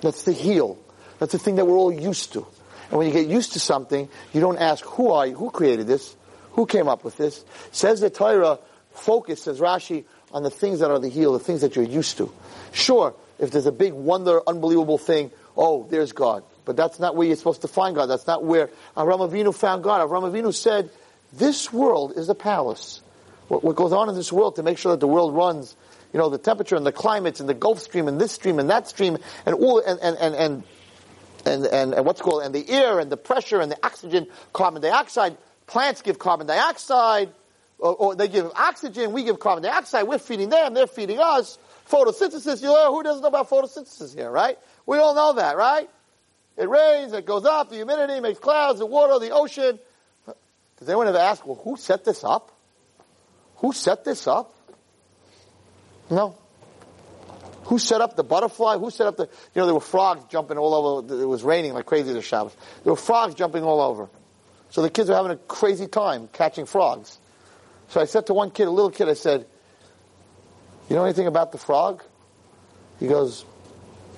That's 0.00 0.22
the 0.22 0.32
heel. 0.32 0.78
That's 1.18 1.32
the 1.32 1.38
thing 1.38 1.56
that 1.56 1.66
we're 1.66 1.76
all 1.76 1.92
used 1.92 2.32
to. 2.32 2.46
And 2.88 2.96
when 2.96 3.06
you 3.06 3.12
get 3.12 3.26
used 3.26 3.52
to 3.52 3.60
something, 3.60 4.08
you 4.32 4.40
don't 4.40 4.56
ask, 4.56 4.82
who 4.82 5.10
are 5.10 5.26
you? 5.26 5.34
Who 5.34 5.50
created 5.50 5.86
this? 5.86 6.16
Who 6.52 6.64
came 6.64 6.88
up 6.88 7.04
with 7.04 7.18
this? 7.18 7.44
Says 7.70 8.00
the 8.00 8.08
Torah, 8.08 8.60
focus, 8.92 9.42
says 9.42 9.60
Rashi, 9.60 10.06
on 10.32 10.42
the 10.42 10.50
things 10.50 10.80
that 10.80 10.90
are 10.90 10.98
the 10.98 11.10
heel, 11.10 11.34
the 11.34 11.38
things 11.38 11.60
that 11.60 11.76
you're 11.76 11.84
used 11.84 12.16
to. 12.16 12.32
Sure, 12.72 13.14
if 13.38 13.50
there's 13.50 13.66
a 13.66 13.72
big 13.72 13.92
wonder, 13.92 14.40
unbelievable 14.46 14.96
thing, 14.96 15.30
oh, 15.54 15.86
there's 15.90 16.12
God. 16.12 16.44
But 16.64 16.78
that's 16.78 16.98
not 16.98 17.14
where 17.14 17.26
you're 17.26 17.36
supposed 17.36 17.60
to 17.60 17.68
find 17.68 17.94
God. 17.94 18.06
That's 18.06 18.26
not 18.26 18.42
where 18.42 18.70
Avram 18.96 19.28
Avinu 19.28 19.54
found 19.54 19.84
God. 19.84 20.00
Avram 20.00 20.32
Avinu 20.32 20.54
said, 20.54 20.88
this 21.34 21.70
world 21.70 22.14
is 22.16 22.30
a 22.30 22.34
palace. 22.34 23.02
What, 23.48 23.64
what 23.64 23.76
goes 23.76 23.92
on 23.92 24.08
in 24.08 24.14
this 24.14 24.32
world 24.32 24.56
to 24.56 24.62
make 24.62 24.78
sure 24.78 24.92
that 24.92 25.00
the 25.00 25.08
world 25.08 25.34
runs, 25.34 25.76
you 26.12 26.18
know, 26.18 26.28
the 26.28 26.38
temperature 26.38 26.76
and 26.76 26.86
the 26.86 26.92
climates 26.92 27.40
and 27.40 27.48
the 27.48 27.54
Gulf 27.54 27.80
Stream 27.80 28.08
and 28.08 28.20
this 28.20 28.32
stream 28.32 28.58
and 28.58 28.70
that 28.70 28.88
stream 28.88 29.18
and 29.44 29.54
all, 29.56 29.80
and, 29.80 29.98
and, 30.00 30.16
and, 30.18 30.34
and 30.34 30.62
and, 31.46 31.64
and, 31.66 31.94
and, 31.94 32.04
what's 32.04 32.20
called, 32.20 32.42
and 32.42 32.54
the 32.54 32.68
air 32.68 32.98
and 32.98 33.10
the 33.10 33.16
pressure 33.16 33.60
and 33.60 33.70
the 33.70 33.78
oxygen, 33.82 34.26
carbon 34.52 34.82
dioxide. 34.82 35.36
Plants 35.66 36.02
give 36.02 36.18
carbon 36.18 36.46
dioxide 36.46 37.32
or, 37.78 37.94
or, 37.94 38.14
they 38.16 38.28
give 38.28 38.50
oxygen, 38.56 39.12
we 39.12 39.24
give 39.24 39.38
carbon 39.38 39.62
dioxide, 39.62 40.06
we're 40.06 40.18
feeding 40.18 40.48
them, 40.48 40.74
they're 40.74 40.86
feeding 40.86 41.18
us. 41.20 41.58
Photosynthesis, 41.88 42.60
you 42.60 42.68
know, 42.68 42.92
who 42.92 43.02
doesn't 43.02 43.22
know 43.22 43.28
about 43.28 43.48
photosynthesis 43.48 44.14
here, 44.14 44.30
right? 44.30 44.58
We 44.84 44.98
all 44.98 45.14
know 45.14 45.34
that, 45.34 45.56
right? 45.56 45.88
It 46.56 46.68
rains, 46.68 47.12
it 47.12 47.24
goes 47.24 47.44
up, 47.44 47.70
the 47.70 47.76
humidity 47.76 48.20
makes 48.20 48.40
clouds, 48.40 48.80
the 48.80 48.86
water, 48.86 49.18
the 49.24 49.30
ocean. 49.30 49.78
Does 50.78 50.88
anyone 50.88 51.06
ever 51.06 51.18
ask, 51.18 51.46
well, 51.46 51.60
who 51.62 51.76
set 51.76 52.04
this 52.04 52.24
up? 52.24 52.52
Who 53.58 53.72
set 53.72 54.04
this 54.04 54.26
up? 54.26 54.54
No. 56.10 56.36
Who 57.64 57.78
set 57.78 58.00
up 58.00 58.16
the 58.16 58.24
butterfly? 58.24 58.78
Who 58.78 58.90
set 58.90 59.06
up 59.06 59.16
the, 59.16 59.24
you 59.24 59.60
know, 59.60 59.66
there 59.66 59.74
were 59.74 59.80
frogs 59.80 60.24
jumping 60.30 60.56
all 60.56 60.74
over, 60.74 61.22
it 61.22 61.26
was 61.26 61.42
raining 61.42 61.74
like 61.74 61.84
crazy 61.84 62.12
this 62.12 62.24
Shabbos. 62.24 62.56
There 62.82 62.92
were 62.92 62.96
frogs 62.96 63.34
jumping 63.34 63.62
all 63.62 63.80
over. 63.80 64.08
So 64.70 64.82
the 64.82 64.90
kids 64.90 65.08
were 65.08 65.16
having 65.16 65.32
a 65.32 65.36
crazy 65.36 65.86
time 65.86 66.28
catching 66.32 66.66
frogs. 66.66 67.18
So 67.88 68.00
I 68.00 68.04
said 68.04 68.26
to 68.26 68.34
one 68.34 68.50
kid, 68.50 68.68
a 68.68 68.70
little 68.70 68.90
kid, 68.90 69.08
I 69.08 69.14
said, 69.14 69.46
you 70.88 70.96
know 70.96 71.04
anything 71.04 71.26
about 71.26 71.52
the 71.52 71.58
frog? 71.58 72.02
He 73.00 73.06
goes, 73.06 73.44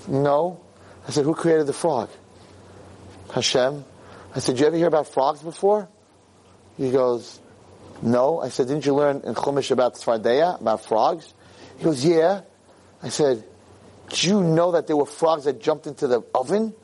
no. 0.06 0.60
I 1.06 1.10
said, 1.10 1.24
who 1.24 1.34
created 1.34 1.66
the 1.66 1.72
frog? 1.72 2.08
Hashem. 3.32 3.84
I 4.34 4.38
said, 4.38 4.54
did 4.54 4.60
you 4.60 4.66
ever 4.68 4.76
hear 4.76 4.86
about 4.86 5.08
frogs 5.08 5.42
before? 5.42 5.88
He 6.76 6.92
goes, 6.92 7.40
no. 8.02 8.40
I 8.40 8.48
said, 8.48 8.68
didn't 8.68 8.86
you 8.86 8.94
learn 8.94 9.22
in 9.24 9.34
Chumash 9.34 9.70
about 9.70 9.94
Svardeya, 9.94 10.60
about 10.60 10.84
frogs? 10.84 11.32
He 11.78 11.84
goes, 11.84 12.04
yeah. 12.04 12.42
I 13.02 13.08
said, 13.08 13.44
do 14.10 14.28
you 14.28 14.42
know 14.42 14.72
that 14.72 14.86
there 14.86 14.96
were 14.96 15.06
frogs 15.06 15.44
that 15.44 15.60
jumped 15.60 15.86
into 15.86 16.06
the 16.06 16.22
oven? 16.34 16.74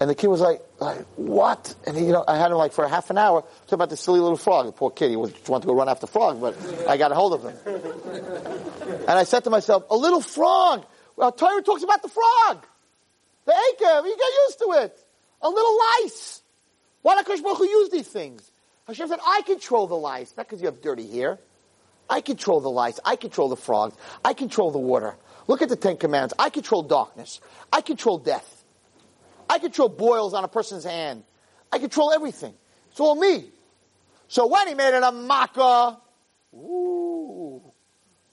And 0.00 0.10
the 0.10 0.14
kid 0.14 0.26
was 0.26 0.40
like, 0.40 0.60
like 0.80 1.06
what? 1.16 1.74
And 1.86 1.96
he, 1.96 2.06
you 2.06 2.12
know, 2.12 2.24
I 2.26 2.36
had 2.36 2.50
him 2.50 2.56
like 2.56 2.72
for 2.72 2.86
half 2.88 3.10
an 3.10 3.18
hour 3.18 3.42
talk 3.42 3.72
about 3.72 3.90
the 3.90 3.96
silly 3.96 4.18
little 4.18 4.36
frog. 4.36 4.66
The 4.66 4.72
poor 4.72 4.90
kid, 4.90 5.10
he 5.10 5.16
wanted 5.16 5.36
to 5.44 5.60
go 5.66 5.74
run 5.74 5.88
after 5.88 6.06
frog, 6.06 6.40
but 6.40 6.56
I 6.88 6.96
got 6.96 7.12
a 7.12 7.14
hold 7.14 7.34
of 7.34 7.42
him. 7.44 7.56
And 9.06 9.10
I 9.10 9.24
said 9.24 9.44
to 9.44 9.50
myself, 9.50 9.84
a 9.90 9.96
little 9.96 10.20
frog. 10.20 10.84
Well, 11.16 11.30
Torah 11.30 11.62
talks 11.62 11.84
about 11.84 12.02
the 12.02 12.08
frog. 12.08 12.66
The 13.44 13.52
akev, 13.52 14.04
you 14.04 14.16
get 14.16 14.32
used 14.46 14.58
to 14.58 14.84
it. 14.84 14.98
A 15.42 15.48
little 15.48 15.78
lice. 16.02 16.42
Why 17.02 17.14
not 17.14 17.26
Baruch 17.26 17.58
Hu 17.58 17.64
use 17.64 17.90
these 17.90 18.08
things? 18.08 18.50
Hashem 18.86 19.08
said, 19.08 19.18
I 19.26 19.42
control 19.46 19.86
the 19.86 19.96
lice, 19.96 20.34
not 20.36 20.46
because 20.46 20.60
you 20.60 20.66
have 20.66 20.82
dirty 20.82 21.10
hair. 21.10 21.38
I 22.08 22.20
control 22.20 22.60
the 22.60 22.70
lice. 22.70 23.00
I 23.04 23.16
control 23.16 23.48
the 23.48 23.56
frogs. 23.56 23.96
I 24.24 24.34
control 24.34 24.70
the 24.70 24.78
water. 24.78 25.16
Look 25.46 25.62
at 25.62 25.68
the 25.68 25.76
Ten 25.76 25.96
Commandments. 25.96 26.34
I 26.38 26.50
control 26.50 26.82
darkness. 26.82 27.40
I 27.72 27.80
control 27.80 28.18
death. 28.18 28.64
I 29.48 29.58
control 29.58 29.88
boils 29.88 30.34
on 30.34 30.44
a 30.44 30.48
person's 30.48 30.84
hand. 30.84 31.24
I 31.72 31.78
control 31.78 32.12
everything. 32.12 32.54
It's 32.90 33.00
all 33.00 33.14
me. 33.14 33.46
So 34.28 34.46
when 34.46 34.68
he 34.68 34.74
made 34.74 34.96
it 34.96 35.02
a 35.02 35.12
makkah, 35.12 35.98
ooh, 36.54 37.62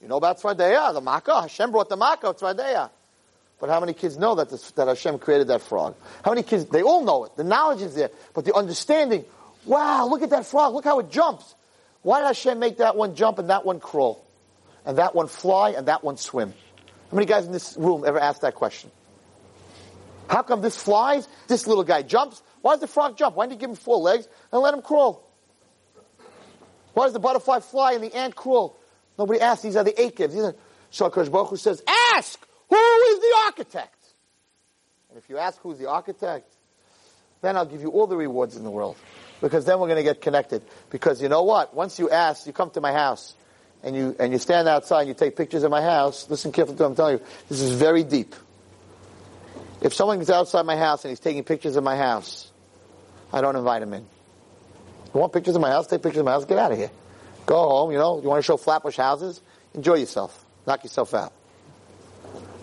you 0.00 0.08
know 0.08 0.16
about 0.16 0.40
Tzvadeya, 0.40 0.92
the 0.94 1.00
makkah. 1.00 1.42
Hashem 1.42 1.70
brought 1.70 1.88
the 1.88 1.96
makkah 1.96 2.28
of 2.28 2.38
Tzvadeya. 2.38 2.90
But 3.60 3.70
how 3.70 3.78
many 3.78 3.92
kids 3.92 4.18
know 4.18 4.34
that, 4.34 4.50
this, 4.50 4.72
that 4.72 4.88
Hashem 4.88 5.18
created 5.18 5.46
that 5.48 5.62
frog? 5.62 5.94
How 6.24 6.32
many 6.32 6.42
kids, 6.42 6.64
they 6.66 6.82
all 6.82 7.04
know 7.04 7.24
it. 7.24 7.36
The 7.36 7.44
knowledge 7.44 7.82
is 7.82 7.94
there. 7.94 8.10
But 8.34 8.44
the 8.44 8.54
understanding, 8.54 9.24
wow, 9.66 10.06
look 10.08 10.22
at 10.22 10.30
that 10.30 10.46
frog. 10.46 10.74
Look 10.74 10.84
how 10.84 10.98
it 10.98 11.10
jumps. 11.10 11.54
Why 12.02 12.20
did 12.20 12.26
Hashem 12.26 12.58
make 12.58 12.78
that 12.78 12.96
one 12.96 13.14
jump 13.14 13.38
and 13.38 13.50
that 13.50 13.64
one 13.64 13.80
crawl? 13.80 14.26
And 14.84 14.98
that 14.98 15.14
one 15.14 15.28
fly 15.28 15.70
and 15.70 15.88
that 15.88 16.02
one 16.02 16.16
swim? 16.16 16.52
How 17.10 17.16
many 17.16 17.26
guys 17.26 17.46
in 17.46 17.52
this 17.52 17.76
room 17.76 18.04
ever 18.04 18.18
asked 18.18 18.40
that 18.40 18.54
question? 18.54 18.90
How 20.28 20.42
come 20.42 20.62
this 20.62 20.76
flies? 20.76 21.28
This 21.46 21.66
little 21.66 21.84
guy 21.84 22.02
jumps? 22.02 22.42
Why 22.62 22.72
does 22.72 22.80
the 22.80 22.86
frog 22.86 23.16
jump? 23.16 23.36
Why 23.36 23.46
didn't 23.46 23.60
you 23.60 23.60
give 23.60 23.70
him 23.70 23.76
four 23.76 23.98
legs 23.98 24.26
and 24.50 24.62
let 24.62 24.74
him 24.74 24.82
crawl? 24.82 25.28
Why 26.94 27.04
does 27.04 27.12
the 27.12 27.20
butterfly 27.20 27.60
fly 27.60 27.92
and 27.92 28.02
the 28.02 28.14
ant 28.14 28.34
crawl? 28.34 28.78
Nobody 29.18 29.40
asks. 29.40 29.62
These 29.62 29.76
are 29.76 29.84
the 29.84 29.92
Akevs. 29.92 30.32
These 30.32 30.42
are, 30.42 30.54
so 30.90 31.56
says, 31.56 31.82
ask, 32.14 32.38
who 32.68 32.76
is 32.76 33.18
the 33.20 33.34
architect? 33.46 34.02
And 35.08 35.18
if 35.18 35.28
you 35.28 35.38
ask 35.38 35.60
who's 35.60 35.78
the 35.78 35.88
architect, 35.88 36.50
then 37.42 37.56
I'll 37.56 37.66
give 37.66 37.82
you 37.82 37.90
all 37.90 38.06
the 38.06 38.16
rewards 38.16 38.56
in 38.56 38.64
the 38.64 38.70
world. 38.70 38.96
Because 39.42 39.66
then 39.66 39.78
we're 39.80 39.88
going 39.88 39.98
to 39.98 40.02
get 40.02 40.22
connected. 40.22 40.62
Because 40.88 41.20
you 41.20 41.28
know 41.28 41.42
what? 41.42 41.74
Once 41.74 41.98
you 41.98 42.08
ask, 42.08 42.46
you 42.46 42.54
come 42.54 42.70
to 42.70 42.80
my 42.80 42.92
house, 42.92 43.34
and 43.82 43.96
you, 43.96 44.16
and 44.18 44.32
you 44.32 44.38
stand 44.38 44.68
outside 44.68 45.00
and 45.00 45.08
you 45.08 45.14
take 45.14 45.36
pictures 45.36 45.64
of 45.64 45.70
my 45.70 45.82
house, 45.82 46.30
listen 46.30 46.52
carefully 46.52 46.76
to 46.76 46.82
what 46.84 46.88
I'm 46.90 46.94
telling 46.94 47.18
you. 47.18 47.24
This 47.48 47.60
is 47.60 47.72
very 47.72 48.04
deep. 48.04 48.34
If 49.80 49.92
someone 49.92 50.20
is 50.20 50.30
outside 50.30 50.64
my 50.64 50.76
house 50.76 51.04
and 51.04 51.10
he's 51.10 51.18
taking 51.18 51.42
pictures 51.42 51.74
of 51.74 51.82
my 51.82 51.96
house, 51.96 52.50
I 53.32 53.40
don't 53.40 53.56
invite 53.56 53.82
him 53.82 53.92
in. 53.92 54.06
You 55.12 55.20
want 55.20 55.32
pictures 55.32 55.56
of 55.56 55.60
my 55.60 55.70
house? 55.70 55.88
Take 55.88 56.02
pictures 56.02 56.20
of 56.20 56.26
my 56.26 56.32
house. 56.32 56.44
Get 56.44 56.58
out 56.58 56.70
of 56.70 56.78
here. 56.78 56.90
Go 57.44 57.56
home. 57.56 57.90
You 57.90 57.98
know, 57.98 58.22
you 58.22 58.28
want 58.28 58.38
to 58.38 58.46
show 58.46 58.56
Flatbush 58.56 58.96
houses? 58.96 59.42
Enjoy 59.74 59.94
yourself. 59.94 60.44
Knock 60.66 60.84
yourself 60.84 61.12
out. 61.12 61.32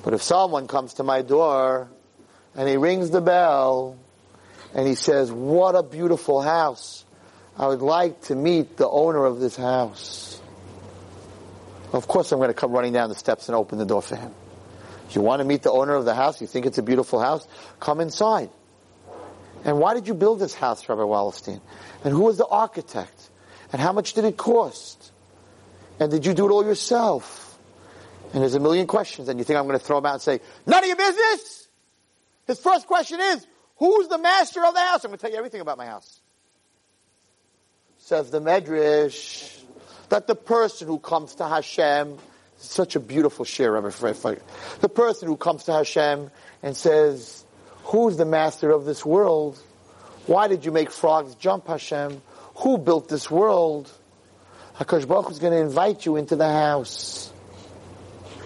But 0.03 0.13
if 0.13 0.21
someone 0.21 0.67
comes 0.67 0.95
to 0.95 1.03
my 1.03 1.21
door 1.21 1.89
and 2.55 2.69
he 2.69 2.77
rings 2.77 3.09
the 3.09 3.19
bell 3.19 3.97
and 4.73 4.87
he 4.87 4.95
says, 4.95 5.31
"What 5.31 5.75
a 5.75 5.83
beautiful 5.83 6.41
house! 6.41 7.05
I 7.57 7.67
would 7.67 7.81
like 7.81 8.21
to 8.23 8.35
meet 8.35 8.77
the 8.77 8.87
owner 8.87 9.25
of 9.25 9.39
this 9.39 9.55
house." 9.55 10.41
Of 11.91 12.07
course, 12.07 12.31
I'm 12.31 12.39
going 12.39 12.49
to 12.49 12.53
come 12.53 12.71
running 12.71 12.93
down 12.93 13.09
the 13.09 13.15
steps 13.15 13.49
and 13.49 13.55
open 13.55 13.79
the 13.79 13.85
door 13.85 14.01
for 14.01 14.15
him. 14.15 14.31
You 15.11 15.21
want 15.21 15.39
to 15.39 15.43
meet 15.43 15.63
the 15.63 15.71
owner 15.71 15.95
of 15.95 16.05
the 16.05 16.13
house? 16.13 16.39
You 16.39 16.47
think 16.47 16.67
it's 16.67 16.77
a 16.77 16.83
beautiful 16.83 17.19
house? 17.19 17.47
Come 17.79 17.99
inside. 17.99 18.49
And 19.65 19.79
why 19.79 19.93
did 19.93 20.07
you 20.07 20.13
build 20.13 20.39
this 20.39 20.53
house, 20.53 20.87
Rabbi 20.87 21.01
Wallerstein? 21.01 21.59
And 22.03 22.13
who 22.13 22.21
was 22.21 22.37
the 22.37 22.45
architect? 22.45 23.29
And 23.71 23.81
how 23.81 23.91
much 23.91 24.13
did 24.13 24.25
it 24.25 24.37
cost? 24.37 25.11
And 25.99 26.11
did 26.11 26.25
you 26.25 26.33
do 26.33 26.47
it 26.47 26.51
all 26.51 26.63
yourself? 26.63 27.57
And 28.33 28.41
there's 28.41 28.55
a 28.55 28.59
million 28.59 28.85
questions, 28.85 29.27
and 29.27 29.39
you 29.39 29.43
think 29.43 29.57
I'm 29.57 29.65
going 29.65 29.79
to 29.79 29.83
throw 29.83 29.97
them 29.97 30.05
out 30.05 30.13
and 30.13 30.21
say, 30.21 30.39
none 30.65 30.83
of 30.83 30.87
your 30.87 30.95
business? 30.95 31.67
His 32.45 32.59
first 32.59 32.87
question 32.87 33.19
is, 33.19 33.45
who's 33.79 34.07
the 34.07 34.17
master 34.19 34.63
of 34.63 34.73
the 34.73 34.79
house? 34.79 35.03
I'm 35.03 35.09
going 35.09 35.17
to 35.17 35.21
tell 35.21 35.31
you 35.31 35.37
everything 35.37 35.61
about 35.61 35.77
my 35.77 35.87
house. 35.87 36.21
Says 37.97 38.29
the 38.29 38.39
Medrash, 38.39 39.61
that 40.09 40.27
the 40.27 40.35
person 40.35 40.87
who 40.87 40.99
comes 40.99 41.35
to 41.35 41.47
Hashem, 41.47 42.17
such 42.57 42.95
a 42.95 42.99
beautiful 42.99 43.45
share, 43.45 43.71
Rabbi 43.71 43.89
Fred, 43.89 44.41
the 44.81 44.89
person 44.89 45.27
who 45.27 45.37
comes 45.37 45.63
to 45.65 45.73
Hashem 45.73 46.29
and 46.61 46.75
says, 46.75 47.43
who's 47.83 48.17
the 48.17 48.25
master 48.25 48.69
of 48.69 48.85
this 48.85 49.05
world? 49.05 49.61
Why 50.25 50.47
did 50.47 50.65
you 50.65 50.71
make 50.71 50.91
frogs 50.91 51.35
jump, 51.35 51.67
Hashem? 51.67 52.21
Who 52.55 52.77
built 52.77 53.07
this 53.07 53.31
world? 53.31 53.91
HaKadosh 54.77 55.07
Baruch 55.07 55.31
is 55.31 55.39
going 55.39 55.53
to 55.53 55.59
invite 55.59 56.05
you 56.05 56.15
into 56.17 56.35
the 56.35 56.51
house. 56.51 57.31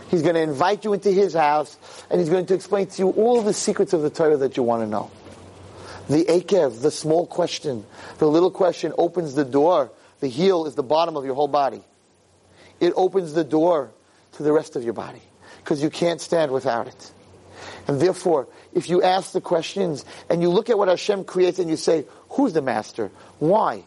He's 0.10 0.22
going 0.22 0.36
to 0.36 0.42
invite 0.42 0.86
you 0.86 0.94
into 0.94 1.12
his 1.12 1.34
house, 1.34 1.76
and 2.10 2.20
he's 2.20 2.30
going 2.30 2.46
to 2.46 2.54
explain 2.54 2.88
to 2.88 3.02
you 3.02 3.10
all 3.10 3.42
the 3.42 3.54
secrets 3.54 3.94
of 3.94 4.02
the 4.02 4.10
Torah 4.12 4.38
that 4.38 4.58
you 4.58 4.64
want 4.64 4.84
to 4.84 4.88
know. 4.88 5.10
The 6.10 6.26
Akev, 6.26 6.82
the 6.82 6.92
small 6.92 7.26
question, 7.26 7.86
the 8.18 8.28
little 8.28 8.52
question 8.52 8.94
opens 8.98 9.36
the 9.36 9.46
door. 9.46 9.92
The 10.20 10.28
heel 10.28 10.66
is 10.66 10.76
the 10.76 10.84
bottom 10.84 11.16
of 11.18 11.26
your 11.26 11.36
whole 11.36 11.48
body. 11.48 11.82
It 12.80 12.94
opens 12.96 13.34
the 13.34 13.44
door 13.44 13.92
to 14.34 14.44
the 14.44 14.52
rest 14.52 14.76
of 14.76 14.84
your 14.84 14.94
body, 14.94 15.22
because 15.58 15.82
you 15.82 15.90
can't 15.90 16.20
stand 16.20 16.52
without 16.52 16.88
it. 16.88 17.12
And 17.88 18.00
therefore, 18.00 18.48
if 18.74 18.90
you 18.90 19.02
ask 19.02 19.32
the 19.32 19.42
questions 19.42 20.04
and 20.30 20.42
you 20.42 20.50
look 20.50 20.70
at 20.70 20.78
what 20.78 20.88
Hashem 20.88 21.24
creates 21.24 21.60
and 21.60 21.70
you 21.70 21.78
say, 21.78 22.06
who's 22.30 22.54
the 22.54 22.62
master? 22.62 23.12
Why? 23.40 23.84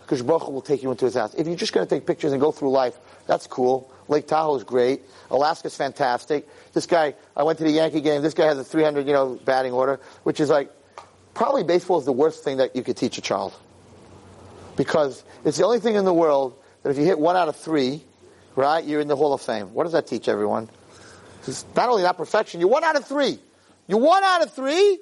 Because 0.00 0.22
Baruch 0.22 0.48
will 0.48 0.62
take 0.62 0.82
you 0.82 0.90
into 0.90 1.04
his 1.04 1.14
house. 1.14 1.34
If 1.34 1.46
you're 1.46 1.56
just 1.56 1.72
going 1.72 1.86
to 1.86 1.94
take 1.94 2.06
pictures 2.06 2.32
and 2.32 2.40
go 2.40 2.52
through 2.52 2.70
life, 2.70 2.96
that's 3.26 3.46
cool. 3.46 3.90
Lake 4.08 4.26
Tahoe 4.26 4.56
is 4.56 4.64
great. 4.64 5.02
Alaska's 5.30 5.76
fantastic. 5.76 6.48
This 6.72 6.86
guy, 6.86 7.14
I 7.36 7.42
went 7.42 7.58
to 7.58 7.64
the 7.64 7.70
Yankee 7.70 8.00
game. 8.00 8.22
This 8.22 8.34
guy 8.34 8.46
has 8.46 8.58
a 8.58 8.64
300, 8.64 9.06
you 9.06 9.12
know, 9.12 9.38
batting 9.44 9.72
order, 9.72 10.00
which 10.22 10.40
is 10.40 10.50
like, 10.50 10.70
probably 11.34 11.64
baseball 11.64 11.98
is 11.98 12.04
the 12.04 12.12
worst 12.12 12.44
thing 12.44 12.58
that 12.58 12.76
you 12.76 12.82
could 12.82 12.96
teach 12.96 13.18
a 13.18 13.20
child. 13.20 13.54
Because 14.76 15.22
it's 15.44 15.58
the 15.58 15.64
only 15.64 15.80
thing 15.80 15.96
in 15.96 16.04
the 16.04 16.14
world 16.14 16.56
that 16.82 16.90
if 16.90 16.98
you 16.98 17.04
hit 17.04 17.18
one 17.18 17.36
out 17.36 17.48
of 17.48 17.56
three, 17.56 18.02
right, 18.56 18.84
you're 18.84 19.00
in 19.00 19.08
the 19.08 19.16
Hall 19.16 19.32
of 19.32 19.40
Fame. 19.40 19.74
What 19.74 19.84
does 19.84 19.92
that 19.92 20.06
teach 20.06 20.28
everyone? 20.28 20.68
It's 21.46 21.64
not 21.74 21.88
only 21.88 22.02
not 22.02 22.16
perfection, 22.16 22.60
you're 22.60 22.70
one 22.70 22.84
out 22.84 22.96
of 22.96 23.06
three. 23.06 23.38
You're 23.88 23.98
one 23.98 24.22
out 24.22 24.42
of 24.42 24.52
three, 24.52 24.98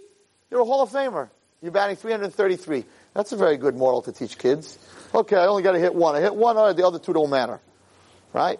you're 0.51 0.61
a 0.61 0.65
Hall 0.65 0.83
of 0.83 0.91
Famer. 0.91 1.29
You're 1.63 1.73
batting 1.73 1.97
333. 1.97 2.85
That's 3.15 3.33
a 3.33 3.37
very 3.37 3.57
good 3.59 3.77
moral 3.77 4.03
to 4.03 4.13
teach 4.13 4.39
kids. 4.39 4.79
Okay, 5.15 5.37
I 5.37 5.47
only 5.47 5.63
got 5.63 5.73
to 5.73 5.79
hit 5.79 5.95
one. 5.95 6.15
I 6.15 6.21
hit 6.21 6.35
one, 6.35 6.57
or 6.57 6.73
the 6.73 6.87
other 6.87 6.99
two 6.99 7.13
don't 7.13 7.31
matter. 7.31 7.61
Right? 8.33 8.59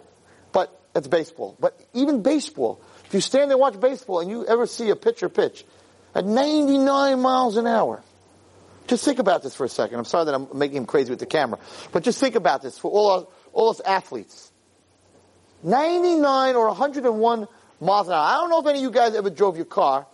But 0.51 0.77
it's 0.93 1.07
baseball. 1.07 1.55
But 1.59 1.79
even 1.93 2.21
baseball, 2.21 2.81
if 3.05 3.13
you 3.13 3.21
stand 3.21 3.49
there 3.49 3.55
and 3.55 3.61
watch 3.61 3.79
baseball 3.79 4.19
and 4.19 4.29
you 4.29 4.45
ever 4.45 4.67
see 4.67 4.89
a 4.89 4.95
pitcher 4.95 5.29
pitch 5.29 5.65
at 6.13 6.25
99 6.25 7.19
miles 7.21 7.57
an 7.57 7.67
hour, 7.67 8.03
just 8.87 9.05
think 9.05 9.19
about 9.19 9.43
this 9.43 9.55
for 9.55 9.65
a 9.65 9.69
second. 9.69 9.97
I'm 9.97 10.05
sorry 10.05 10.25
that 10.25 10.35
I'm 10.35 10.47
making 10.53 10.77
him 10.77 10.85
crazy 10.85 11.09
with 11.09 11.19
the 11.19 11.25
camera. 11.25 11.59
But 11.91 12.03
just 12.03 12.19
think 12.19 12.35
about 12.35 12.61
this 12.61 12.77
for 12.77 12.91
all, 12.91 13.31
all 13.53 13.69
us 13.69 13.79
athletes. 13.79 14.51
99 15.63 16.55
or 16.55 16.67
101 16.67 17.47
miles 17.79 18.07
an 18.07 18.13
hour. 18.13 18.19
I 18.19 18.33
don't 18.37 18.49
know 18.49 18.59
if 18.59 18.67
any 18.67 18.79
of 18.79 18.83
you 18.83 18.91
guys 18.91 19.15
ever 19.15 19.29
drove 19.29 19.55
your 19.55 19.65
car, 19.65 20.07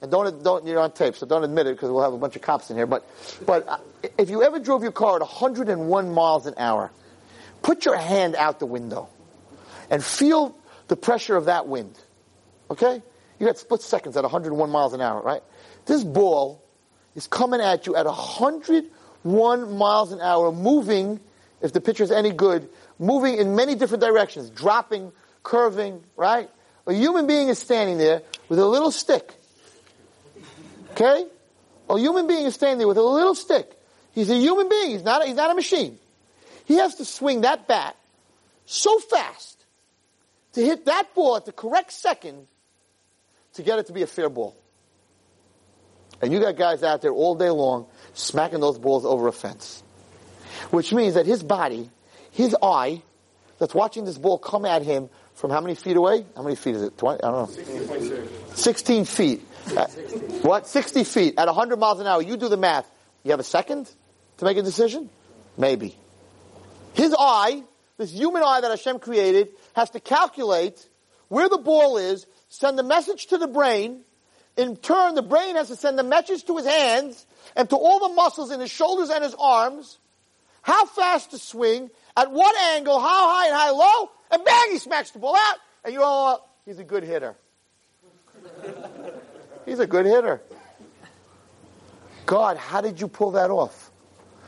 and 0.00 0.10
don't 0.10 0.42
don't 0.42 0.66
you're 0.66 0.80
on 0.80 0.92
tape, 0.92 1.16
so 1.16 1.26
don't 1.26 1.44
admit 1.44 1.66
it 1.66 1.76
because 1.76 1.90
we'll 1.90 2.02
have 2.02 2.12
a 2.12 2.18
bunch 2.18 2.36
of 2.36 2.42
cops 2.42 2.70
in 2.70 2.76
here. 2.76 2.86
But 2.86 3.06
but 3.46 3.68
uh, 3.68 3.78
if 4.18 4.30
you 4.30 4.42
ever 4.42 4.58
drove 4.58 4.82
your 4.82 4.92
car 4.92 5.16
at 5.16 5.20
101 5.20 6.12
miles 6.12 6.46
an 6.46 6.54
hour, 6.56 6.90
put 7.62 7.84
your 7.84 7.96
hand 7.96 8.34
out 8.34 8.58
the 8.58 8.66
window 8.66 9.08
and 9.90 10.02
feel 10.02 10.56
the 10.88 10.96
pressure 10.96 11.36
of 11.36 11.46
that 11.46 11.68
wind. 11.68 11.96
Okay, 12.70 13.02
you 13.42 13.48
got 13.48 13.58
split 13.58 13.82
seconds 13.82 14.16
at 14.16 14.22
101 14.22 14.70
miles 14.70 14.92
an 14.92 15.00
hour, 15.00 15.20
right? 15.20 15.42
This 15.86 16.04
ball 16.04 16.62
is 17.16 17.26
coming 17.26 17.60
at 17.60 17.88
you 17.88 17.96
at 17.96 18.06
101 18.06 19.76
miles 19.76 20.12
an 20.12 20.20
hour, 20.20 20.52
moving. 20.52 21.18
If 21.60 21.72
the 21.72 21.80
pitcher 21.80 22.04
is 22.04 22.12
any 22.12 22.30
good, 22.30 22.68
moving 23.00 23.38
in 23.38 23.56
many 23.56 23.74
different 23.74 24.00
directions, 24.00 24.48
dropping, 24.48 25.10
curving, 25.42 26.04
right? 26.16 26.48
A 26.86 26.92
human 26.92 27.26
being 27.26 27.48
is 27.48 27.58
standing 27.58 27.98
there 27.98 28.22
with 28.48 28.60
a 28.60 28.66
little 28.66 28.92
stick. 28.92 29.34
Okay? 30.92 31.26
A 31.90 31.98
human 31.98 32.28
being 32.28 32.46
is 32.46 32.54
standing 32.54 32.78
there 32.78 32.86
with 32.86 32.96
a 32.96 33.02
little 33.02 33.34
stick. 33.34 33.76
He's 34.12 34.30
a 34.30 34.36
human 34.36 34.68
being. 34.68 34.90
He's 34.90 35.02
not 35.02 35.24
a, 35.24 35.26
he's 35.26 35.34
not 35.34 35.50
a 35.50 35.54
machine. 35.56 35.98
He 36.64 36.74
has 36.74 36.94
to 36.94 37.04
swing 37.04 37.40
that 37.40 37.66
bat 37.66 37.96
so 38.66 39.00
fast 39.00 39.66
to 40.52 40.64
hit 40.64 40.84
that 40.84 41.12
ball 41.16 41.34
at 41.34 41.44
the 41.44 41.52
correct 41.52 41.90
second 41.90 42.46
to 43.54 43.62
get 43.62 43.78
it 43.78 43.86
to 43.86 43.92
be 43.92 44.02
a 44.02 44.06
fair 44.06 44.28
ball. 44.28 44.56
And 46.20 46.32
you 46.32 46.40
got 46.40 46.56
guys 46.56 46.82
out 46.82 47.02
there 47.02 47.12
all 47.12 47.34
day 47.34 47.50
long 47.50 47.86
smacking 48.14 48.60
those 48.60 48.78
balls 48.78 49.04
over 49.04 49.28
a 49.28 49.32
fence. 49.32 49.82
Which 50.70 50.92
means 50.92 51.14
that 51.14 51.26
his 51.26 51.42
body, 51.42 51.90
his 52.30 52.56
eye, 52.62 53.02
that's 53.58 53.74
watching 53.74 54.04
this 54.04 54.18
ball 54.18 54.38
come 54.38 54.64
at 54.64 54.82
him 54.82 55.08
from 55.34 55.50
how 55.50 55.60
many 55.60 55.74
feet 55.74 55.96
away? 55.96 56.24
How 56.36 56.42
many 56.42 56.56
feet 56.56 56.76
is 56.76 56.82
it? 56.82 56.98
20? 56.98 57.22
I 57.22 57.30
don't 57.30 57.56
know. 57.56 58.26
16 58.54 59.04
feet. 59.04 59.40
What? 60.42 60.66
60 60.66 61.04
feet 61.04 61.34
at 61.38 61.46
100 61.46 61.78
miles 61.78 62.00
an 62.00 62.06
hour. 62.06 62.22
You 62.22 62.36
do 62.36 62.48
the 62.48 62.56
math. 62.56 62.88
You 63.24 63.30
have 63.30 63.40
a 63.40 63.44
second 63.44 63.90
to 64.38 64.44
make 64.44 64.56
a 64.56 64.62
decision? 64.62 65.10
Maybe. 65.56 65.96
His 66.94 67.14
eye, 67.18 67.62
this 67.98 68.12
human 68.12 68.42
eye 68.42 68.60
that 68.60 68.70
Hashem 68.70 68.98
created, 68.98 69.48
has 69.74 69.90
to 69.90 70.00
calculate 70.00 70.88
where 71.28 71.48
the 71.48 71.58
ball 71.58 71.96
is, 71.96 72.26
send 72.52 72.78
the 72.78 72.82
message 72.82 73.28
to 73.28 73.38
the 73.38 73.46
brain. 73.46 74.02
In 74.58 74.76
turn, 74.76 75.14
the 75.14 75.22
brain 75.22 75.56
has 75.56 75.68
to 75.68 75.76
send 75.76 75.98
the 75.98 76.02
message 76.02 76.44
to 76.44 76.58
his 76.58 76.66
hands 76.66 77.26
and 77.56 77.68
to 77.70 77.76
all 77.76 78.06
the 78.06 78.14
muscles 78.14 78.50
in 78.50 78.60
his 78.60 78.70
shoulders 78.70 79.08
and 79.08 79.24
his 79.24 79.34
arms. 79.38 79.98
How 80.60 80.84
fast 80.84 81.30
to 81.30 81.38
swing, 81.38 81.90
at 82.14 82.30
what 82.30 82.54
angle, 82.74 83.00
how 83.00 83.32
high 83.32 83.46
and 83.46 83.56
how 83.56 83.78
low, 83.78 84.10
and 84.30 84.44
bang, 84.44 84.70
he 84.70 84.78
smacks 84.78 85.12
the 85.12 85.18
ball 85.18 85.34
out, 85.34 85.56
and 85.82 85.94
you're 85.94 86.02
all, 86.02 86.46
he's 86.66 86.78
a 86.78 86.84
good 86.84 87.04
hitter. 87.04 87.34
he's 89.64 89.80
a 89.80 89.86
good 89.86 90.04
hitter. 90.04 90.42
God, 92.26 92.58
how 92.58 92.82
did 92.82 93.00
you 93.00 93.08
pull 93.08 93.30
that 93.30 93.50
off? 93.50 93.90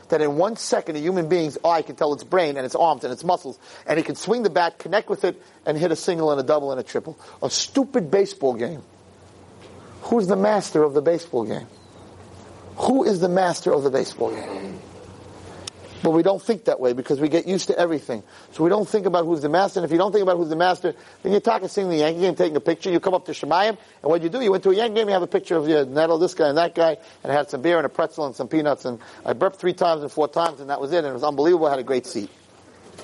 That 0.09 0.21
in 0.21 0.37
one 0.37 0.55
second 0.55 0.95
a 0.95 0.99
human 0.99 1.29
being's 1.29 1.57
eye 1.65 1.81
can 1.81 1.95
tell 1.95 2.13
its 2.13 2.23
brain 2.23 2.57
and 2.57 2.65
its 2.65 2.75
arms 2.75 3.03
and 3.03 3.11
its 3.11 3.23
muscles, 3.23 3.57
and 3.87 3.97
he 3.97 4.03
can 4.03 4.15
swing 4.15 4.43
the 4.43 4.49
bat, 4.49 4.77
connect 4.77 5.09
with 5.09 5.23
it, 5.23 5.41
and 5.65 5.77
hit 5.77 5.91
a 5.91 5.95
single 5.95 6.31
and 6.31 6.39
a 6.39 6.43
double 6.43 6.71
and 6.71 6.79
a 6.79 6.83
triple. 6.83 7.17
A 7.41 7.49
stupid 7.49 8.11
baseball 8.11 8.53
game. 8.53 8.83
Who's 10.03 10.27
the 10.27 10.35
master 10.35 10.83
of 10.83 10.93
the 10.93 11.01
baseball 11.01 11.45
game? 11.45 11.67
Who 12.77 13.03
is 13.03 13.19
the 13.19 13.29
master 13.29 13.73
of 13.73 13.83
the 13.83 13.89
baseball 13.89 14.31
game? 14.31 14.79
But 16.05 16.11
we 16.11 16.21
don't 16.21 16.39
think 16.39 16.65
that 16.65 16.79
way 16.79 16.93
because 16.93 17.19
we 17.19 17.29
get 17.29 17.47
used 17.47 17.69
to 17.69 17.79
everything. 17.79 18.21
So 18.51 18.63
we 18.63 18.69
don't 18.69 18.87
think 18.87 19.07
about 19.07 19.25
who's 19.25 19.41
the 19.41 19.49
master. 19.49 19.79
And 19.79 19.85
if 19.85 19.91
you 19.91 19.97
don't 19.97 20.11
think 20.11 20.21
about 20.21 20.37
who's 20.37 20.49
the 20.49 20.55
master, 20.55 20.93
then 21.23 21.31
you're 21.31 21.41
talking, 21.41 21.67
seeing 21.67 21.89
the 21.89 21.95
Yankee 21.95 22.19
game, 22.19 22.35
taking 22.35 22.55
a 22.55 22.59
picture. 22.59 22.91
You 22.91 22.99
come 22.99 23.15
up 23.15 23.25
to 23.25 23.31
Shamayim, 23.31 23.69
and 23.69 23.77
what 24.03 24.21
you 24.21 24.29
do, 24.29 24.39
you 24.39 24.51
went 24.51 24.61
to 24.65 24.69
a 24.69 24.75
Yankee 24.75 24.97
game, 24.97 25.07
you 25.07 25.13
have 25.13 25.23
a 25.23 25.27
picture 25.27 25.55
of 25.55 25.67
your 25.67 25.83
Nettle, 25.83 26.19
this 26.19 26.35
guy 26.35 26.49
and 26.49 26.59
that 26.59 26.75
guy, 26.75 26.97
and 27.23 27.31
I 27.31 27.35
had 27.35 27.49
some 27.49 27.63
beer 27.63 27.77
and 27.77 27.87
a 27.87 27.89
pretzel 27.89 28.27
and 28.27 28.35
some 28.35 28.47
peanuts, 28.47 28.85
and 28.85 28.99
I 29.25 29.33
burped 29.33 29.55
three 29.55 29.73
times 29.73 30.03
and 30.03 30.11
four 30.11 30.27
times, 30.27 30.59
and 30.59 30.69
that 30.69 30.79
was 30.79 30.93
it. 30.93 30.99
And 30.99 31.07
it 31.07 31.13
was 31.13 31.23
unbelievable. 31.23 31.65
I 31.65 31.71
had 31.71 31.79
a 31.79 31.83
great 31.83 32.05
seat. 32.05 32.29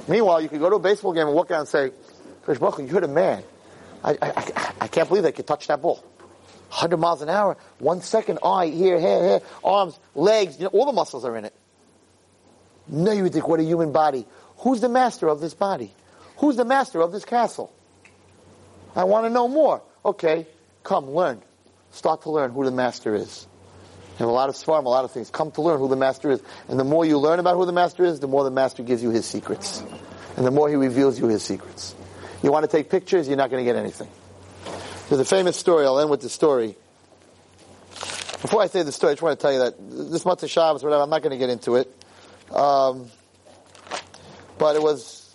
Meanwhile, 0.07 0.41
you 0.41 0.49
could 0.49 0.59
go 0.59 0.69
to 0.69 0.75
a 0.75 0.79
baseball 0.79 1.13
game 1.13 1.25
and 1.25 1.35
walk 1.35 1.49
out 1.49 1.61
and 1.61 1.67
say, 1.67 1.89
Chris 2.43 2.59
Baruch, 2.59 2.77
you 2.81 2.85
hit 2.85 3.03
a 3.03 3.07
man. 3.07 3.41
I, 4.03 4.11
I, 4.21 4.73
I, 4.81 4.87
can't 4.89 5.07
believe 5.07 5.23
they 5.23 5.31
could 5.31 5.47
touch 5.47 5.65
that 5.69 5.81
ball. 5.81 6.05
100 6.69 6.97
miles 6.97 7.23
an 7.23 7.29
hour, 7.29 7.57
one 7.79 8.01
second, 8.01 8.37
eye, 8.43 8.67
here, 8.67 8.99
here, 8.99 9.23
here, 9.23 9.41
arms, 9.63 9.99
legs, 10.13 10.59
you 10.59 10.65
know, 10.65 10.69
all 10.69 10.85
the 10.85 10.93
muscles 10.93 11.25
are 11.25 11.35
in 11.35 11.45
it. 11.45 11.55
No, 12.87 13.11
you 13.11 13.29
think, 13.29 13.47
what 13.47 13.59
a 13.59 13.63
human 13.63 13.91
body. 13.91 14.25
Who's 14.57 14.81
the 14.81 14.89
master 14.89 15.27
of 15.27 15.39
this 15.39 15.53
body? 15.53 15.93
Who's 16.37 16.55
the 16.55 16.65
master 16.65 17.01
of 17.01 17.11
this 17.11 17.25
castle? 17.25 17.73
I 18.95 19.05
want 19.05 19.25
to 19.25 19.29
know 19.29 19.47
more. 19.47 19.81
Okay, 20.03 20.47
come, 20.83 21.11
learn. 21.11 21.41
Start 21.91 22.23
to 22.23 22.31
learn 22.31 22.51
who 22.51 22.65
the 22.65 22.71
master 22.71 23.15
is. 23.15 23.47
Have 24.17 24.27
a 24.27 24.31
lot 24.31 24.49
of 24.49 24.55
svarim, 24.55 24.85
a 24.85 24.89
lot 24.89 25.05
of 25.05 25.11
things. 25.11 25.29
Come 25.29 25.51
to 25.51 25.61
learn 25.61 25.79
who 25.79 25.87
the 25.87 25.95
master 25.95 26.31
is. 26.31 26.41
And 26.67 26.79
the 26.79 26.83
more 26.83 27.05
you 27.05 27.17
learn 27.17 27.39
about 27.39 27.55
who 27.55 27.65
the 27.65 27.71
master 27.71 28.03
is, 28.03 28.19
the 28.19 28.27
more 28.27 28.43
the 28.43 28.51
master 28.51 28.83
gives 28.83 29.01
you 29.01 29.09
his 29.09 29.25
secrets. 29.25 29.83
And 30.37 30.45
the 30.45 30.51
more 30.51 30.69
he 30.69 30.75
reveals 30.75 31.19
you 31.19 31.27
his 31.27 31.43
secrets. 31.43 31.95
You 32.43 32.51
want 32.51 32.69
to 32.69 32.71
take 32.71 32.89
pictures, 32.89 33.27
you're 33.27 33.37
not 33.37 33.49
going 33.49 33.63
to 33.63 33.69
get 33.69 33.77
anything. 33.77 34.09
There's 35.09 35.21
a 35.21 35.25
famous 35.25 35.57
story, 35.57 35.85
I'll 35.85 35.99
end 35.99 36.09
with 36.09 36.21
the 36.21 36.29
story. 36.29 36.75
Before 38.41 38.61
I 38.61 38.67
say 38.67 38.81
the 38.81 38.91
story, 38.91 39.11
I 39.11 39.13
just 39.13 39.21
want 39.21 39.39
to 39.39 39.41
tell 39.41 39.53
you 39.53 39.59
that 39.59 39.75
this 40.11 40.25
month 40.25 40.41
of 40.41 40.49
Shabbos, 40.49 40.83
whatever, 40.83 41.03
I'm 41.03 41.09
not 41.09 41.21
going 41.21 41.31
to 41.31 41.37
get 41.37 41.49
into 41.49 41.75
it. 41.75 42.00
Um, 42.53 43.09
but 44.57 44.75
it 44.75 44.81
was, 44.81 45.33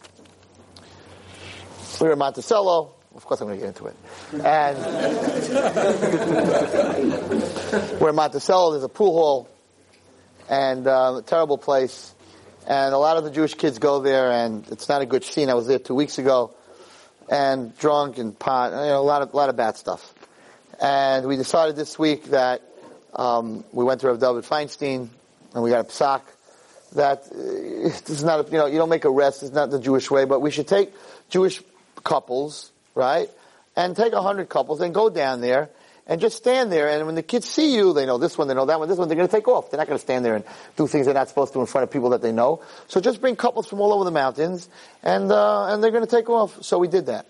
we 2.01 2.07
were 2.07 2.13
in 2.13 2.19
Monticello. 2.19 2.93
Of 3.15 3.25
course 3.25 3.41
I'm 3.41 3.49
going 3.49 3.59
to 3.59 3.67
get 3.67 3.75
into 3.75 3.87
it. 3.87 3.97
And 4.45 4.79
we're 8.01 8.11
in 8.11 8.15
Monticello, 8.15 8.73
there's 8.73 8.85
a 8.85 8.89
pool 8.89 9.13
hall, 9.15 9.49
and 10.51 10.87
uh, 10.87 11.17
a 11.19 11.23
terrible 11.23 11.57
place. 11.57 12.15
And 12.67 12.93
a 12.93 12.99
lot 12.99 13.17
of 13.17 13.25
the 13.25 13.31
Jewish 13.31 13.55
kids 13.55 13.79
go 13.79 14.01
there, 14.01 14.31
and 14.31 14.67
it's 14.69 14.89
not 14.89 15.01
a 15.01 15.07
good 15.07 15.25
scene. 15.25 15.49
I 15.49 15.55
was 15.55 15.67
there 15.67 15.79
two 15.79 15.95
weeks 15.95 16.19
ago, 16.19 16.53
and 17.31 17.77
drunk 17.79 18.19
and 18.19 18.39
pot, 18.39 18.73
you 18.73 18.77
know, 18.77 19.01
a 19.01 19.03
lot 19.03 19.23
of 19.23 19.33
a 19.33 19.37
lot 19.37 19.49
of 19.49 19.57
bad 19.57 19.77
stuff. 19.77 20.13
And 20.81 21.27
we 21.27 21.37
decided 21.37 21.77
this 21.77 21.99
week 21.99 22.25
that 22.27 22.63
um, 23.15 23.65
we 23.73 23.85
went 23.85 24.03
to 24.03 24.09
Rav 24.09 24.21
David 24.21 24.45
Feinstein, 24.45 25.09
and 25.55 25.63
we 25.63 25.71
got 25.71 25.81
a 25.81 25.89
psak 25.89 26.23
that 26.95 27.25
uh, 27.33 27.39
is 27.39 28.25
not, 28.25 28.47
a, 28.47 28.51
you 28.51 28.59
know, 28.59 28.67
you 28.67 28.79
don't 28.79 28.89
make 28.89 29.05
a 29.05 29.11
rest. 29.11 29.43
It's 29.43 29.53
not 29.53 29.71
the 29.71 29.81
Jewish 29.81 30.11
way, 30.11 30.25
but 30.25 30.41
we 30.41 30.51
should 30.51 30.69
take 30.69 30.93
Jewish 31.29 31.63
couples, 32.05 32.71
right, 32.95 33.29
and 33.77 33.97
take 33.97 34.13
a 34.13 34.23
hundred 34.23 34.49
couples 34.49 34.81
and 34.81 34.95
go 34.95 35.11
down 35.11 35.41
there 35.41 35.71
and 36.07 36.21
just 36.21 36.37
stand 36.37 36.71
there. 36.71 36.89
And 36.89 37.05
when 37.07 37.15
the 37.15 37.23
kids 37.23 37.49
see 37.49 37.75
you, 37.75 37.93
they 37.93 38.07
know 38.07 38.19
this 38.19 38.39
one, 38.39 38.49
they 38.49 38.55
know 38.55 38.67
that 38.67 38.79
one, 38.79 38.89
this 38.89 38.99
one. 38.99 39.09
They're 39.09 39.17
going 39.17 39.29
to 39.29 39.35
take 39.35 39.49
off. 39.49 39.71
They're 39.71 39.79
not 39.79 39.89
going 39.89 39.99
to 39.99 40.03
stand 40.03 40.25
there 40.25 40.37
and 40.37 40.45
do 40.77 40.87
things 40.87 41.07
they're 41.07 41.15
not 41.15 41.29
supposed 41.29 41.53
to 41.55 41.61
in 41.61 41.67
front 41.67 41.83
of 41.83 41.91
people 41.91 42.11
that 42.11 42.23
they 42.23 42.33
know. 42.33 42.63
So 42.89 43.01
just 43.01 43.21
bring 43.21 43.37
couples 43.37 43.67
from 43.67 43.81
all 43.81 43.93
over 43.93 44.05
the 44.05 44.11
mountains, 44.11 44.69
and 45.03 45.31
uh, 45.31 45.67
and 45.67 45.83
they're 45.83 45.91
going 45.91 46.07
to 46.07 46.11
take 46.11 46.31
off. 46.31 46.63
So 46.63 46.79
we 46.79 46.89
did 46.89 47.07
that. 47.07 47.27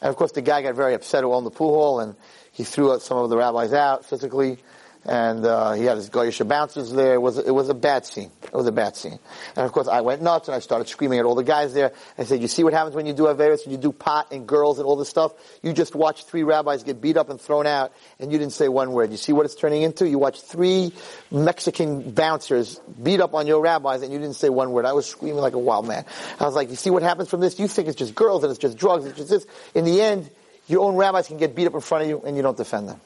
And 0.00 0.10
of 0.10 0.16
course, 0.16 0.32
the 0.32 0.42
guy 0.42 0.62
got 0.62 0.74
very 0.74 0.94
upset 0.94 1.22
who 1.22 1.32
owned 1.32 1.46
the 1.46 1.50
pool 1.50 1.72
hall, 1.72 2.00
and 2.00 2.16
he 2.52 2.64
threw 2.64 2.92
out 2.92 3.02
some 3.02 3.18
of 3.18 3.30
the 3.30 3.36
rabbis 3.36 3.72
out 3.72 4.04
physically 4.04 4.58
and 5.06 5.44
uh, 5.44 5.72
he 5.72 5.84
had 5.84 5.96
his 5.96 6.08
Goyish 6.08 6.46
bouncers 6.46 6.92
there. 6.92 7.14
It 7.14 7.20
was 7.20 7.38
it 7.38 7.50
was 7.50 7.68
a 7.68 7.74
bad 7.74 8.06
scene. 8.06 8.30
It 8.42 8.52
was 8.52 8.66
a 8.66 8.72
bad 8.72 8.96
scene. 8.96 9.18
And 9.56 9.66
of 9.66 9.72
course, 9.72 9.88
I 9.88 10.00
went 10.00 10.22
nuts 10.22 10.48
and 10.48 10.54
I 10.54 10.60
started 10.60 10.88
screaming 10.88 11.18
at 11.18 11.24
all 11.24 11.34
the 11.34 11.44
guys 11.44 11.74
there. 11.74 11.92
I 12.16 12.24
said, 12.24 12.40
"You 12.40 12.48
see 12.48 12.64
what 12.64 12.72
happens 12.72 12.94
when 12.96 13.06
you 13.06 13.12
do 13.12 13.24
Averis, 13.24 13.64
and 13.64 13.72
you 13.72 13.78
do 13.78 13.92
pot 13.92 14.32
and 14.32 14.46
girls 14.46 14.78
and 14.78 14.86
all 14.86 14.96
this 14.96 15.08
stuff? 15.08 15.32
You 15.62 15.72
just 15.72 15.94
watch 15.94 16.24
three 16.24 16.42
rabbis 16.42 16.84
get 16.84 17.00
beat 17.00 17.16
up 17.16 17.28
and 17.28 17.40
thrown 17.40 17.66
out, 17.66 17.92
and 18.18 18.32
you 18.32 18.38
didn't 18.38 18.54
say 18.54 18.68
one 18.68 18.92
word. 18.92 19.10
You 19.10 19.16
see 19.18 19.32
what 19.32 19.44
it's 19.44 19.54
turning 19.54 19.82
into? 19.82 20.08
You 20.08 20.18
watch 20.18 20.40
three 20.40 20.92
Mexican 21.30 22.12
bouncers 22.12 22.80
beat 23.02 23.20
up 23.20 23.34
on 23.34 23.46
your 23.46 23.60
rabbis, 23.60 24.02
and 24.02 24.12
you 24.12 24.18
didn't 24.18 24.36
say 24.36 24.48
one 24.48 24.72
word. 24.72 24.86
I 24.86 24.92
was 24.92 25.06
screaming 25.06 25.40
like 25.40 25.54
a 25.54 25.58
wild 25.58 25.86
man. 25.86 26.04
I 26.40 26.44
was 26.44 26.54
like, 26.54 26.70
"You 26.70 26.76
see 26.76 26.90
what 26.90 27.02
happens 27.02 27.28
from 27.28 27.40
this? 27.40 27.58
You 27.58 27.68
think 27.68 27.88
it's 27.88 27.98
just 27.98 28.14
girls 28.14 28.42
and 28.42 28.50
it's 28.50 28.60
just 28.60 28.78
drugs, 28.78 29.04
it's 29.04 29.18
just 29.18 29.30
this. 29.30 29.46
In 29.74 29.84
the 29.84 30.00
end, 30.00 30.30
your 30.66 30.86
own 30.86 30.96
rabbis 30.96 31.28
can 31.28 31.36
get 31.36 31.54
beat 31.54 31.66
up 31.66 31.74
in 31.74 31.80
front 31.80 32.04
of 32.04 32.08
you, 32.08 32.22
and 32.24 32.36
you 32.36 32.42
don't 32.42 32.56
defend 32.56 32.88
them." 32.88 33.00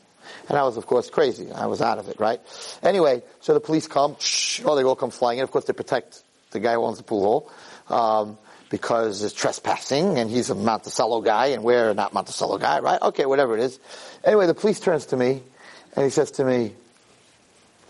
And 0.49 0.59
I 0.59 0.63
was, 0.63 0.77
of 0.77 0.87
course, 0.87 1.11
crazy. 1.11 1.51
I 1.53 1.67
was 1.67 1.81
out 1.81 1.99
of 1.99 2.09
it, 2.09 2.19
right? 2.21 2.41
Anyway, 2.83 3.23
so 3.41 3.55
the 3.55 3.61
police 3.61 3.87
come, 3.87 4.17
oh, 4.65 4.77
they 4.77 4.85
all 4.85 4.97
come 4.97 5.11
flying 5.11 5.39
in. 5.39 5.45
Of 5.45 5.51
course, 5.51 5.65
they 5.65 5.73
protect 5.73 6.23
the 6.51 6.61
guy 6.61 6.75
who 6.75 6.85
owns 6.85 6.99
the 6.99 7.05
pool 7.05 7.23
hall, 7.23 7.95
um, 7.95 8.39
because 8.71 9.23
it's 9.23 9.35
trespassing, 9.35 10.19
and 10.19 10.31
he's 10.31 10.51
a 10.51 10.55
Monticello 10.55 11.21
guy, 11.21 11.49
and 11.49 11.63
we're 11.63 11.95
not 11.95 12.13
Monticello 12.13 12.59
guy, 12.59 12.81
right? 12.81 13.01
Okay, 13.01 13.27
whatever 13.27 13.57
it 13.57 13.61
is. 13.61 13.79
Anyway, 14.25 14.47
the 14.47 14.55
police 14.55 14.81
turns 14.81 15.07
to 15.07 15.17
me, 15.17 15.43
and 15.95 16.05
he 16.05 16.11
says 16.11 16.33
to 16.33 16.45
me, 16.45 16.73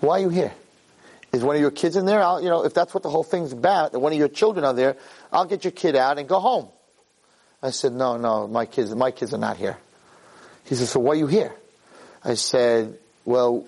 why 0.01 0.19
are 0.19 0.23
you 0.23 0.29
here? 0.29 0.53
Is 1.33 1.45
one 1.45 1.57
of 1.57 1.61
your 1.61 1.71
kids 1.71 1.97
in 1.97 2.07
there? 2.07 2.23
I'll, 2.23 2.41
you 2.41 2.49
know, 2.49 2.65
if 2.65 2.75
that's 2.75 2.95
what 2.95 3.03
the 3.03 3.11
whole 3.11 3.25
thing's 3.25 3.53
about, 3.53 3.93
that 3.93 3.99
one 3.99 4.13
of 4.13 4.19
your 4.19 4.29
children 4.29 4.65
are 4.65 4.73
there, 4.73 4.97
I'll 5.33 5.45
get 5.45 5.65
your 5.65 5.73
kid 5.73 5.95
out 5.95 6.19
and 6.19 6.29
go 6.29 6.41
home. 6.41 6.69
I 7.63 7.71
said, 7.71 7.93
no, 7.93 8.17
no, 8.17 8.47
my 8.47 8.67
kids, 8.67 8.95
my 8.95 9.11
kids 9.11 9.35
are 9.35 9.39
not 9.39 9.57
here. 9.57 9.77
He 10.65 10.75
said, 10.75 10.87
so 10.87 11.01
why 11.01 11.13
are 11.13 11.17
you 11.17 11.27
here? 11.27 11.53
I 12.29 12.35
said, 12.35 12.99
well, 13.25 13.65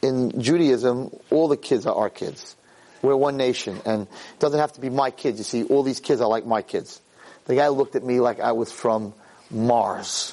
in 0.00 0.40
Judaism, 0.40 1.14
all 1.30 1.48
the 1.48 1.58
kids 1.58 1.84
are 1.84 1.94
our 1.94 2.08
kids. 2.08 2.56
We're 3.02 3.14
one 3.14 3.36
nation, 3.36 3.78
and 3.84 4.02
it 4.04 4.38
doesn't 4.38 4.58
have 4.58 4.72
to 4.72 4.80
be 4.80 4.88
my 4.88 5.10
kids. 5.10 5.36
You 5.36 5.44
see, 5.44 5.64
all 5.64 5.82
these 5.82 6.00
kids 6.00 6.22
are 6.22 6.28
like 6.28 6.46
my 6.46 6.62
kids. 6.62 7.02
The 7.44 7.56
guy 7.56 7.68
looked 7.68 7.94
at 7.94 8.02
me 8.02 8.20
like 8.20 8.40
I 8.40 8.52
was 8.52 8.72
from 8.72 9.12
Mars. 9.50 10.30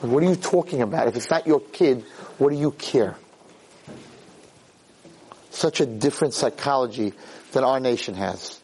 What 0.00 0.22
are 0.22 0.28
you 0.28 0.36
talking 0.36 0.80
about? 0.80 1.08
If 1.08 1.16
it's 1.16 1.28
not 1.28 1.44
your 1.48 1.58
kid, 1.58 2.04
what 2.38 2.50
do 2.50 2.56
you 2.56 2.70
care? 2.70 3.16
Such 5.50 5.80
a 5.80 5.86
different 5.86 6.34
psychology 6.34 7.14
than 7.50 7.64
our 7.64 7.80
nation 7.80 8.14
has. 8.14 8.60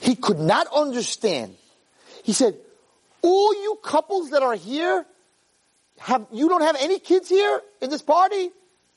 He 0.00 0.16
could 0.16 0.38
not 0.38 0.66
understand. 0.66 1.56
He 2.24 2.34
said, 2.34 2.56
all 3.22 3.54
you 3.54 3.78
couples 3.82 4.30
that 4.30 4.42
are 4.42 4.54
here 4.54 5.06
have, 5.98 6.26
you 6.32 6.48
don't 6.48 6.62
have 6.62 6.76
any 6.78 6.98
kids 6.98 7.28
here 7.28 7.60
in 7.80 7.90
this 7.90 8.02
party? 8.02 8.50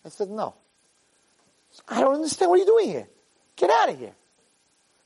I 0.05 0.09
said, 0.09 0.29
no. 0.29 0.55
I 1.87 2.01
don't 2.01 2.15
understand. 2.15 2.49
What 2.49 2.57
are 2.57 2.59
you 2.59 2.65
doing 2.65 2.89
here? 2.89 3.07
Get 3.55 3.69
out 3.69 3.89
of 3.89 3.99
here. 3.99 4.13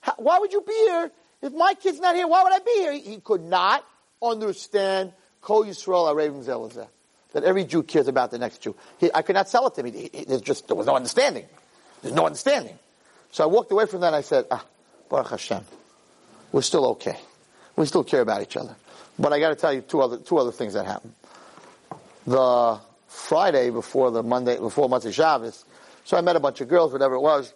How, 0.01 0.13
why 0.17 0.39
would 0.39 0.51
you 0.51 0.61
be 0.61 0.73
here 0.73 1.11
if 1.41 1.53
my 1.53 1.73
kid's 1.75 1.99
not 1.99 2.15
here? 2.15 2.27
Why 2.27 2.43
would 2.43 2.53
I 2.53 2.59
be 2.59 2.71
here? 2.73 2.93
He, 2.93 2.99
he 2.99 3.17
could 3.19 3.41
not 3.41 3.85
understand 4.21 5.13
Kol 5.41 5.65
Yisrael 5.65 6.13
Arevim 6.13 6.43
Zeh 6.43 6.71
LaZeh. 6.71 6.87
That 7.33 7.43
every 7.43 7.65
Jew 7.65 7.83
cares 7.83 8.07
about 8.07 8.31
the 8.31 8.37
next 8.37 8.61
Jew. 8.61 8.75
He, 8.99 9.09
I 9.13 9.23
could 9.23 9.35
not 9.35 9.49
sell 9.49 9.67
it 9.67 9.75
to 9.75 9.85
him. 9.85 9.93
He, 9.93 10.25
there's 10.27 10.41
just, 10.41 10.67
there 10.67 10.75
was 10.75 10.87
no 10.87 10.95
understanding. 10.95 11.45
There's 12.01 12.13
no 12.13 12.25
understanding. 12.25 12.77
So 13.31 13.43
I 13.43 13.47
walked 13.47 13.71
away 13.71 13.87
from 13.87 14.01
that 14.01 14.07
and 14.07 14.15
I 14.15 14.21
said, 14.21 14.45
ah, 14.51 14.63
Baruch 15.09 15.29
Hashem. 15.31 15.63
We're 16.51 16.61
still 16.61 16.85
okay. 16.91 17.17
We 17.75 17.87
still 17.87 18.03
care 18.03 18.21
about 18.21 18.43
each 18.43 18.55
other. 18.55 18.75
But 19.17 19.33
I 19.33 19.39
gotta 19.39 19.55
tell 19.55 19.73
you 19.73 19.81
two 19.81 20.01
other, 20.01 20.17
two 20.17 20.37
other 20.37 20.51
things 20.51 20.73
that 20.73 20.85
happened 20.85 21.13
the 22.25 22.79
Friday 23.07 23.69
before 23.69 24.11
the 24.11 24.23
Monday, 24.23 24.57
before 24.57 24.89
Motzei 24.89 25.13
Shabbos. 25.13 25.65
So 26.05 26.17
I 26.17 26.21
met 26.21 26.35
a 26.35 26.39
bunch 26.39 26.61
of 26.61 26.67
girls, 26.67 26.91
whatever 26.91 27.15
it 27.15 27.21
was. 27.21 27.53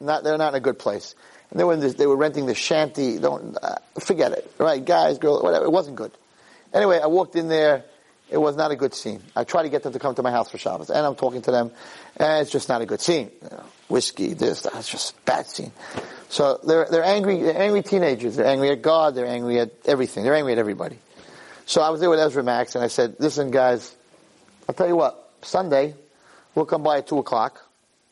Not, 0.00 0.24
they're 0.24 0.38
not 0.38 0.54
in 0.54 0.56
a 0.56 0.60
good 0.60 0.78
place. 0.78 1.14
And 1.50 1.60
they 1.60 1.64
were, 1.64 1.76
this, 1.76 1.94
they 1.94 2.06
were 2.06 2.16
renting 2.16 2.46
the 2.46 2.54
shanty. 2.54 3.18
Don't, 3.18 3.56
uh, 3.62 3.76
forget 4.00 4.32
it. 4.32 4.50
Right? 4.58 4.84
Guys, 4.84 5.18
girls, 5.18 5.42
whatever. 5.42 5.64
It 5.64 5.70
wasn't 5.70 5.96
good. 5.96 6.12
Anyway, 6.72 6.98
I 6.98 7.06
walked 7.06 7.36
in 7.36 7.48
there. 7.48 7.84
It 8.30 8.38
was 8.38 8.56
not 8.56 8.70
a 8.70 8.76
good 8.76 8.94
scene. 8.94 9.22
I 9.36 9.44
tried 9.44 9.64
to 9.64 9.68
get 9.68 9.82
them 9.82 9.92
to 9.92 9.98
come 9.98 10.14
to 10.14 10.22
my 10.22 10.30
house 10.30 10.50
for 10.50 10.58
Shabbos. 10.58 10.90
And 10.90 11.06
I'm 11.06 11.14
talking 11.14 11.42
to 11.42 11.50
them. 11.50 11.70
And 12.16 12.42
it's 12.42 12.50
just 12.50 12.68
not 12.68 12.80
a 12.80 12.86
good 12.86 13.00
scene. 13.00 13.30
You 13.42 13.48
know, 13.50 13.64
whiskey, 13.88 14.34
this, 14.34 14.62
that. 14.62 14.74
It's 14.74 14.88
just 14.88 15.24
bad 15.24 15.46
scene. 15.46 15.72
So 16.28 16.58
they're, 16.66 16.86
they're 16.90 17.04
angry, 17.04 17.42
they're 17.42 17.60
angry 17.60 17.82
teenagers. 17.82 18.36
They're 18.36 18.46
angry 18.46 18.70
at 18.70 18.82
God. 18.82 19.14
They're 19.14 19.26
angry 19.26 19.60
at 19.60 19.70
everything. 19.84 20.24
They're 20.24 20.34
angry 20.34 20.52
at 20.52 20.58
everybody. 20.58 20.98
So 21.66 21.80
I 21.80 21.90
was 21.90 22.00
there 22.00 22.10
with 22.10 22.18
Ezra 22.18 22.42
Max 22.42 22.74
and 22.74 22.82
I 22.82 22.88
said, 22.88 23.16
listen 23.20 23.50
guys, 23.50 23.94
I'll 24.68 24.74
tell 24.74 24.88
you 24.88 24.96
what, 24.96 25.30
Sunday, 25.42 25.94
we'll 26.54 26.64
come 26.64 26.82
by 26.82 26.98
at 26.98 27.06
2 27.06 27.18
o'clock, 27.18 27.62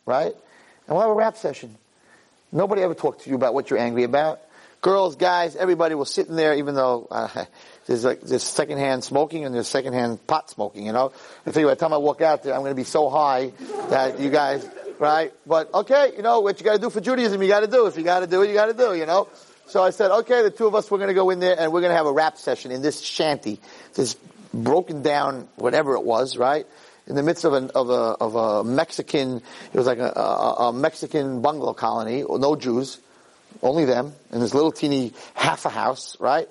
right? 0.06 0.32
And 0.86 0.88
we'll 0.88 1.00
have 1.00 1.10
a 1.10 1.14
rap 1.14 1.36
session. 1.36 1.76
Nobody 2.50 2.82
ever 2.82 2.94
talked 2.94 3.22
to 3.22 3.30
you 3.30 3.36
about 3.36 3.54
what 3.54 3.70
you're 3.70 3.78
angry 3.78 4.04
about. 4.04 4.40
Girls, 4.82 5.16
guys, 5.16 5.56
everybody 5.56 5.94
was 5.94 6.12
sitting 6.12 6.36
there, 6.36 6.54
even 6.54 6.74
though 6.74 7.06
uh, 7.10 7.44
there's 7.86 8.04
like 8.04 8.20
there's 8.20 8.42
secondhand 8.42 9.04
smoking 9.04 9.44
and 9.44 9.54
there's 9.54 9.68
secondhand 9.68 10.26
pot 10.26 10.50
smoking. 10.50 10.84
You 10.86 10.92
know, 10.92 11.12
I 11.46 11.52
tell 11.52 11.60
you, 11.62 11.68
by 11.68 11.74
the 11.74 11.80
time 11.80 11.92
I 11.92 11.98
walk 11.98 12.20
out 12.20 12.42
there, 12.42 12.52
I'm 12.52 12.60
going 12.60 12.72
to 12.72 12.76
be 12.76 12.84
so 12.84 13.08
high 13.08 13.52
that 13.90 14.18
you 14.18 14.28
guys, 14.28 14.68
right? 14.98 15.32
But 15.46 15.72
okay, 15.72 16.12
you 16.16 16.22
know 16.22 16.40
what 16.40 16.58
you 16.58 16.64
got 16.64 16.74
to 16.74 16.80
do 16.80 16.90
for 16.90 17.00
Judaism, 17.00 17.40
you 17.40 17.48
got 17.48 17.60
to 17.60 17.68
do. 17.68 17.86
If 17.86 17.96
you 17.96 18.02
got 18.02 18.20
to 18.20 18.26
do 18.26 18.42
it, 18.42 18.48
you 18.48 18.54
got 18.54 18.66
to 18.66 18.74
do. 18.74 18.94
You 18.94 19.06
know. 19.06 19.28
So 19.68 19.82
I 19.82 19.90
said, 19.90 20.10
okay, 20.10 20.42
the 20.42 20.50
two 20.50 20.66
of 20.66 20.74
us, 20.74 20.90
we're 20.90 20.98
going 20.98 21.08
to 21.08 21.14
go 21.14 21.30
in 21.30 21.38
there 21.38 21.58
and 21.58 21.72
we're 21.72 21.80
going 21.80 21.92
to 21.92 21.96
have 21.96 22.04
a 22.04 22.12
rap 22.12 22.36
session 22.36 22.72
in 22.72 22.82
this 22.82 23.00
shanty, 23.00 23.58
this 23.94 24.16
broken 24.52 25.02
down, 25.02 25.48
whatever 25.56 25.94
it 25.94 26.04
was, 26.04 26.36
right? 26.36 26.66
In 27.06 27.16
the 27.16 27.22
midst 27.22 27.44
of, 27.44 27.52
an, 27.52 27.70
of, 27.74 27.90
a, 27.90 27.92
of 27.92 28.34
a 28.34 28.64
Mexican, 28.64 29.36
it 29.72 29.76
was 29.76 29.86
like 29.86 29.98
a, 29.98 30.12
a, 30.14 30.68
a 30.68 30.72
Mexican 30.72 31.42
bungalow 31.42 31.74
colony, 31.74 32.24
no 32.28 32.56
Jews, 32.56 33.00
only 33.62 33.84
them, 33.84 34.12
in 34.30 34.40
this 34.40 34.54
little 34.54 34.72
teeny 34.72 35.12
half 35.34 35.64
a 35.64 35.70
house, 35.70 36.16
right? 36.20 36.48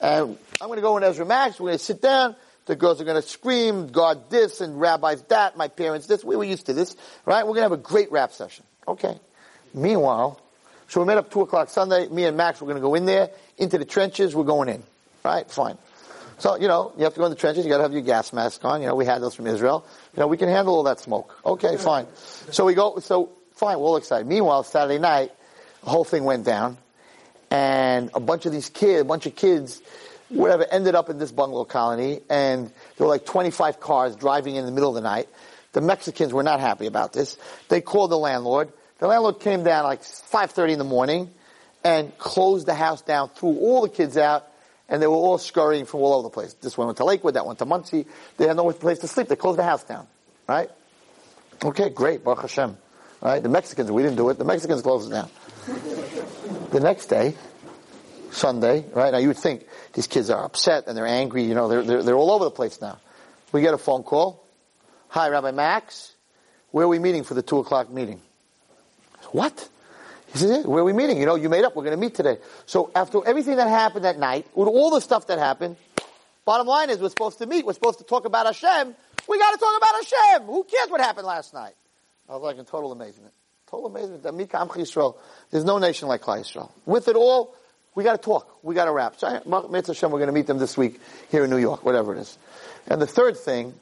And 0.00 0.36
I'm 0.60 0.66
going 0.66 0.76
to 0.76 0.82
go 0.82 0.96
in 0.96 1.04
Ezra 1.04 1.24
Max, 1.24 1.60
we're 1.60 1.68
going 1.68 1.78
to 1.78 1.84
sit 1.84 2.02
down, 2.02 2.34
the 2.66 2.76
girls 2.76 3.00
are 3.00 3.04
going 3.04 3.20
to 3.20 3.26
scream, 3.26 3.88
God 3.88 4.30
this, 4.30 4.60
and 4.60 4.80
rabbis 4.80 5.22
that, 5.24 5.56
my 5.56 5.68
parents 5.68 6.06
this, 6.06 6.24
we 6.24 6.36
were 6.36 6.44
used 6.44 6.66
to 6.66 6.72
this, 6.72 6.96
right? 7.24 7.42
We're 7.42 7.54
going 7.54 7.68
to 7.68 7.70
have 7.70 7.72
a 7.72 7.76
great 7.76 8.10
rap 8.12 8.32
session. 8.32 8.64
Okay. 8.86 9.18
Meanwhile, 9.74 10.40
So 10.88 11.00
we 11.00 11.06
met 11.06 11.16
up 11.16 11.30
2 11.30 11.40
o'clock 11.40 11.70
Sunday. 11.70 12.06
Me 12.08 12.24
and 12.24 12.36
Max 12.36 12.60
were 12.60 12.66
going 12.66 12.76
to 12.76 12.82
go 12.82 12.94
in 12.94 13.06
there, 13.06 13.30
into 13.56 13.78
the 13.78 13.86
trenches. 13.86 14.34
We're 14.34 14.44
going 14.44 14.68
in. 14.68 14.82
Right? 15.24 15.50
Fine. 15.50 15.78
So, 16.42 16.56
you 16.56 16.66
know, 16.66 16.92
you 16.98 17.04
have 17.04 17.14
to 17.14 17.20
go 17.20 17.26
in 17.26 17.30
the 17.30 17.36
trenches. 17.36 17.64
You 17.64 17.70
got 17.70 17.76
to 17.76 17.84
have 17.84 17.92
your 17.92 18.02
gas 18.02 18.32
mask 18.32 18.64
on. 18.64 18.82
You 18.82 18.88
know, 18.88 18.96
we 18.96 19.04
had 19.04 19.22
those 19.22 19.32
from 19.32 19.46
Israel. 19.46 19.86
You 20.12 20.22
know, 20.22 20.26
we 20.26 20.36
can 20.36 20.48
handle 20.48 20.74
all 20.74 20.82
that 20.82 20.98
smoke. 20.98 21.38
Okay, 21.46 21.76
fine. 21.76 22.08
So 22.50 22.64
we 22.64 22.74
go, 22.74 22.98
so 22.98 23.30
fine, 23.52 23.78
we're 23.78 23.86
all 23.86 23.96
excited. 23.96 24.26
Meanwhile, 24.26 24.64
Saturday 24.64 24.98
night, 24.98 25.30
the 25.84 25.90
whole 25.90 26.02
thing 26.02 26.24
went 26.24 26.44
down. 26.44 26.78
And 27.52 28.10
a 28.12 28.18
bunch 28.18 28.44
of 28.44 28.50
these 28.50 28.70
kids, 28.70 29.02
a 29.02 29.04
bunch 29.04 29.26
of 29.26 29.36
kids, 29.36 29.82
whatever, 30.30 30.66
ended 30.68 30.96
up 30.96 31.08
in 31.10 31.18
this 31.18 31.30
bungalow 31.30 31.64
colony. 31.64 32.22
And 32.28 32.72
there 32.96 33.06
were 33.06 33.12
like 33.12 33.24
25 33.24 33.78
cars 33.78 34.16
driving 34.16 34.56
in 34.56 34.66
the 34.66 34.72
middle 34.72 34.88
of 34.88 34.96
the 34.96 35.00
night. 35.00 35.28
The 35.74 35.80
Mexicans 35.80 36.32
were 36.32 36.42
not 36.42 36.58
happy 36.58 36.86
about 36.86 37.12
this. 37.12 37.36
They 37.68 37.80
called 37.80 38.10
the 38.10 38.18
landlord. 38.18 38.72
The 38.98 39.06
landlord 39.06 39.38
came 39.38 39.62
down 39.62 39.84
like 39.84 40.02
5.30 40.02 40.72
in 40.72 40.78
the 40.80 40.84
morning 40.84 41.30
and 41.84 42.18
closed 42.18 42.66
the 42.66 42.74
house 42.74 43.00
down, 43.00 43.28
threw 43.28 43.56
all 43.60 43.82
the 43.82 43.88
kids 43.88 44.16
out, 44.16 44.48
and 44.92 45.00
they 45.00 45.06
were 45.06 45.14
all 45.14 45.38
scurrying 45.38 45.86
from 45.86 46.00
all 46.00 46.12
over 46.12 46.24
the 46.24 46.30
place. 46.30 46.52
This 46.52 46.76
one 46.76 46.86
went 46.86 46.98
to 46.98 47.06
Lakewood, 47.06 47.32
that 47.34 47.46
went 47.46 47.58
to 47.60 47.64
Monsey. 47.64 48.04
They 48.36 48.46
had 48.46 48.58
no 48.58 48.70
place 48.72 48.98
to 48.98 49.08
sleep. 49.08 49.26
They 49.26 49.36
closed 49.36 49.58
the 49.58 49.64
house 49.64 49.82
down. 49.84 50.06
Right? 50.46 50.70
Okay, 51.64 51.88
great. 51.88 52.22
Baruch 52.22 52.42
Hashem. 52.42 52.76
Right? 53.22 53.42
The 53.42 53.48
Mexicans, 53.48 53.90
we 53.90 54.02
didn't 54.02 54.18
do 54.18 54.28
it. 54.28 54.36
The 54.36 54.44
Mexicans 54.44 54.82
closed 54.82 55.10
it 55.10 55.14
down. 55.14 55.30
the 56.72 56.80
next 56.80 57.06
day, 57.06 57.34
Sunday, 58.32 58.84
right? 58.92 59.12
Now 59.12 59.18
you 59.18 59.28
would 59.28 59.38
think 59.38 59.64
these 59.94 60.06
kids 60.06 60.28
are 60.28 60.44
upset 60.44 60.88
and 60.88 60.94
they're 60.94 61.06
angry. 61.06 61.44
You 61.44 61.54
know, 61.54 61.68
they're, 61.68 61.82
they're, 61.82 62.02
they're 62.02 62.16
all 62.16 62.30
over 62.30 62.44
the 62.44 62.50
place 62.50 62.78
now. 62.78 62.98
We 63.50 63.62
get 63.62 63.72
a 63.72 63.78
phone 63.78 64.02
call. 64.02 64.44
Hi, 65.08 65.30
Rabbi 65.30 65.52
Max. 65.52 66.12
Where 66.70 66.84
are 66.84 66.88
we 66.88 66.98
meeting 66.98 67.24
for 67.24 67.32
the 67.32 67.42
two 67.42 67.58
o'clock 67.60 67.90
meeting? 67.90 68.20
What? 69.30 69.70
He 70.32 70.38
says, 70.38 70.66
where 70.66 70.80
are 70.80 70.84
we 70.84 70.92
meeting? 70.92 71.18
You 71.18 71.26
know, 71.26 71.34
you 71.34 71.48
made 71.48 71.64
up. 71.64 71.76
We're 71.76 71.84
going 71.84 71.96
to 71.96 72.00
meet 72.00 72.14
today. 72.14 72.38
So 72.66 72.90
after 72.94 73.20
everything 73.26 73.56
that 73.56 73.68
happened 73.68 74.04
that 74.06 74.18
night, 74.18 74.46
with 74.54 74.68
all 74.68 74.90
the 74.90 75.00
stuff 75.00 75.26
that 75.26 75.38
happened, 75.38 75.76
bottom 76.44 76.66
line 76.66 76.88
is 76.90 76.98
we're 76.98 77.10
supposed 77.10 77.38
to 77.38 77.46
meet. 77.46 77.66
We're 77.66 77.74
supposed 77.74 77.98
to 77.98 78.04
talk 78.04 78.24
about 78.24 78.46
Hashem. 78.46 78.94
We 79.28 79.38
got 79.38 79.52
to 79.52 79.58
talk 79.58 79.76
about 79.76 79.94
Hashem. 79.94 80.46
Who 80.46 80.64
cares 80.64 80.88
what 80.88 81.00
happened 81.00 81.26
last 81.26 81.52
night? 81.52 81.74
I 82.28 82.32
was 82.32 82.42
like 82.42 82.56
in 82.56 82.64
total 82.64 82.92
amazement. 82.92 83.32
Total 83.70 83.86
amazement. 83.86 84.22
There's 84.22 85.64
no 85.64 85.78
nation 85.78 86.08
like 86.08 86.22
Klal 86.22 86.40
Yisrael. 86.40 86.70
With 86.86 87.08
it 87.08 87.16
all, 87.16 87.54
we 87.94 88.02
got 88.04 88.12
to 88.12 88.18
talk. 88.18 88.58
We 88.62 88.74
got 88.74 88.86
to 88.86 88.92
wrap. 88.92 89.18
So, 89.18 89.28
Hashem, 89.28 90.10
we're 90.10 90.18
going 90.18 90.26
to 90.28 90.32
meet 90.32 90.46
them 90.46 90.58
this 90.58 90.78
week 90.78 90.98
here 91.30 91.44
in 91.44 91.50
New 91.50 91.58
York, 91.58 91.84
whatever 91.84 92.14
it 92.14 92.20
is. 92.20 92.38
And 92.88 93.02
the 93.02 93.06
third 93.06 93.36
thing, 93.36 93.74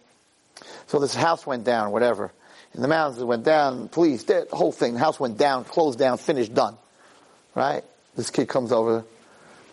so 0.88 0.98
this 0.98 1.14
house 1.14 1.46
went 1.46 1.64
down, 1.64 1.92
whatever. 1.92 2.32
In 2.74 2.82
the 2.82 2.88
mountains, 2.88 3.22
went 3.22 3.44
down, 3.44 3.88
police, 3.88 4.24
the 4.24 4.46
whole 4.52 4.72
thing. 4.72 4.94
The 4.94 5.00
house 5.00 5.18
went 5.18 5.38
down, 5.38 5.64
closed 5.64 5.98
down, 5.98 6.18
finished, 6.18 6.54
done. 6.54 6.76
Right? 7.54 7.82
This 8.16 8.30
kid 8.30 8.48
comes 8.48 8.70
over 8.70 9.04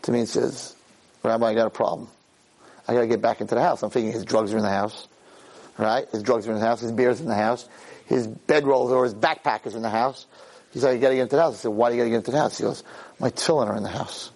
to 0.03 0.11
me 0.11 0.19
and 0.19 0.29
says, 0.29 0.75
Rabbi, 1.23 1.47
I 1.47 1.53
got 1.53 1.67
a 1.67 1.71
problem. 1.71 2.07
I 2.87 2.93
got 2.93 3.01
to 3.01 3.07
get 3.07 3.21
back 3.21 3.41
into 3.41 3.55
the 3.55 3.61
house. 3.61 3.83
I'm 3.83 3.89
thinking 3.89 4.13
his 4.13 4.25
drugs 4.25 4.53
are 4.53 4.57
in 4.57 4.63
the 4.63 4.69
house. 4.69 5.07
Right? 5.77 6.07
His 6.09 6.23
drugs 6.23 6.47
are 6.47 6.53
in 6.53 6.59
the 6.59 6.65
house. 6.65 6.81
His 6.81 6.91
beer's 6.91 7.19
in 7.19 7.27
the 7.27 7.35
house. 7.35 7.67
His 8.07 8.27
bedrolls 8.27 8.89
or 8.89 9.03
his 9.03 9.13
backpack 9.13 9.67
is 9.67 9.75
in 9.75 9.81
the 9.81 9.89
house. 9.89 10.25
He's 10.71 10.83
like, 10.83 10.95
you 10.95 11.01
got 11.01 11.09
to 11.09 11.15
get 11.15 11.23
into 11.23 11.35
the 11.35 11.41
house. 11.41 11.55
I 11.55 11.57
said, 11.57 11.71
why 11.71 11.89
do 11.89 11.95
you 11.95 12.01
got 12.01 12.05
to 12.05 12.09
get 12.09 12.17
into 12.17 12.31
the 12.31 12.37
house? 12.37 12.57
He 12.57 12.63
goes, 12.63 12.83
my 13.19 13.29
tefillin 13.29 13.67
are 13.67 13.77
in 13.77 13.83
the 13.83 13.89
house. 13.89 14.31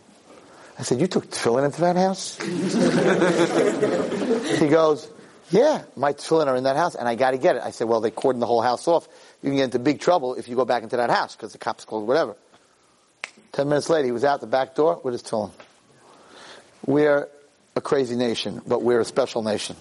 I 0.77 0.83
said, 0.83 0.99
you 0.99 1.07
took 1.07 1.29
tefillin 1.29 1.65
into 1.65 1.81
that 1.81 1.95
house? 1.95 2.37
he 4.59 4.67
goes, 4.67 5.09
yeah, 5.51 5.83
my 5.95 6.13
tefillin 6.13 6.47
are 6.47 6.55
in 6.55 6.63
that 6.63 6.77
house, 6.77 6.95
and 6.95 7.07
I 7.07 7.15
got 7.15 7.31
to 7.31 7.37
get 7.37 7.57
it. 7.57 7.61
I 7.61 7.71
said, 7.71 7.87
well, 7.87 7.99
they 8.01 8.09
cordoned 8.11 8.39
the 8.39 8.45
whole 8.45 8.61
house 8.61 8.87
off. 8.87 9.07
You 9.43 9.49
can 9.49 9.57
get 9.57 9.63
into 9.65 9.79
big 9.79 9.99
trouble 9.99 10.35
if 10.35 10.47
you 10.47 10.55
go 10.55 10.65
back 10.65 10.83
into 10.83 10.97
that 10.97 11.09
house 11.09 11.35
because 11.35 11.51
the 11.51 11.57
cops 11.57 11.85
called, 11.85 12.07
whatever. 12.07 12.35
Ten 13.51 13.67
minutes 13.67 13.89
later, 13.89 14.05
he 14.05 14.11
was 14.13 14.23
out 14.23 14.39
the 14.39 14.47
back 14.47 14.75
door 14.75 15.01
with 15.03 15.13
his 15.13 15.23
tefillin. 15.23 15.51
We're 16.85 17.27
a 17.75 17.81
crazy 17.81 18.15
nation, 18.15 18.61
but 18.65 18.81
we're 18.81 19.01
a 19.01 19.05
special 19.05 19.43
nation. 19.43 19.75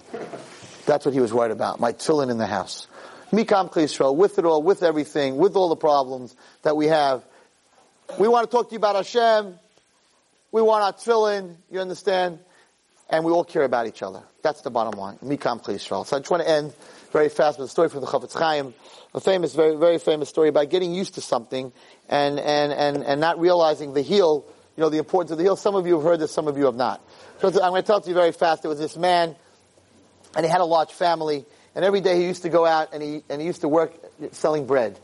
That's 0.85 1.05
what 1.05 1.13
he 1.13 1.21
was 1.21 1.33
worried 1.33 1.51
about. 1.51 1.79
My 1.79 1.93
tefillin 1.93 2.29
in 2.29 2.37
the 2.37 2.47
house. 2.47 2.87
Mikam 3.31 3.71
Yisrael, 3.71 4.15
with 4.15 4.39
it 4.39 4.45
all, 4.45 4.61
with 4.61 4.83
everything, 4.83 5.37
with 5.37 5.55
all 5.55 5.69
the 5.69 5.77
problems 5.77 6.35
that 6.63 6.75
we 6.75 6.87
have. 6.87 7.23
We 8.19 8.27
want 8.27 8.49
to 8.49 8.55
talk 8.55 8.67
to 8.69 8.73
you 8.73 8.77
about 8.77 8.97
Hashem. 8.97 9.57
We 10.51 10.61
want 10.61 10.83
our 10.83 10.91
tefillin, 10.91 11.55
you 11.69 11.79
understand? 11.79 12.39
And 13.11 13.25
we 13.25 13.31
all 13.31 13.43
care 13.43 13.63
about 13.63 13.87
each 13.87 14.01
other. 14.01 14.23
That's 14.41 14.61
the 14.61 14.71
bottom 14.71 14.97
line. 14.97 15.17
Mikam 15.17 15.61
Yisrael. 15.61 16.05
So 16.05 16.15
I 16.15 16.19
just 16.19 16.31
want 16.31 16.43
to 16.43 16.49
end 16.49 16.73
very 17.11 17.27
fast 17.27 17.59
with 17.59 17.67
a 17.67 17.69
story 17.69 17.89
from 17.89 17.99
the 17.99 18.07
Chafetz 18.07 18.33
Chaim, 18.33 18.73
a 19.13 19.19
famous, 19.19 19.53
very, 19.53 19.75
very 19.75 19.97
famous 19.97 20.29
story 20.29 20.47
about 20.47 20.69
getting 20.69 20.93
used 20.93 21.15
to 21.15 21.21
something 21.21 21.73
and, 22.07 22.39
and, 22.39 22.71
and, 22.71 23.03
and 23.03 23.19
not 23.19 23.37
realizing 23.37 23.93
the 23.93 24.01
heel, 24.01 24.45
you 24.77 24.81
know, 24.81 24.89
the 24.89 24.97
importance 24.97 25.31
of 25.31 25.37
the 25.37 25.43
heel. 25.43 25.57
Some 25.57 25.75
of 25.75 25.85
you 25.85 25.95
have 25.95 26.03
heard 26.03 26.21
this, 26.21 26.31
some 26.31 26.47
of 26.47 26.57
you 26.57 26.65
have 26.65 26.75
not. 26.75 27.05
So 27.41 27.47
I'm 27.47 27.71
going 27.71 27.81
to 27.81 27.87
tell 27.87 27.97
it 27.97 28.03
to 28.03 28.09
you 28.09 28.15
very 28.15 28.31
fast. 28.31 28.63
There 28.63 28.69
was 28.69 28.79
this 28.79 28.95
man, 28.95 29.35
and 30.33 30.45
he 30.45 30.51
had 30.51 30.61
a 30.61 30.65
large 30.65 30.91
family, 30.91 31.45
and 31.75 31.83
every 31.83 31.99
day 31.99 32.17
he 32.17 32.25
used 32.25 32.43
to 32.43 32.49
go 32.49 32.65
out 32.65 32.93
and 32.93 33.03
he, 33.03 33.23
and 33.29 33.41
he 33.41 33.47
used 33.47 33.61
to 33.61 33.67
work 33.67 33.93
selling 34.31 34.65
bread. 34.65 34.97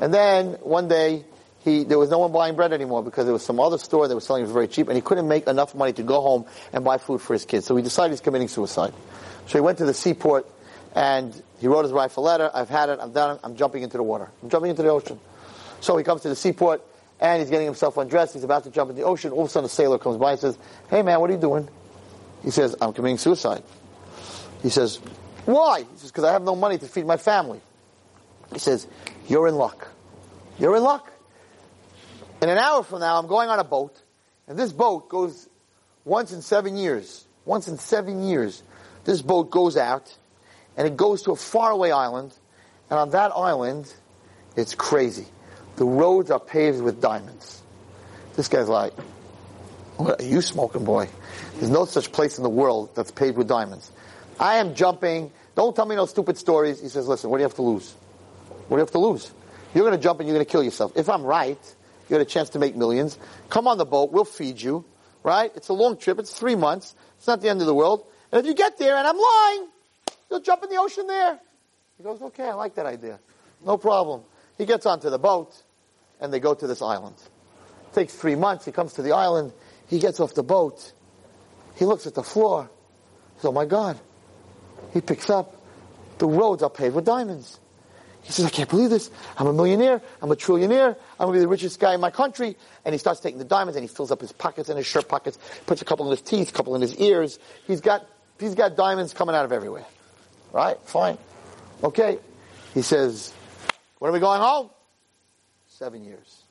And 0.00 0.12
then 0.12 0.52
one 0.60 0.88
day, 0.88 1.24
he, 1.64 1.84
there 1.84 1.98
was 1.98 2.10
no 2.10 2.18
one 2.18 2.30
buying 2.30 2.56
bread 2.56 2.72
anymore 2.72 3.02
because 3.02 3.24
there 3.24 3.32
was 3.32 3.44
some 3.44 3.58
other 3.58 3.78
store 3.78 4.06
that 4.06 4.14
was 4.14 4.24
selling 4.24 4.44
it 4.44 4.48
very 4.48 4.68
cheap 4.68 4.88
and 4.88 4.96
he 4.96 5.00
couldn't 5.00 5.26
make 5.26 5.46
enough 5.46 5.74
money 5.74 5.92
to 5.94 6.02
go 6.02 6.20
home 6.20 6.44
and 6.72 6.84
buy 6.84 6.98
food 6.98 7.20
for 7.20 7.32
his 7.32 7.44
kids. 7.44 7.64
So 7.66 7.74
he 7.74 7.82
decided 7.82 8.12
he's 8.12 8.20
committing 8.20 8.48
suicide. 8.48 8.92
So 9.46 9.58
he 9.58 9.60
went 9.60 9.78
to 9.78 9.86
the 9.86 9.94
seaport 9.94 10.46
and 10.94 11.34
he 11.60 11.66
wrote 11.66 11.82
his 11.82 11.92
wife 11.92 12.16
a 12.18 12.20
letter. 12.20 12.50
I've 12.52 12.68
had 12.68 12.90
it. 12.90 12.98
I'm 13.00 13.12
done. 13.12 13.38
I'm 13.42 13.56
jumping 13.56 13.82
into 13.82 13.96
the 13.96 14.02
water. 14.02 14.30
I'm 14.42 14.50
jumping 14.50 14.70
into 14.70 14.82
the 14.82 14.90
ocean. 14.90 15.18
So 15.80 15.96
he 15.96 16.04
comes 16.04 16.22
to 16.22 16.28
the 16.28 16.36
seaport 16.36 16.82
and 17.18 17.40
he's 17.40 17.50
getting 17.50 17.66
himself 17.66 17.96
undressed. 17.96 18.34
He's 18.34 18.44
about 18.44 18.64
to 18.64 18.70
jump 18.70 18.90
in 18.90 18.96
the 18.96 19.04
ocean. 19.04 19.32
All 19.32 19.42
of 19.42 19.46
a 19.46 19.50
sudden 19.50 19.66
a 19.66 19.70
sailor 19.70 19.98
comes 19.98 20.18
by 20.18 20.32
and 20.32 20.40
says, 20.40 20.58
Hey 20.90 21.02
man, 21.02 21.20
what 21.20 21.30
are 21.30 21.32
you 21.32 21.40
doing? 21.40 21.68
He 22.44 22.50
says, 22.50 22.76
I'm 22.80 22.92
committing 22.92 23.16
suicide. 23.16 23.62
He 24.62 24.68
says, 24.68 25.00
why? 25.46 25.80
He 25.80 25.98
says, 25.98 26.10
because 26.10 26.24
I 26.24 26.32
have 26.32 26.42
no 26.42 26.54
money 26.54 26.78
to 26.78 26.86
feed 26.86 27.06
my 27.06 27.16
family. 27.16 27.60
He 28.52 28.58
says, 28.58 28.86
you're 29.28 29.48
in 29.48 29.56
luck. 29.56 29.88
You're 30.58 30.76
in 30.76 30.82
luck. 30.82 31.10
In 32.44 32.50
an 32.50 32.58
hour 32.58 32.82
from 32.82 33.00
now, 33.00 33.18
I'm 33.18 33.26
going 33.26 33.48
on 33.48 33.58
a 33.58 33.64
boat, 33.64 33.98
and 34.46 34.58
this 34.58 34.70
boat 34.70 35.08
goes 35.08 35.48
once 36.04 36.30
in 36.30 36.42
seven 36.42 36.76
years. 36.76 37.24
Once 37.46 37.68
in 37.68 37.78
seven 37.78 38.22
years, 38.22 38.62
this 39.06 39.22
boat 39.22 39.50
goes 39.50 39.78
out, 39.78 40.14
and 40.76 40.86
it 40.86 40.94
goes 40.94 41.22
to 41.22 41.30
a 41.30 41.36
faraway 41.36 41.90
island, 41.90 42.34
and 42.90 42.98
on 42.98 43.08
that 43.12 43.32
island, 43.34 43.90
it's 44.56 44.74
crazy. 44.74 45.24
The 45.76 45.86
roads 45.86 46.30
are 46.30 46.38
paved 46.38 46.82
with 46.82 47.00
diamonds. 47.00 47.62
This 48.36 48.48
guy's 48.48 48.68
like, 48.68 48.92
what 49.96 50.20
are 50.20 50.24
you 50.26 50.42
smoking, 50.42 50.84
boy? 50.84 51.08
There's 51.54 51.70
no 51.70 51.86
such 51.86 52.12
place 52.12 52.36
in 52.36 52.42
the 52.42 52.50
world 52.50 52.94
that's 52.94 53.10
paved 53.10 53.38
with 53.38 53.48
diamonds. 53.48 53.90
I 54.38 54.56
am 54.56 54.74
jumping. 54.74 55.32
Don't 55.54 55.74
tell 55.74 55.86
me 55.86 55.96
no 55.96 56.04
stupid 56.04 56.36
stories. 56.36 56.78
He 56.78 56.90
says, 56.90 57.08
listen, 57.08 57.30
what 57.30 57.38
do 57.38 57.40
you 57.40 57.48
have 57.48 57.56
to 57.56 57.62
lose? 57.62 57.90
What 58.68 58.68
do 58.68 58.74
you 58.74 58.80
have 58.80 58.90
to 58.90 58.98
lose? 58.98 59.32
You're 59.74 59.84
going 59.84 59.96
to 59.96 60.02
jump 60.02 60.20
and 60.20 60.28
you're 60.28 60.36
going 60.36 60.44
to 60.44 60.52
kill 60.52 60.62
yourself. 60.62 60.92
If 60.94 61.08
I'm 61.08 61.22
right, 61.22 61.74
you 62.04 62.16
get 62.16 62.20
a 62.20 62.24
chance 62.24 62.50
to 62.50 62.58
make 62.58 62.76
millions. 62.76 63.18
Come 63.48 63.66
on 63.66 63.78
the 63.78 63.84
boat. 63.84 64.12
We'll 64.12 64.24
feed 64.24 64.60
you. 64.60 64.84
Right? 65.22 65.50
It's 65.56 65.68
a 65.68 65.72
long 65.72 65.96
trip. 65.96 66.18
It's 66.18 66.38
three 66.38 66.54
months. 66.54 66.94
It's 67.16 67.26
not 67.26 67.40
the 67.40 67.48
end 67.48 67.60
of 67.60 67.66
the 67.66 67.74
world. 67.74 68.06
And 68.30 68.40
if 68.40 68.46
you 68.46 68.54
get 68.54 68.78
there 68.78 68.96
and 68.96 69.06
I'm 69.06 69.16
lying, 69.16 69.68
you'll 70.30 70.40
jump 70.40 70.62
in 70.64 70.70
the 70.70 70.76
ocean 70.76 71.06
there. 71.06 71.38
He 71.96 72.04
goes, 72.04 72.20
okay, 72.20 72.48
I 72.48 72.54
like 72.54 72.74
that 72.74 72.86
idea. 72.86 73.20
No 73.64 73.78
problem. 73.78 74.22
He 74.58 74.66
gets 74.66 74.84
onto 74.84 75.08
the 75.08 75.18
boat 75.18 75.54
and 76.20 76.32
they 76.32 76.40
go 76.40 76.52
to 76.54 76.66
this 76.66 76.82
island. 76.82 77.16
It 77.16 77.94
takes 77.94 78.14
three 78.14 78.34
months. 78.34 78.64
He 78.64 78.72
comes 78.72 78.94
to 78.94 79.02
the 79.02 79.12
island. 79.12 79.52
He 79.86 79.98
gets 79.98 80.20
off 80.20 80.34
the 80.34 80.42
boat. 80.42 80.92
He 81.76 81.84
looks 81.86 82.06
at 82.06 82.14
the 82.14 82.22
floor. 82.22 82.70
He 83.34 83.40
says, 83.40 83.46
oh 83.46 83.52
my 83.52 83.64
God. 83.64 83.98
He 84.92 85.00
picks 85.00 85.30
up. 85.30 85.56
The 86.18 86.26
roads 86.26 86.62
are 86.62 86.70
paved 86.70 86.94
with 86.94 87.04
diamonds. 87.04 87.58
He 88.24 88.32
says, 88.32 88.46
I 88.46 88.50
can't 88.50 88.70
believe 88.70 88.88
this. 88.88 89.10
I'm 89.36 89.46
a 89.46 89.52
millionaire. 89.52 90.00
I'm 90.22 90.32
a 90.32 90.34
trillionaire. 90.36 90.96
I'm 91.20 91.26
going 91.26 91.32
to 91.34 91.34
be 91.34 91.40
the 91.40 91.48
richest 91.48 91.78
guy 91.78 91.94
in 91.94 92.00
my 92.00 92.10
country. 92.10 92.56
And 92.84 92.94
he 92.94 92.98
starts 92.98 93.20
taking 93.20 93.38
the 93.38 93.44
diamonds 93.44 93.76
and 93.76 93.84
he 93.84 93.94
fills 93.94 94.10
up 94.10 94.20
his 94.22 94.32
pockets 94.32 94.70
and 94.70 94.78
his 94.78 94.86
shirt 94.86 95.08
pockets, 95.08 95.38
puts 95.66 95.82
a 95.82 95.84
couple 95.84 96.06
in 96.06 96.10
his 96.10 96.22
teeth, 96.22 96.48
a 96.48 96.52
couple 96.52 96.74
in 96.74 96.80
his 96.80 96.96
ears. 96.96 97.38
He's 97.66 97.82
got, 97.82 98.06
he's 98.40 98.54
got 98.54 98.76
diamonds 98.76 99.12
coming 99.12 99.34
out 99.34 99.44
of 99.44 99.52
everywhere. 99.52 99.84
Right? 100.52 100.80
Fine. 100.84 101.18
Okay. 101.82 102.18
He 102.72 102.80
says, 102.80 103.34
when 103.98 104.08
are 104.08 104.12
we 104.12 104.20
going 104.20 104.40
home? 104.40 104.70
Seven 105.68 106.02
years. 106.02 106.42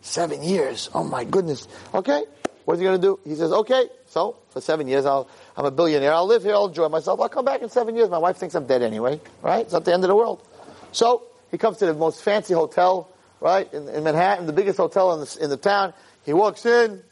Seven 0.00 0.42
years. 0.42 0.88
Oh 0.94 1.04
my 1.04 1.24
goodness. 1.24 1.68
Okay. 1.92 2.24
What 2.68 2.74
is 2.74 2.80
he 2.80 2.84
going 2.84 3.00
to 3.00 3.06
do? 3.06 3.18
He 3.24 3.34
says, 3.34 3.50
okay, 3.50 3.88
so 4.08 4.36
for 4.50 4.60
seven 4.60 4.88
years, 4.88 5.06
I'll, 5.06 5.26
I'm 5.56 5.64
a 5.64 5.70
billionaire. 5.70 6.12
I'll 6.12 6.26
live 6.26 6.42
here. 6.42 6.52
I'll 6.52 6.66
enjoy 6.66 6.90
myself. 6.90 7.18
I'll 7.18 7.30
come 7.30 7.46
back 7.46 7.62
in 7.62 7.70
seven 7.70 7.96
years. 7.96 8.10
My 8.10 8.18
wife 8.18 8.36
thinks 8.36 8.54
I'm 8.54 8.66
dead 8.66 8.82
anyway, 8.82 9.22
right? 9.40 9.62
It's 9.62 9.72
not 9.72 9.86
the 9.86 9.94
end 9.94 10.04
of 10.04 10.08
the 10.08 10.14
world. 10.14 10.46
So 10.92 11.22
he 11.50 11.56
comes 11.56 11.78
to 11.78 11.86
the 11.86 11.94
most 11.94 12.22
fancy 12.22 12.52
hotel, 12.52 13.08
right, 13.40 13.72
in, 13.72 13.88
in 13.88 14.04
Manhattan, 14.04 14.44
the 14.44 14.52
biggest 14.52 14.76
hotel 14.76 15.14
in 15.14 15.20
the, 15.20 15.38
in 15.44 15.48
the 15.48 15.56
town. 15.56 15.94
He 16.26 16.34
walks 16.34 16.66
in. 16.66 17.02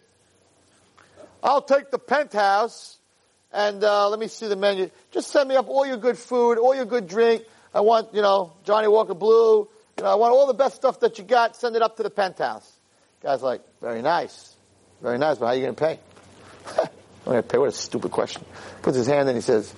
I'll 1.42 1.62
take 1.62 1.90
the 1.90 1.98
penthouse 1.98 2.98
and 3.50 3.82
uh, 3.82 4.10
let 4.10 4.20
me 4.20 4.28
see 4.28 4.48
the 4.48 4.56
menu. 4.56 4.90
Just 5.10 5.30
send 5.30 5.48
me 5.48 5.56
up 5.56 5.70
all 5.70 5.86
your 5.86 5.96
good 5.96 6.18
food, 6.18 6.58
all 6.58 6.74
your 6.74 6.84
good 6.84 7.08
drink. 7.08 7.44
I 7.72 7.80
want, 7.80 8.12
you 8.12 8.20
know, 8.20 8.52
Johnnie 8.64 8.88
Walker 8.88 9.14
Blue. 9.14 9.66
You 9.96 10.04
know, 10.04 10.10
I 10.10 10.16
want 10.16 10.34
all 10.34 10.48
the 10.48 10.52
best 10.52 10.76
stuff 10.76 11.00
that 11.00 11.16
you 11.16 11.24
got. 11.24 11.56
Send 11.56 11.76
it 11.76 11.80
up 11.80 11.96
to 11.96 12.02
the 12.02 12.10
penthouse. 12.10 12.70
Guy's 13.22 13.40
like, 13.42 13.62
very 13.80 14.02
nice. 14.02 14.55
Very 15.02 15.18
nice, 15.18 15.38
but 15.38 15.46
how 15.46 15.52
are 15.52 15.54
you 15.56 15.62
going 15.62 15.74
to 15.74 15.80
pay? 15.80 15.98
I'm 16.78 17.32
going 17.32 17.42
to 17.42 17.48
pay. 17.48 17.58
What 17.58 17.68
a 17.68 17.72
stupid 17.72 18.10
question. 18.10 18.44
Puts 18.82 18.96
his 18.96 19.06
hand 19.06 19.28
in, 19.28 19.34
he 19.34 19.42
says, 19.42 19.74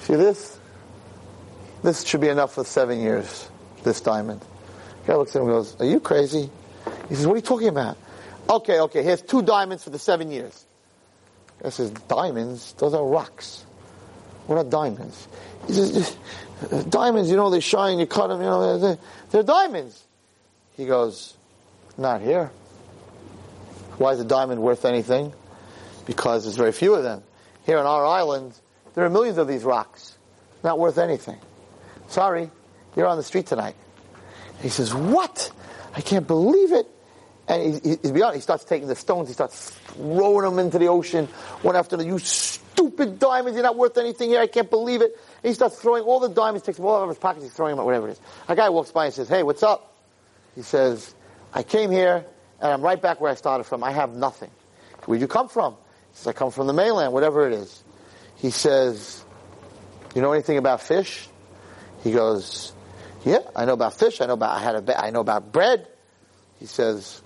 see 0.00 0.14
this? 0.14 0.58
This 1.82 2.04
should 2.04 2.20
be 2.20 2.28
enough 2.28 2.54
for 2.54 2.64
seven 2.64 3.00
years, 3.00 3.48
this 3.82 4.00
diamond. 4.00 4.40
Guy 5.06 5.16
looks 5.16 5.34
at 5.34 5.42
him 5.42 5.48
and 5.48 5.56
goes, 5.56 5.76
are 5.80 5.84
you 5.84 5.98
crazy? 5.98 6.48
He 7.08 7.14
says, 7.14 7.26
what 7.26 7.34
are 7.34 7.36
you 7.36 7.42
talking 7.42 7.68
about? 7.68 7.96
Okay, 8.48 8.80
okay, 8.80 9.02
here's 9.02 9.22
two 9.22 9.42
diamonds 9.42 9.82
for 9.82 9.90
the 9.90 9.98
seven 9.98 10.30
years. 10.30 10.64
Guy 11.62 11.70
says, 11.70 11.90
diamonds? 11.90 12.72
Those 12.74 12.94
are 12.94 13.04
rocks. 13.04 13.64
What 14.46 14.58
are 14.58 14.64
diamonds? 14.64 15.26
He 15.66 15.72
says, 15.72 16.16
uh, 16.70 16.82
diamonds, 16.82 17.30
you 17.30 17.36
know, 17.36 17.50
they 17.50 17.60
shine, 17.60 17.98
you 17.98 18.06
cut 18.06 18.28
them, 18.28 18.40
you 18.40 18.46
know, 18.46 18.78
they're, 18.78 18.98
they're 19.30 19.42
diamonds. 19.42 20.02
He 20.76 20.86
goes, 20.86 21.34
not 21.98 22.20
here. 22.20 22.50
Why 23.98 24.12
is 24.12 24.20
a 24.20 24.24
diamond 24.24 24.60
worth 24.62 24.84
anything? 24.84 25.32
Because 26.06 26.44
there's 26.44 26.56
very 26.56 26.72
few 26.72 26.94
of 26.94 27.02
them. 27.02 27.22
Here 27.64 27.78
on 27.78 27.86
our 27.86 28.04
island, 28.04 28.54
there 28.94 29.04
are 29.04 29.10
millions 29.10 29.38
of 29.38 29.46
these 29.46 29.64
rocks. 29.64 30.16
Not 30.64 30.78
worth 30.78 30.98
anything. 30.98 31.38
Sorry, 32.08 32.50
you're 32.96 33.06
on 33.06 33.16
the 33.16 33.22
street 33.22 33.46
tonight. 33.46 33.74
He 34.60 34.68
says, 34.68 34.94
what? 34.94 35.50
I 35.94 36.00
can't 36.00 36.26
believe 36.26 36.72
it. 36.72 36.86
And 37.48 37.82
he, 37.84 37.96
he, 38.02 38.40
starts 38.40 38.64
taking 38.64 38.86
the 38.86 38.94
stones, 38.94 39.28
he 39.28 39.34
starts 39.34 39.70
throwing 39.70 40.48
them 40.48 40.58
into 40.58 40.78
the 40.78 40.86
ocean, 40.86 41.26
one 41.62 41.74
after 41.74 41.96
the, 41.96 42.04
you 42.04 42.18
stupid 42.18 43.18
diamonds, 43.18 43.56
you're 43.56 43.64
not 43.64 43.76
worth 43.76 43.98
anything 43.98 44.30
here, 44.30 44.40
I 44.40 44.46
can't 44.46 44.70
believe 44.70 45.02
it. 45.02 45.18
And 45.42 45.48
he 45.48 45.54
starts 45.54 45.76
throwing 45.76 46.04
all 46.04 46.20
the 46.20 46.28
diamonds, 46.28 46.64
takes 46.64 46.78
them 46.78 46.86
all 46.86 46.96
out 46.96 47.02
of 47.02 47.08
his 47.08 47.18
pockets, 47.18 47.44
he's 47.44 47.52
throwing 47.52 47.72
them 47.72 47.80
out, 47.80 47.86
whatever 47.86 48.08
it 48.08 48.12
is. 48.12 48.20
A 48.48 48.54
guy 48.54 48.68
walks 48.68 48.92
by 48.92 49.06
and 49.06 49.14
says, 49.14 49.28
hey, 49.28 49.42
what's 49.42 49.64
up? 49.64 49.96
He 50.54 50.62
says, 50.62 51.14
I 51.52 51.64
came 51.64 51.90
here, 51.90 52.24
and 52.62 52.72
I'm 52.72 52.80
right 52.80 53.00
back 53.00 53.20
where 53.20 53.30
I 53.30 53.34
started 53.34 53.64
from. 53.64 53.82
I 53.82 53.90
have 53.90 54.14
nothing. 54.14 54.50
Where'd 55.04 55.20
you 55.20 55.26
come 55.26 55.48
from? 55.48 55.76
Says, 56.12 56.28
I 56.28 56.32
come 56.32 56.52
from 56.52 56.68
the 56.68 56.72
mainland, 56.72 57.12
whatever 57.12 57.46
it 57.46 57.54
is. 57.54 57.82
He 58.36 58.50
says, 58.50 59.24
you 60.14 60.22
know 60.22 60.32
anything 60.32 60.58
about 60.58 60.80
fish? 60.80 61.28
He 62.04 62.12
goes, 62.12 62.72
yeah, 63.24 63.38
I 63.56 63.64
know 63.64 63.72
about 63.72 63.94
fish. 63.94 64.20
I 64.20 64.26
know 64.26 64.34
about, 64.34 64.56
I 64.56 64.60
had 64.60 64.88
a, 64.88 65.04
I 65.04 65.10
know 65.10 65.20
about 65.20 65.52
bread. 65.52 65.88
He 66.60 66.66
says, 66.66 67.20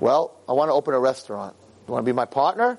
well, 0.00 0.36
I 0.48 0.52
want 0.52 0.70
to 0.70 0.74
open 0.74 0.94
a 0.94 0.98
restaurant. 1.00 1.54
You 1.86 1.92
want 1.92 2.04
to 2.04 2.12
be 2.12 2.14
my 2.14 2.24
partner? 2.24 2.78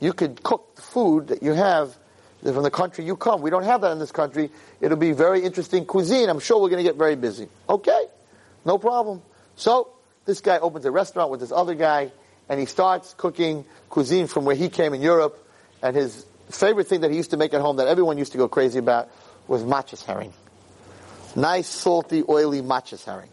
You 0.00 0.12
could 0.12 0.42
cook 0.42 0.74
the 0.74 0.82
food 0.82 1.28
that 1.28 1.42
you 1.42 1.52
have 1.52 1.96
from 2.42 2.64
the 2.64 2.70
country 2.70 3.04
you 3.04 3.16
come. 3.16 3.42
We 3.42 3.50
don't 3.50 3.62
have 3.62 3.82
that 3.82 3.92
in 3.92 4.00
this 4.00 4.10
country. 4.10 4.50
It'll 4.80 4.96
be 4.96 5.12
very 5.12 5.42
interesting 5.42 5.86
cuisine. 5.86 6.28
I'm 6.28 6.40
sure 6.40 6.60
we're 6.60 6.70
going 6.70 6.84
to 6.84 6.88
get 6.88 6.96
very 6.96 7.14
busy. 7.14 7.48
Okay, 7.68 8.06
no 8.64 8.78
problem. 8.78 9.22
So 9.54 9.92
this 10.24 10.40
guy 10.40 10.58
opens 10.58 10.84
a 10.84 10.90
restaurant 10.90 11.30
with 11.30 11.40
this 11.40 11.52
other 11.52 11.74
guy, 11.74 12.12
and 12.48 12.60
he 12.60 12.66
starts 12.66 13.14
cooking 13.14 13.64
cuisine 13.88 14.26
from 14.26 14.44
where 14.44 14.54
he 14.54 14.68
came 14.68 14.94
in 14.94 15.00
Europe. 15.00 15.38
And 15.82 15.96
his 15.96 16.24
favorite 16.50 16.86
thing 16.86 17.00
that 17.00 17.10
he 17.10 17.16
used 17.16 17.30
to 17.30 17.36
make 17.36 17.54
at 17.54 17.60
home 17.60 17.76
that 17.76 17.88
everyone 17.88 18.18
used 18.18 18.32
to 18.32 18.38
go 18.38 18.48
crazy 18.48 18.78
about 18.78 19.10
was 19.48 19.62
matjes 19.62 20.04
herring. 20.04 20.32
Nice, 21.34 21.66
salty, 21.66 22.22
oily 22.28 22.62
matjes 22.62 23.04
herring. 23.04 23.30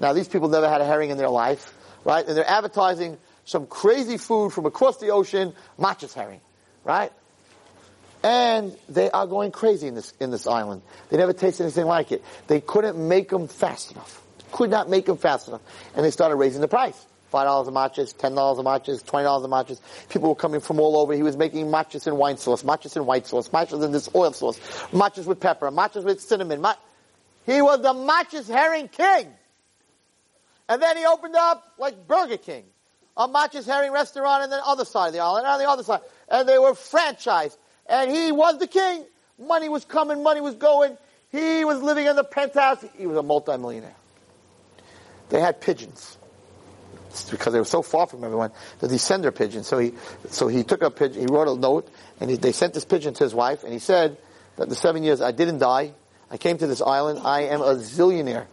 Now, 0.00 0.12
these 0.12 0.28
people 0.28 0.48
never 0.48 0.68
had 0.68 0.80
a 0.80 0.84
herring 0.84 1.10
in 1.10 1.18
their 1.18 1.28
life, 1.28 1.74
right? 2.04 2.26
And 2.26 2.36
they're 2.36 2.48
advertising 2.48 3.18
some 3.44 3.66
crazy 3.66 4.18
food 4.18 4.52
from 4.52 4.66
across 4.66 4.98
the 4.98 5.10
ocean, 5.10 5.54
matjes 5.78 6.12
herring, 6.12 6.40
right? 6.84 7.12
And 8.22 8.76
they 8.88 9.10
are 9.10 9.26
going 9.26 9.50
crazy 9.50 9.88
in 9.88 9.94
this, 9.94 10.12
in 10.20 10.30
this 10.30 10.46
island. 10.46 10.82
They 11.08 11.16
never 11.16 11.32
tasted 11.32 11.64
anything 11.64 11.86
like 11.86 12.12
it. 12.12 12.22
They 12.46 12.60
couldn't 12.60 12.96
make 12.96 13.30
them 13.30 13.48
fast 13.48 13.90
enough 13.90 14.21
could 14.52 14.70
not 14.70 14.88
make 14.88 15.06
them 15.06 15.16
fast 15.16 15.48
enough. 15.48 15.62
And 15.94 16.04
they 16.04 16.10
started 16.10 16.36
raising 16.36 16.60
the 16.60 16.68
price. 16.68 17.06
Five 17.30 17.46
dollars 17.46 17.66
a 17.66 17.70
matjes, 17.70 18.14
ten 18.14 18.34
dollars 18.34 18.58
a 18.58 18.62
matjes, 18.62 19.04
twenty 19.04 19.24
dollars 19.24 19.44
a 19.44 19.48
matjes. 19.48 19.80
People 20.10 20.28
were 20.28 20.34
coming 20.34 20.60
from 20.60 20.78
all 20.78 20.98
over. 20.98 21.14
He 21.14 21.22
was 21.22 21.34
making 21.36 21.66
matjes 21.66 22.06
in 22.06 22.16
wine 22.16 22.36
sauce, 22.36 22.62
matjes 22.62 22.94
in 22.94 23.06
white 23.06 23.26
sauce, 23.26 23.48
matjes 23.48 23.82
in 23.82 23.90
this 23.90 24.10
oil 24.14 24.34
sauce, 24.34 24.58
matjes 24.92 25.24
with 25.24 25.40
pepper, 25.40 25.70
matjes 25.70 26.04
with 26.04 26.20
cinnamon. 26.20 26.62
He 27.46 27.62
was 27.62 27.80
the 27.80 27.94
matjes 27.94 28.48
herring 28.48 28.88
king. 28.88 29.28
And 30.68 30.80
then 30.82 30.96
he 30.98 31.06
opened 31.06 31.34
up 31.34 31.64
like 31.78 32.06
Burger 32.06 32.36
King, 32.36 32.64
a 33.16 33.26
matjes 33.28 33.64
herring 33.64 33.92
restaurant 33.92 34.44
on 34.44 34.50
the 34.50 34.64
other 34.66 34.84
side 34.84 35.08
of 35.08 35.12
the 35.14 35.20
island, 35.20 35.46
on 35.46 35.58
the 35.58 35.68
other 35.68 35.82
side, 35.82 36.00
and 36.28 36.46
they 36.46 36.58
were 36.58 36.72
franchised. 36.72 37.56
And 37.86 38.10
he 38.10 38.30
was 38.30 38.58
the 38.58 38.66
king. 38.66 39.04
Money 39.38 39.70
was 39.70 39.84
coming, 39.86 40.22
money 40.22 40.40
was 40.40 40.54
going. 40.54 40.96
He 41.30 41.64
was 41.64 41.82
living 41.82 42.06
in 42.06 42.14
the 42.14 42.24
penthouse. 42.24 42.84
He 42.96 43.06
was 43.06 43.16
a 43.16 43.22
multimillionaire. 43.22 43.94
They 45.32 45.40
had 45.40 45.62
pigeons. 45.62 46.18
It's 47.08 47.30
because 47.30 47.54
they 47.54 47.58
were 47.58 47.64
so 47.64 47.80
far 47.80 48.06
from 48.06 48.22
everyone 48.22 48.52
that 48.80 48.88
they 48.88 48.98
send 48.98 49.24
their 49.24 49.32
pigeons. 49.32 49.66
So 49.66 49.78
he, 49.78 49.94
so 50.28 50.46
he 50.46 50.62
took 50.62 50.82
a 50.82 50.90
pigeon, 50.90 51.20
he 51.20 51.26
wrote 51.26 51.48
a 51.48 51.58
note, 51.58 51.88
and 52.20 52.28
he, 52.28 52.36
they 52.36 52.52
sent 52.52 52.74
this 52.74 52.84
pigeon 52.84 53.14
to 53.14 53.24
his 53.24 53.34
wife, 53.34 53.64
and 53.64 53.72
he 53.72 53.78
said 53.78 54.18
that 54.56 54.68
the 54.68 54.74
seven 54.74 55.02
years 55.02 55.22
I 55.22 55.32
didn't 55.32 55.58
die, 55.58 55.92
I 56.30 56.36
came 56.36 56.58
to 56.58 56.66
this 56.66 56.82
island, 56.82 57.20
I 57.24 57.44
am 57.44 57.62
a 57.62 57.76
zillionaire. 57.76 58.44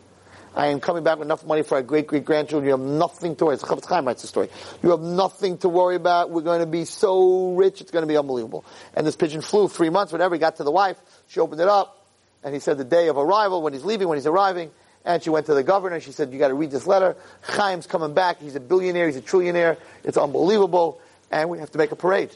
I 0.55 0.67
am 0.67 0.79
coming 0.79 1.03
back 1.03 1.19
with 1.19 1.27
enough 1.27 1.45
money 1.45 1.63
for 1.63 1.75
our 1.75 1.83
great 1.83 2.07
great 2.07 2.23
grandchildren. 2.23 2.65
You 2.65 2.71
have 2.71 2.79
nothing 2.79 3.35
to 3.35 3.45
worry. 3.45 3.55
It's 3.55 3.63
Chofetz 3.63 3.85
Chaim 3.85 4.05
writes 4.05 4.21
the 4.21 4.29
story. 4.29 4.49
You 4.81 4.91
have 4.91 5.01
nothing 5.01 5.57
to 5.59 5.69
worry 5.69 5.95
about. 5.95 6.31
We're 6.31 6.41
going 6.41 6.61
to 6.61 6.65
be 6.65 6.85
so 6.85 7.53
rich. 7.55 7.81
It's 7.81 7.91
going 7.91 8.03
to 8.03 8.07
be 8.07 8.17
unbelievable. 8.17 8.65
And 8.95 9.05
this 9.05 9.17
pigeon 9.17 9.41
flew 9.41 9.67
three 9.67 9.89
months. 9.89 10.13
Whenever 10.13 10.33
he 10.33 10.39
got 10.39 10.55
to 10.55 10.63
the 10.63 10.71
wife, 10.71 10.97
she 11.27 11.41
opened 11.41 11.59
it 11.59 11.67
up, 11.67 12.07
and 12.41 12.53
he 12.53 12.61
said 12.61 12.77
the 12.77 12.85
day 12.85 13.09
of 13.09 13.17
arrival, 13.17 13.61
when 13.61 13.73
he's 13.73 13.83
leaving, 13.83 14.07
when 14.07 14.17
he's 14.17 14.25
arriving, 14.27 14.71
and 15.05 15.23
she 15.23 15.29
went 15.29 15.45
to 15.47 15.53
the 15.53 15.63
governor. 15.63 15.99
She 15.99 16.11
said, 16.11 16.31
you 16.31 16.39
got 16.39 16.49
to 16.49 16.53
read 16.53 16.71
this 16.71 16.85
letter. 16.85 17.15
Chaim's 17.55 17.87
coming 17.87 18.13
back. 18.13 18.41
He's 18.41 18.55
a 18.55 18.59
billionaire. 18.59 19.07
He's 19.07 19.15
a 19.15 19.21
trillionaire. 19.21 19.77
It's 20.03 20.17
unbelievable. 20.17 21.01
And 21.31 21.49
we 21.49 21.59
have 21.59 21.71
to 21.71 21.77
make 21.77 21.91
a 21.91 21.95
parade. 21.95 22.31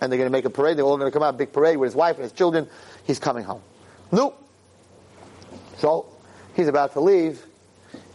And 0.00 0.10
they're 0.10 0.18
going 0.18 0.30
to 0.30 0.32
make 0.32 0.44
a 0.44 0.50
parade. 0.50 0.76
They're 0.76 0.84
all 0.84 0.96
going 0.96 1.10
to 1.10 1.16
come 1.16 1.22
out, 1.22 1.36
big 1.36 1.52
parade 1.52 1.76
with 1.76 1.88
his 1.88 1.96
wife 1.96 2.16
and 2.16 2.22
his 2.22 2.32
children. 2.32 2.68
He's 3.06 3.18
coming 3.18 3.44
home. 3.44 3.62
Nope. 4.12 4.42
So 5.78 6.06
he's 6.54 6.68
about 6.68 6.92
to 6.94 7.00
leave. 7.00 7.44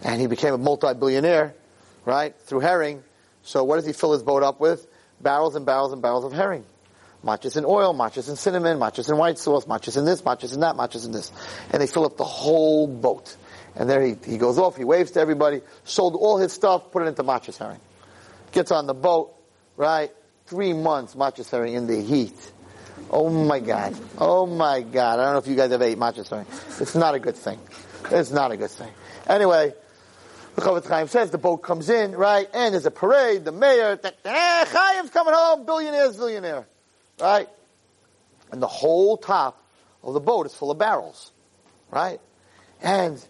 And 0.01 0.20
he 0.20 0.28
became 0.28 0.54
a 0.54 0.58
multi-billionaire, 0.58 1.54
right, 2.06 2.36
through 2.41 2.62
herring. 2.62 3.04
So 3.43 3.64
what 3.64 3.76
does 3.76 3.86
he 3.86 3.93
fill 3.93 4.14
his 4.14 4.24
boat 4.24 4.43
up 4.43 4.60
with? 4.60 4.88
Barrels 5.22 5.56
and 5.56 5.66
barrels 5.66 5.93
and 5.93 6.01
barrels 6.01 6.26
of 6.26 6.34
herring. 6.34 6.66
Matjes 7.24 7.56
in 7.56 7.64
oil, 7.64 7.93
matjes 7.93 8.28
in 8.30 8.36
cinnamon, 8.36 8.80
matjes 8.80 9.10
in 9.10 9.18
white 9.18 9.38
sauce, 9.38 9.64
matjes 9.66 9.97
in 9.97 10.04
this, 10.04 10.22
matjes 10.24 10.54
in 10.54 10.60
that, 10.60 10.76
matjes 10.76 11.06
in 11.06 11.14
this. 11.14 11.32
And 11.72 11.82
they 11.82 11.88
fill 11.88 12.06
up 12.06 12.18
the 12.18 12.26
whole 12.26 12.86
boat. 12.86 13.38
And 13.76 13.90
there 13.90 14.02
he, 14.02 14.16
he 14.26 14.38
goes 14.38 14.60
off, 14.60 14.78
he 14.78 14.84
waves 14.84 15.12
to 15.12 15.20
everybody, 15.20 15.62
sold 15.84 16.16
all 16.16 16.38
his 16.38 16.52
stuff, 16.52 16.92
put 16.92 17.04
it 17.04 17.08
into 17.08 17.24
matjes 17.24 17.58
herring. 17.58 17.80
Gets 18.52 18.72
on 18.72 18.86
the 18.86 18.94
boat, 18.94 19.34
right? 19.78 20.12
Three 20.46 20.74
months 20.74 21.16
matjes 21.16 21.50
herring 21.50 21.74
in 21.74 21.88
the 21.88 22.02
heat. 22.02 22.52
Oh 23.10 23.30
my 23.30 23.60
God. 23.60 23.96
Oh 24.18 24.46
my 24.46 24.82
God. 24.82 25.20
I 25.20 25.24
don't 25.24 25.34
know 25.34 25.40
if 25.40 25.48
you 25.48 25.56
guys 25.56 25.72
ever 25.72 25.84
ate 25.84 25.98
matjes 25.98 26.30
herring. 26.30 26.46
It's 26.80 26.96
not 26.96 27.16
a 27.16 27.20
good 27.20 27.36
thing. 27.36 27.60
It's 28.12 28.32
not 28.32 28.52
a 28.52 28.58
good 28.58 28.70
thing. 28.70 28.92
Anyway, 29.28 29.74
the 30.56 30.62
Chofetz 30.62 30.88
Chaim 30.88 31.08
says 31.08 31.32
the 31.32 31.38
boat 31.38 31.58
comes 31.58 31.90
in, 31.90 32.12
right? 32.12 32.48
And 32.54 32.74
there's 32.74 32.86
a 32.86 32.92
parade, 32.92 33.46
the 33.46 33.52
mayor, 33.52 33.98
Chaim's 33.98 35.10
coming 35.10 35.34
home, 35.34 35.66
billionaires, 35.66 36.18
billionaire. 36.18 36.68
Right? 37.20 37.50
And 38.52 38.62
the 38.62 38.68
whole 38.68 39.18
top 39.18 39.64
of 40.04 40.14
the 40.14 40.20
boat 40.20 40.46
is 40.46 40.54
full 40.54 40.70
of 40.70 40.78
barrels. 40.78 41.32
Right? 41.90 42.20
And 42.82 43.24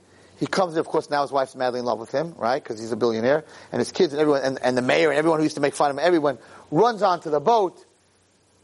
he 0.43 0.47
comes 0.47 0.75
of 0.75 0.85
course, 0.87 1.09
now 1.09 1.21
his 1.21 1.31
wife's 1.31 1.55
madly 1.55 1.79
in 1.79 1.85
love 1.85 1.99
with 1.99 2.11
him, 2.11 2.35
right? 2.37 2.61
Because 2.61 2.77
he's 2.77 2.91
a 2.91 2.97
billionaire. 2.97 3.45
And 3.71 3.79
his 3.79 3.93
kids 3.93 4.11
and 4.11 4.19
everyone, 4.19 4.41
and, 4.41 4.59
and 4.61 4.77
the 4.77 4.81
mayor 4.81 5.09
and 5.09 5.17
everyone 5.17 5.39
who 5.39 5.43
used 5.43 5.55
to 5.55 5.61
make 5.61 5.73
fun 5.73 5.89
of 5.89 5.95
him, 5.95 6.03
everyone 6.03 6.37
runs 6.69 7.01
onto 7.01 7.29
the 7.29 7.39
boat. 7.39 7.85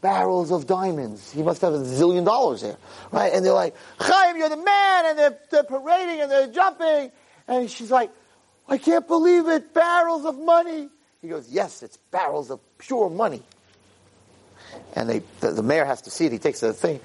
Barrels 0.02 0.52
of 0.52 0.66
diamonds. 0.66 1.32
He 1.32 1.42
must 1.42 1.62
have 1.62 1.72
a 1.72 1.78
zillion 1.78 2.26
dollars 2.26 2.60
there, 2.60 2.76
right? 3.12 3.32
And 3.32 3.42
they're 3.42 3.54
like, 3.54 3.74
Chaim, 3.98 4.36
you're 4.36 4.50
the 4.50 4.58
man! 4.58 5.06
And 5.06 5.18
they're, 5.18 5.38
they're 5.50 5.62
parading 5.62 6.20
and 6.20 6.30
they're 6.30 6.48
jumping. 6.48 7.12
And 7.48 7.70
she's 7.70 7.90
like, 7.90 8.10
I 8.68 8.76
can't 8.76 9.08
believe 9.08 9.48
it, 9.48 9.72
barrels 9.72 10.26
of 10.26 10.38
money. 10.38 10.90
He 11.22 11.28
goes, 11.28 11.48
yes, 11.50 11.82
it's 11.82 11.96
barrels 12.10 12.50
of 12.50 12.60
pure 12.76 13.08
money. 13.08 13.42
And 14.94 15.08
they, 15.08 15.22
the, 15.40 15.52
the 15.52 15.62
mayor 15.62 15.86
has 15.86 16.02
to 16.02 16.10
see 16.10 16.26
it. 16.26 16.32
He 16.32 16.38
takes 16.38 16.60
the 16.60 16.74
thing, 16.74 17.00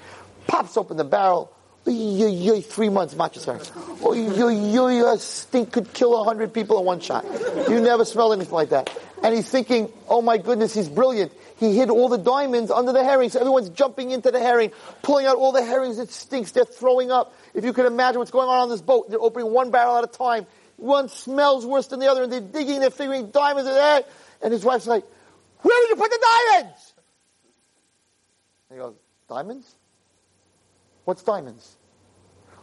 pops 0.46 0.76
open 0.76 0.98
the 0.98 1.04
barrel, 1.04 1.50
three 1.86 2.88
months 2.88 3.14
matjes 3.14 3.46
her. 3.46 3.60
Oh, 4.02 5.12
a 5.12 5.18
stink 5.18 5.72
could 5.72 5.92
kill 5.92 6.20
a 6.20 6.24
hundred 6.24 6.52
people 6.52 6.78
in 6.78 6.84
one 6.84 7.00
shot. 7.00 7.24
You 7.68 7.80
never 7.80 8.04
smelled 8.04 8.32
anything 8.32 8.54
like 8.54 8.70
that. 8.70 8.90
And 9.22 9.34
he's 9.34 9.48
thinking, 9.48 9.90
oh 10.08 10.20
my 10.20 10.38
goodness, 10.38 10.74
he's 10.74 10.88
brilliant. 10.88 11.32
He 11.58 11.74
hid 11.76 11.88
all 11.88 12.08
the 12.08 12.18
diamonds 12.18 12.70
under 12.70 12.92
the 12.92 13.02
herring, 13.02 13.30
so 13.30 13.40
everyone's 13.40 13.70
jumping 13.70 14.10
into 14.10 14.30
the 14.30 14.40
herring, 14.40 14.72
pulling 15.02 15.26
out 15.26 15.36
all 15.36 15.52
the 15.52 15.64
herrings. 15.64 15.98
It 15.98 16.10
stinks. 16.10 16.52
They're 16.52 16.66
throwing 16.66 17.10
up. 17.10 17.34
If 17.54 17.64
you 17.64 17.72
can 17.72 17.86
imagine 17.86 18.18
what's 18.18 18.30
going 18.30 18.48
on 18.48 18.60
on 18.60 18.68
this 18.68 18.82
boat, 18.82 19.08
they're 19.08 19.20
opening 19.20 19.50
one 19.52 19.70
barrel 19.70 19.96
at 19.96 20.04
a 20.04 20.08
time. 20.08 20.46
One 20.76 21.08
smells 21.08 21.64
worse 21.64 21.86
than 21.86 22.00
the 22.00 22.10
other, 22.10 22.24
and 22.24 22.32
they're 22.32 22.40
digging, 22.40 22.80
they're 22.80 22.90
figuring 22.90 23.30
diamonds 23.30 23.70
are 23.70 23.74
there. 23.74 24.04
And 24.42 24.52
his 24.52 24.64
wife's 24.64 24.86
like, 24.86 25.04
where 25.62 25.82
did 25.82 25.90
you 25.90 25.96
put 25.96 26.10
the 26.10 26.26
diamonds? 26.52 26.94
And 28.68 28.78
he 28.78 28.82
goes, 28.84 28.94
diamonds? 29.28 29.74
What's 31.04 31.22
diamonds? 31.22 31.75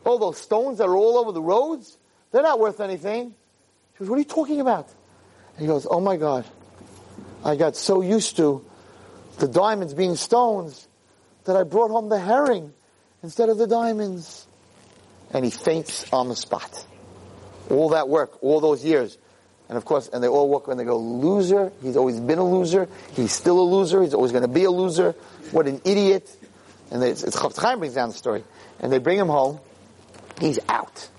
Oh, 0.05 0.17
those 0.17 0.37
stones 0.37 0.79
that 0.79 0.87
are 0.87 0.95
all 0.95 1.17
over 1.17 1.31
the 1.31 1.41
roads? 1.41 1.97
They're 2.31 2.41
not 2.41 2.59
worth 2.59 2.79
anything. 2.79 3.35
She 3.93 3.99
goes, 3.99 4.09
what 4.09 4.15
are 4.15 4.19
you 4.19 4.25
talking 4.25 4.59
about? 4.59 4.89
He 5.57 5.67
goes, 5.67 5.85
oh 5.89 5.99
my 5.99 6.17
God, 6.17 6.45
I 7.45 7.55
got 7.55 7.75
so 7.75 8.01
used 8.01 8.37
to 8.37 8.65
the 9.39 9.47
diamonds 9.47 9.93
being 9.93 10.15
stones 10.15 10.87
that 11.45 11.55
I 11.55 11.63
brought 11.63 11.91
home 11.91 12.09
the 12.09 12.19
herring 12.19 12.73
instead 13.21 13.49
of 13.49 13.57
the 13.57 13.67
diamonds. 13.67 14.47
And 15.31 15.43
he 15.43 15.51
faints 15.51 16.11
on 16.13 16.29
the 16.29 16.35
spot. 16.35 16.85
All 17.69 17.89
that 17.89 18.07
work, 18.07 18.43
all 18.43 18.59
those 18.59 18.83
years. 18.85 19.17
And 19.69 19.77
of 19.77 19.85
course, 19.85 20.09
and 20.09 20.23
they 20.23 20.27
all 20.27 20.49
walk 20.49 20.67
and 20.67 20.79
they 20.79 20.83
go, 20.83 20.97
loser. 20.97 21.71
He's 21.81 21.97
always 21.97 22.19
been 22.19 22.37
a 22.37 22.47
loser. 22.47 22.87
He's 23.13 23.31
still 23.31 23.59
a 23.59 23.63
loser. 23.63 24.03
He's 24.03 24.13
always 24.13 24.31
going 24.31 24.43
to 24.43 24.47
be 24.47 24.65
a 24.65 24.71
loser. 24.71 25.13
What 25.51 25.67
an 25.67 25.81
idiot. 25.85 26.29
And 26.91 27.01
they, 27.01 27.09
it's, 27.09 27.23
it's 27.23 27.57
Chaim 27.57 27.79
brings 27.79 27.95
down 27.95 28.09
the 28.09 28.15
story. 28.15 28.43
And 28.79 28.91
they 28.91 28.99
bring 28.99 29.17
him 29.17 29.27
home. 29.27 29.59
He's 30.39 30.59
out. 30.69 31.09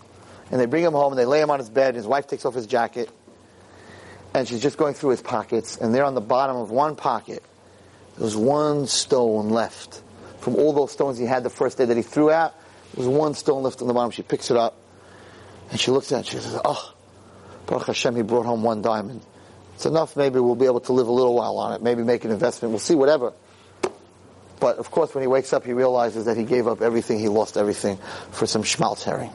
And 0.51 0.61
they 0.61 0.67
bring 0.67 0.85
him 0.85 0.93
home 0.93 1.13
and 1.13 1.19
they 1.19 1.25
lay 1.25 1.41
him 1.41 1.51
on 1.51 1.59
his 1.59 1.71
bed. 1.71 1.95
His 1.95 2.07
wife 2.07 2.27
takes 2.27 2.45
off 2.45 2.55
his 2.55 2.67
jacket. 2.67 3.11
And 4.35 4.49
she's 4.49 4.61
just 4.61 4.77
going 4.77 4.95
through 4.95 5.11
his 5.11 5.23
pockets. 5.23 5.77
And 5.77 5.95
there 5.95 6.05
on 6.05 6.15
the 6.15 6.21
bottom 6.21 6.57
of 6.57 6.71
one 6.71 6.97
pocket, 6.97 7.43
there's 8.19 8.37
one 8.37 8.87
stone 8.87 9.51
left. 9.51 10.03
From 10.41 10.57
all 10.57 10.73
those 10.73 10.93
stones 10.93 11.19
he 11.19 11.25
had 11.25 11.43
the 11.43 11.51
first 11.51 11.79
day 11.79 11.85
that 11.85 11.97
he 11.97 12.03
threw 12.03 12.31
out, 12.31 12.55
there's 12.95 13.09
one 13.09 13.35
stone 13.35 13.63
left 13.63 13.81
on 13.81 13.89
the 13.89 13.95
bottom. 13.95 14.11
She 14.11 14.23
picks 14.23 14.51
it 14.51 14.57
up. 14.57 14.77
And 15.71 15.81
she 15.81 15.91
looks 15.91 16.13
at 16.13 16.17
it. 16.17 16.19
And 16.19 16.27
she 16.27 16.37
says, 16.37 16.61
oh, 16.65 16.95
Baruch 17.67 17.87
Hashem, 17.87 18.17
he 18.17 18.23
brought 18.23 18.47
home 18.47 18.63
one 18.63 18.83
diamond. 18.83 19.23
It's 19.75 19.87
enough. 19.87 20.17
Maybe 20.17 20.39
we'll 20.39 20.55
be 20.55 20.67
able 20.67 20.81
to 20.81 20.93
live 20.93 21.09
a 21.09 21.13
little 21.13 21.35
while 21.35 21.57
on 21.59 21.73
it. 21.73 21.83
Maybe 21.83 22.03
make 22.03 22.25
an 22.25 22.31
investment. 22.31 22.71
We'll 22.71 22.79
see, 22.79 22.95
whatever. 22.95 23.33
But 24.65 24.79
of 24.79 24.91
course, 24.91 25.15
when 25.15 25.21
he 25.21 25.29
wakes 25.29 25.53
up, 25.53 25.67
he 25.67 25.75
realizes 25.75 26.25
that 26.25 26.39
he 26.39 26.45
gave 26.45 26.67
up 26.67 26.81
everything. 26.81 27.19
He 27.19 27.29
lost 27.29 27.59
everything 27.59 27.99
for 28.31 28.47
some 28.47 28.63
schmaltz 28.63 29.05
herring. 29.05 29.31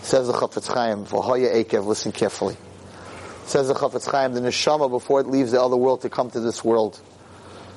Says 0.00 0.28
the 0.28 0.32
Chafetz 0.32 0.66
Chaim, 0.66 1.04
V'hoya 1.04 1.62
Ekev, 1.62 1.84
listen 1.84 2.10
carefully. 2.10 2.56
Says 3.44 3.68
the 3.68 3.74
Chafetz 3.74 4.10
Chaim, 4.10 4.32
the 4.32 4.40
neshama, 4.40 4.88
before 4.88 5.20
it 5.20 5.26
leaves 5.26 5.52
the 5.52 5.60
other 5.60 5.76
world 5.76 6.00
to 6.00 6.08
come 6.08 6.30
to 6.30 6.40
this 6.40 6.64
world, 6.64 6.98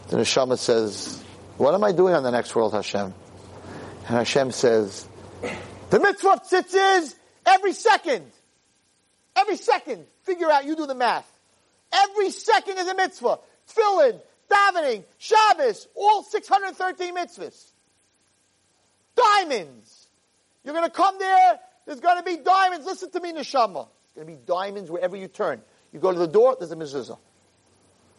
the 0.07 0.15
neshama 0.15 0.57
says, 0.57 1.21
what 1.57 1.73
am 1.73 1.83
I 1.83 1.91
doing 1.91 2.13
on 2.13 2.23
the 2.23 2.31
next 2.31 2.55
world, 2.55 2.71
Hashem? 2.71 3.13
And 4.07 4.15
Hashem 4.15 4.51
says, 4.53 5.05
the 5.89 5.99
mitzvah 5.99 6.29
of 6.29 6.41
is 6.53 7.13
every 7.45 7.73
second. 7.73 8.31
Every 9.35 9.57
second. 9.57 10.05
Figure 10.23 10.49
out, 10.49 10.63
you 10.63 10.77
do 10.77 10.85
the 10.85 10.95
math. 10.95 11.29
Every 11.91 12.29
second 12.29 12.77
is 12.77 12.87
a 12.87 12.95
mitzvah. 12.95 13.39
Tefillin, 13.67 14.21
davening, 14.49 15.03
Shabbos, 15.17 15.87
all 15.95 16.23
613 16.23 17.15
mitzvahs. 17.15 17.71
Diamonds. 19.15 20.07
You're 20.63 20.73
going 20.73 20.85
to 20.85 20.91
come 20.91 21.17
there, 21.19 21.59
there's 21.85 21.99
going 21.99 22.17
to 22.17 22.23
be 22.23 22.37
diamonds. 22.37 22.85
Listen 22.85 23.11
to 23.11 23.19
me, 23.19 23.31
neshama. 23.33 23.87
There's 24.13 24.25
going 24.25 24.27
to 24.27 24.33
be 24.33 24.39
diamonds 24.45 24.89
wherever 24.89 25.15
you 25.15 25.27
turn. 25.27 25.61
You 25.93 25.99
go 25.99 26.11
to 26.11 26.19
the 26.19 26.27
door, 26.27 26.57
there's 26.59 26.71
a 26.71 26.75
mezuzah. 26.75 27.17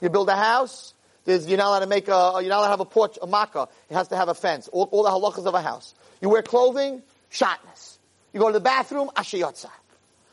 You 0.00 0.08
build 0.08 0.28
a 0.28 0.36
house, 0.36 0.94
there's, 1.24 1.46
you're 1.46 1.58
not 1.58 1.68
allowed 1.68 1.80
to 1.80 1.86
make 1.86 2.08
a, 2.08 2.38
you're 2.40 2.48
not 2.48 2.58
allowed 2.58 2.64
to 2.64 2.70
have 2.70 2.80
a 2.80 2.84
porch, 2.84 3.18
a 3.20 3.26
makkah. 3.26 3.68
It 3.90 3.94
has 3.94 4.08
to 4.08 4.16
have 4.16 4.28
a 4.28 4.34
fence. 4.34 4.68
All, 4.68 4.84
all 4.92 5.02
the 5.02 5.10
halachas 5.10 5.46
of 5.46 5.54
a 5.54 5.60
house. 5.60 5.94
You 6.20 6.28
wear 6.28 6.42
clothing, 6.42 7.02
shatnez. 7.30 7.98
You 8.32 8.40
go 8.40 8.46
to 8.46 8.52
the 8.52 8.60
bathroom, 8.60 9.10
asher 9.16 9.38
yotzar. 9.38 9.70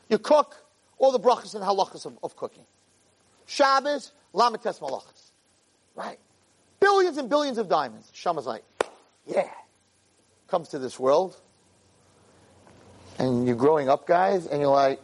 You 0.10 0.20
cook, 0.20 0.56
all 1.00 1.12
the 1.12 1.20
brachas 1.20 1.56
and 1.56 1.64
halachas 1.64 2.06
of, 2.06 2.18
of 2.22 2.36
cooking. 2.36 2.64
Shabbos, 3.48 4.12
lamites 4.34 4.80
malachas. 4.80 5.23
Right? 5.96 6.20
Billions 6.80 7.18
and 7.18 7.30
billions 7.30 7.58
of 7.58 7.70
diamonds. 7.70 8.10
Shama's 8.14 8.46
like, 8.46 8.64
yeah. 9.26 9.50
Comes 10.48 10.70
to 10.70 10.80
this 10.80 11.00
world. 11.00 11.36
And 13.20 13.46
you're 13.46 13.56
growing 13.56 13.90
up, 13.90 14.08
guys, 14.08 14.48
and 14.48 14.60
you're 14.60 14.72
like, 14.72 15.00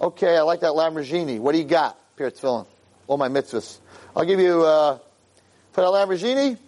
okay, 0.00 0.36
I 0.36 0.42
like 0.42 0.60
that 0.60 0.72
Lamborghini. 0.72 1.38
What 1.38 1.52
do 1.52 1.58
you 1.58 1.64
got? 1.64 1.98
Pair 2.16 2.30
tefillin. 2.30 2.66
All 3.06 3.16
my 3.16 3.28
mitzvahs. 3.28 3.78
I'll 4.16 4.24
give 4.24 4.40
you, 4.40 4.64
uh, 4.64 4.98
for 5.72 5.80
that 5.82 5.88
Lamborghini, 5.88 6.58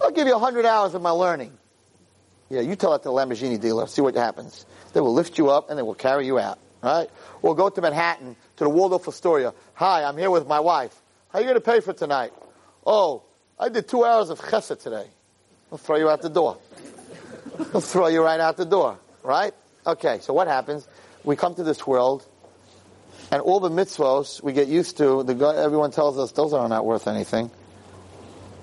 I'll 0.00 0.10
give 0.10 0.26
you 0.26 0.34
a 0.34 0.38
hundred 0.38 0.64
hours 0.64 0.94
of 0.94 1.02
my 1.02 1.10
learning. 1.10 1.52
Yeah, 2.50 2.62
you 2.62 2.76
tell 2.76 2.92
that 2.92 3.02
to 3.02 3.10
the 3.10 3.14
Lamborghini 3.14 3.60
dealer, 3.60 3.86
see 3.86 4.00
what 4.00 4.14
happens. 4.14 4.64
They 4.94 5.00
will 5.00 5.12
lift 5.12 5.36
you 5.38 5.50
up 5.50 5.68
and 5.68 5.78
they 5.78 5.82
will 5.82 5.94
carry 5.94 6.26
you 6.26 6.38
out. 6.38 6.58
Right? 6.82 7.10
Or 7.42 7.54
go 7.54 7.68
to 7.68 7.80
Manhattan, 7.80 8.36
to 8.56 8.64
the 8.64 8.70
Waldorf 8.70 9.06
Astoria. 9.08 9.52
Hi, 9.74 10.04
I'm 10.04 10.16
here 10.16 10.30
with 10.30 10.46
my 10.46 10.60
wife. 10.60 10.94
How 11.30 11.38
are 11.38 11.42
you 11.42 11.48
going 11.48 11.60
to 11.60 11.60
pay 11.60 11.80
for 11.80 11.92
tonight? 11.92 12.32
Oh, 12.86 13.22
I 13.58 13.68
did 13.68 13.86
two 13.86 14.02
hours 14.02 14.30
of 14.30 14.40
chesed 14.40 14.82
today. 14.82 15.06
I'll 15.70 15.76
throw 15.76 15.96
you 15.96 16.08
out 16.08 16.22
the 16.22 16.30
door. 16.30 16.56
I'll 17.74 17.82
throw 17.82 18.06
you 18.06 18.22
right 18.22 18.40
out 18.40 18.56
the 18.56 18.64
door. 18.64 18.98
Right? 19.22 19.52
Okay, 19.86 20.20
so 20.22 20.32
what 20.32 20.48
happens? 20.48 20.88
We 21.24 21.36
come 21.36 21.54
to 21.56 21.64
this 21.64 21.86
world, 21.86 22.26
and 23.30 23.42
all 23.42 23.60
the 23.60 23.68
mitzvos 23.68 24.42
we 24.42 24.54
get 24.54 24.68
used 24.68 24.96
to, 24.98 25.22
the, 25.22 25.34
everyone 25.48 25.90
tells 25.90 26.18
us 26.18 26.32
those 26.32 26.54
are 26.54 26.66
not 26.66 26.86
worth 26.86 27.06
anything. 27.06 27.50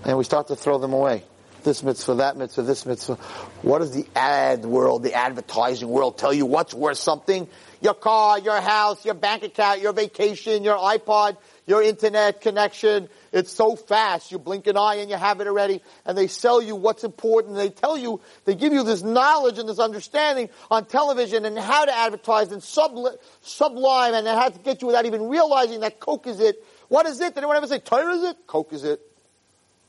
And 0.04 0.18
we 0.18 0.24
start 0.24 0.48
to 0.48 0.56
throw 0.56 0.80
them 0.80 0.94
away 0.94 1.24
this 1.66 1.84
mitzvah, 1.84 2.16
that 2.16 2.38
mitzvah, 2.38 2.62
this 2.62 2.86
mitzvah. 2.86 3.16
What 3.64 3.80
does 3.80 3.92
the 3.92 4.06
ad 4.16 4.64
world, 4.64 5.04
the 5.04 5.14
advertising 5.14 5.90
world 5.90 6.18
tell 6.18 6.32
you 6.32 6.46
what's 6.46 6.74
worth 6.74 6.98
something? 6.98 7.50
Your 7.82 7.96
car, 7.96 8.40
your 8.40 8.62
house, 8.62 9.04
your 9.04 9.16
bank 9.16 9.44
account, 9.44 9.82
your 9.82 9.92
vacation, 9.92 10.64
your 10.64 10.78
iPod, 10.78 11.36
your 11.68 11.82
internet 11.82 12.42
connection. 12.42 13.10
It's 13.32 13.52
so 13.52 13.76
fast. 13.76 14.32
You 14.32 14.40
blink 14.40 14.68
an 14.68 14.78
eye 14.78 14.96
and 14.96 15.10
you 15.10 15.16
have 15.16 15.42
it 15.42 15.48
already. 15.48 15.82
And 16.06 16.18
they 16.18 16.28
sell 16.28 16.62
you 16.62 16.76
what's 16.76 17.04
important. 17.04 17.56
They 17.56 17.70
tell 17.70 17.98
you, 17.98 18.22
they 18.46 18.56
give 18.56 18.74
you 18.74 18.84
this 18.84 19.02
knowledge 19.02 19.58
and 19.58 19.68
this 19.68 19.80
understanding 19.80 20.50
on 20.70 20.86
television 20.86 21.46
and 21.46 21.58
how 21.58 21.86
to 21.86 21.96
advertise 21.96 22.52
and 22.52 22.62
subli- 22.62 23.18
sublime 23.42 24.14
and 24.14 24.28
how 24.28 24.50
to 24.50 24.60
get 24.60 24.82
you 24.82 24.88
without 24.88 25.06
even 25.06 25.28
realizing 25.28 25.80
that 25.82 26.00
Coke 26.00 26.28
is 26.28 26.40
it. 26.40 26.64
What 26.88 27.06
is 27.08 27.20
it? 27.20 27.34
Did 27.34 27.40
anyone 27.40 27.58
ever 27.58 27.68
say, 27.68 27.80
Torah 27.80 28.14
is 28.16 28.24
it? 28.24 28.38
Coke 28.46 28.74
is 28.74 28.84
it. 28.84 29.02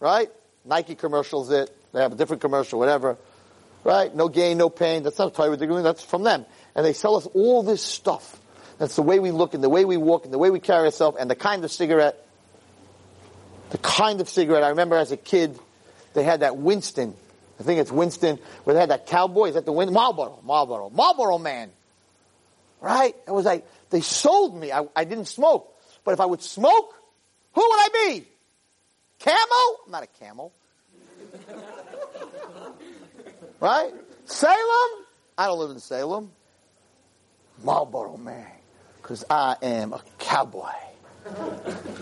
Right? 0.01 0.29
Nike 0.64 0.95
commercials 0.95 1.51
it. 1.51 1.70
They 1.93 2.01
have 2.01 2.12
a 2.12 2.16
different 2.16 2.43
commercial, 2.43 2.79
whatever. 2.79 3.16
Right? 3.85 4.14
No 4.14 4.29
gain, 4.29 4.59
no 4.59 4.68
pain. 4.68 5.03
That's 5.03 5.18
not 5.18 5.35
doing. 5.35 5.83
That's 5.83 6.03
from 6.03 6.24
them. 6.24 6.45
And 6.74 6.85
they 6.85 6.93
sell 6.93 7.16
us 7.16 7.27
all 7.27 7.62
this 7.62 7.83
stuff. 7.83 8.41
That's 8.79 8.97
the 8.97 9.03
way 9.03 9.18
we 9.18 9.31
look 9.31 9.55
and 9.55 9.64
the 9.64 9.68
way 9.68 9.85
we 9.85 9.97
walk 9.97 10.24
and 10.24 10.35
the 10.35 10.39
way 10.39 10.51
we 10.51 10.61
carry 10.61 10.85
ourselves 10.85 11.16
and 11.18 11.31
the 11.31 11.37
kind 11.37 11.64
of 11.64 11.72
cigarette. 11.72 12.27
The 13.70 13.79
kind 13.79 14.20
of 14.20 14.29
cigarette. 14.29 14.62
I 14.62 14.68
remember 14.70 14.97
as 14.97 15.12
a 15.12 15.16
kid, 15.16 15.59
they 16.14 16.22
had 16.22 16.41
that 16.41 16.57
Winston. 16.57 17.14
I 17.59 17.62
think 17.62 17.81
it's 17.81 17.91
Winston, 17.91 18.39
where 18.64 18.74
they 18.74 18.81
had 18.81 18.91
that 18.91 19.07
cowboy. 19.07 19.49
Is 19.49 19.55
that 19.55 19.64
the 19.64 19.72
Winston? 19.72 19.95
Marlboro. 19.95 20.41
Marlboro. 20.45 20.91
Marlboro 20.91 21.39
man. 21.39 21.70
Right? 22.81 23.16
It 23.27 23.31
was 23.31 23.47
like, 23.47 23.66
they 23.91 24.03
sold 24.03 24.55
me. 24.59 24.72
I, 24.72 24.87
I 24.95 25.05
didn't 25.05 25.24
smoke. 25.24 25.72
But 26.05 26.12
if 26.12 26.20
I 26.20 26.27
would 26.27 26.43
smoke, 26.43 26.95
who 27.55 27.62
would 27.62 27.81
I 27.81 27.89
be? 28.09 28.29
Camel? 29.18 29.77
I'm 29.87 29.93
not 29.93 30.03
a 30.03 30.07
camel. 30.07 30.53
right? 33.61 33.93
Salem? 34.27 35.07
I 35.39 35.47
don't 35.47 35.59
live 35.59 35.70
in 35.70 35.81
Salem. 35.81 36.31
Marlboro 37.64 38.16
man. 38.18 38.55
Because 39.07 39.24
I 39.30 39.54
am 39.62 39.92
a 39.92 40.02
cowboy. 40.18 40.72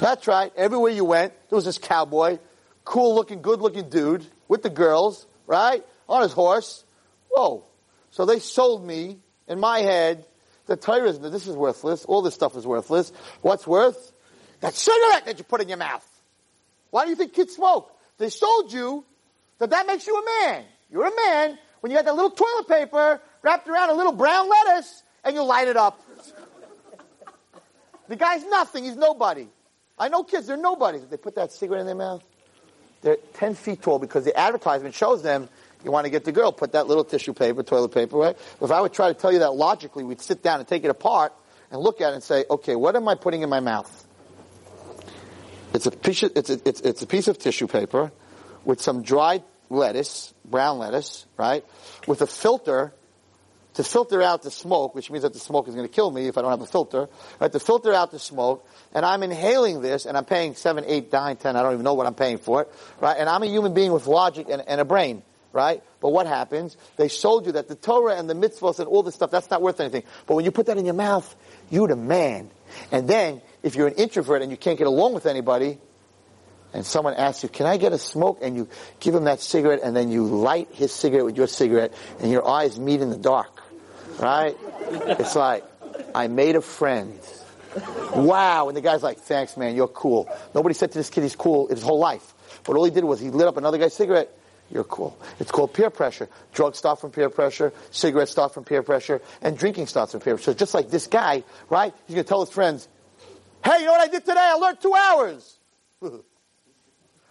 That's 0.00 0.26
right. 0.26 0.50
Everywhere 0.56 0.90
you 0.90 1.04
went, 1.04 1.34
there 1.50 1.56
was 1.56 1.66
this 1.66 1.76
cowboy, 1.76 2.38
cool 2.86 3.14
looking, 3.14 3.42
good 3.42 3.60
looking 3.60 3.90
dude 3.90 4.24
with 4.48 4.62
the 4.62 4.70
girls, 4.70 5.26
right? 5.46 5.84
On 6.08 6.22
his 6.22 6.32
horse. 6.32 6.82
Whoa. 7.28 7.66
So 8.10 8.24
they 8.24 8.38
sold 8.38 8.86
me 8.86 9.18
in 9.46 9.60
my 9.60 9.80
head 9.80 10.24
the 10.64 10.76
Torah 10.76 11.10
is, 11.10 11.20
this 11.20 11.46
is 11.46 11.54
worthless. 11.54 12.06
All 12.06 12.22
this 12.22 12.32
stuff 12.32 12.56
is 12.56 12.66
worthless. 12.66 13.12
What's 13.42 13.66
worth? 13.66 14.12
That 14.60 14.72
cigarette 14.72 15.26
that 15.26 15.36
you 15.36 15.44
put 15.44 15.60
in 15.60 15.68
your 15.68 15.76
mouth. 15.76 16.08
Why 16.88 17.04
do 17.04 17.10
you 17.10 17.16
think 17.16 17.34
kids 17.34 17.54
smoke? 17.54 17.94
They 18.16 18.30
sold 18.30 18.72
you 18.72 19.04
that 19.58 19.68
that 19.68 19.86
makes 19.86 20.06
you 20.06 20.16
a 20.16 20.24
man. 20.24 20.64
You're 20.90 21.04
a 21.04 21.14
man 21.14 21.58
when 21.80 21.92
you 21.92 21.98
got 21.98 22.06
that 22.06 22.14
little 22.14 22.30
toilet 22.30 22.66
paper 22.66 23.20
wrapped 23.42 23.68
around 23.68 23.90
a 23.90 23.92
little 23.92 24.12
brown 24.12 24.48
lettuce 24.48 25.02
and 25.22 25.34
you 25.34 25.42
light 25.42 25.68
it 25.68 25.76
up. 25.76 26.00
The 28.08 28.16
guy's 28.16 28.44
nothing. 28.44 28.84
He's 28.84 28.96
nobody. 28.96 29.48
I 29.98 30.08
know 30.08 30.24
kids, 30.24 30.46
they're 30.46 30.56
nobodies. 30.56 31.02
They 31.06 31.16
put 31.16 31.36
that 31.36 31.52
cigarette 31.52 31.80
in 31.80 31.86
their 31.86 31.94
mouth, 31.94 32.24
they're 33.02 33.18
10 33.34 33.54
feet 33.54 33.82
tall 33.82 33.98
because 33.98 34.24
the 34.24 34.36
advertisement 34.36 34.94
shows 34.94 35.22
them 35.22 35.48
you 35.84 35.92
want 35.92 36.06
to 36.06 36.10
get 36.10 36.24
the 36.24 36.32
girl, 36.32 36.50
put 36.50 36.72
that 36.72 36.86
little 36.86 37.04
tissue 37.04 37.34
paper, 37.34 37.62
toilet 37.62 37.90
paper, 37.90 38.16
right? 38.16 38.36
If 38.60 38.70
I 38.70 38.80
would 38.80 38.94
try 38.94 39.08
to 39.08 39.14
tell 39.14 39.30
you 39.30 39.40
that 39.40 39.54
logically, 39.54 40.02
we'd 40.02 40.22
sit 40.22 40.42
down 40.42 40.58
and 40.58 40.66
take 40.66 40.82
it 40.82 40.88
apart 40.88 41.34
and 41.70 41.80
look 41.80 42.00
at 42.00 42.12
it 42.12 42.14
and 42.14 42.22
say, 42.22 42.44
okay, 42.48 42.74
what 42.74 42.96
am 42.96 43.06
I 43.06 43.14
putting 43.14 43.42
in 43.42 43.50
my 43.50 43.60
mouth? 43.60 44.06
It's 45.74 45.86
a 45.86 45.90
piece 45.90 46.22
of, 46.22 46.32
it's 46.34 46.48
a, 46.48 46.66
it's, 46.66 46.80
it's 46.80 47.02
a 47.02 47.06
piece 47.06 47.28
of 47.28 47.38
tissue 47.38 47.66
paper 47.66 48.10
with 48.64 48.80
some 48.80 49.02
dried 49.02 49.42
lettuce, 49.68 50.32
brown 50.44 50.78
lettuce, 50.78 51.26
right? 51.36 51.64
With 52.06 52.22
a 52.22 52.26
filter 52.26 52.94
to 53.74 53.84
filter 53.84 54.22
out 54.22 54.42
the 54.42 54.50
smoke, 54.50 54.94
which 54.94 55.10
means 55.10 55.22
that 55.22 55.32
the 55.32 55.38
smoke 55.38 55.68
is 55.68 55.74
going 55.74 55.86
to 55.86 55.92
kill 55.92 56.10
me 56.10 56.26
if 56.26 56.38
I 56.38 56.42
don't 56.42 56.50
have 56.50 56.60
a 56.60 56.66
filter, 56.66 57.08
right? 57.40 57.52
To 57.52 57.60
filter 57.60 57.92
out 57.92 58.10
the 58.10 58.18
smoke, 58.18 58.66
and 58.92 59.04
I'm 59.04 59.22
inhaling 59.22 59.80
this, 59.82 60.06
and 60.06 60.16
I'm 60.16 60.24
paying 60.24 60.54
seven, 60.54 60.84
eight, 60.86 61.12
nine, 61.12 61.36
ten, 61.36 61.56
I 61.56 61.62
don't 61.62 61.74
even 61.74 61.84
know 61.84 61.94
what 61.94 62.06
I'm 62.06 62.14
paying 62.14 62.38
for 62.38 62.62
it, 62.62 62.72
right? 63.00 63.16
And 63.18 63.28
I'm 63.28 63.42
a 63.42 63.46
human 63.46 63.74
being 63.74 63.92
with 63.92 64.06
logic 64.06 64.48
and, 64.48 64.62
and 64.66 64.80
a 64.80 64.84
brain. 64.84 65.22
right? 65.54 65.82
But 66.00 66.10
what 66.10 66.26
happens? 66.26 66.76
They 66.96 67.08
sold 67.08 67.46
you 67.46 67.52
that 67.52 67.68
the 67.68 67.76
Torah 67.76 68.16
and 68.16 68.28
the 68.28 68.34
mitzvahs 68.34 68.80
and 68.80 68.88
all 68.88 69.02
this 69.04 69.14
stuff, 69.14 69.30
that's 69.30 69.48
not 69.50 69.62
worth 69.62 69.80
anything. 69.80 70.02
But 70.26 70.34
when 70.34 70.44
you 70.44 70.50
put 70.50 70.66
that 70.66 70.76
in 70.76 70.84
your 70.84 70.94
mouth, 70.94 71.34
you're 71.70 71.88
the 71.88 71.96
man. 71.96 72.50
And 72.90 73.08
then, 73.08 73.40
if 73.62 73.76
you're 73.76 73.86
an 73.86 73.94
introvert 73.94 74.42
and 74.42 74.50
you 74.50 74.56
can't 74.56 74.76
get 74.76 74.88
along 74.88 75.14
with 75.14 75.26
anybody, 75.26 75.78
and 76.74 76.84
someone 76.84 77.14
asks 77.14 77.44
you, 77.44 77.48
can 77.48 77.66
I 77.66 77.76
get 77.76 77.92
a 77.92 77.98
smoke? 77.98 78.40
And 78.42 78.56
you 78.56 78.68
give 78.98 79.14
him 79.14 79.24
that 79.24 79.40
cigarette 79.40 79.78
and 79.84 79.94
then 79.94 80.10
you 80.10 80.24
light 80.24 80.70
his 80.72 80.92
cigarette 80.92 81.24
with 81.24 81.36
your 81.36 81.46
cigarette 81.46 81.94
and 82.20 82.32
your 82.32 82.46
eyes 82.46 82.80
meet 82.80 83.00
in 83.00 83.10
the 83.10 83.16
dark. 83.16 83.53
Right? 84.18 84.56
It's 84.90 85.36
like, 85.36 85.64
I 86.14 86.28
made 86.28 86.56
a 86.56 86.60
friend. 86.60 87.18
Wow. 88.14 88.68
And 88.68 88.76
the 88.76 88.80
guy's 88.80 89.02
like, 89.02 89.18
thanks 89.18 89.56
man, 89.56 89.74
you're 89.74 89.88
cool. 89.88 90.28
Nobody 90.54 90.74
said 90.74 90.92
to 90.92 90.98
this 90.98 91.10
kid 91.10 91.22
he's 91.22 91.36
cool 91.36 91.68
his 91.68 91.82
whole 91.82 91.98
life. 91.98 92.34
But 92.64 92.76
all 92.76 92.84
he 92.84 92.90
did 92.90 93.04
was 93.04 93.20
he 93.20 93.30
lit 93.30 93.48
up 93.48 93.56
another 93.56 93.78
guy's 93.78 93.94
cigarette. 93.94 94.30
You're 94.70 94.84
cool. 94.84 95.16
It's 95.38 95.50
called 95.50 95.74
peer 95.74 95.90
pressure. 95.90 96.28
Drugs 96.52 96.78
start 96.78 97.00
from 97.00 97.10
peer 97.10 97.28
pressure, 97.28 97.72
cigarettes 97.90 98.32
start 98.32 98.54
from 98.54 98.64
peer 98.64 98.82
pressure, 98.82 99.20
and 99.42 99.58
drinking 99.58 99.88
starts 99.88 100.12
from 100.12 100.20
peer 100.20 100.34
pressure. 100.34 100.52
So 100.52 100.54
just 100.54 100.74
like 100.74 100.88
this 100.90 101.06
guy, 101.06 101.44
right? 101.68 101.92
He's 102.06 102.14
gonna 102.14 102.24
tell 102.24 102.40
his 102.40 102.50
friends, 102.52 102.88
hey, 103.64 103.80
you 103.80 103.84
know 103.84 103.92
what 103.92 104.00
I 104.00 104.08
did 104.08 104.24
today? 104.24 104.40
I 104.40 104.54
learned 104.54 104.80
two 104.80 104.94
hours. 104.94 105.58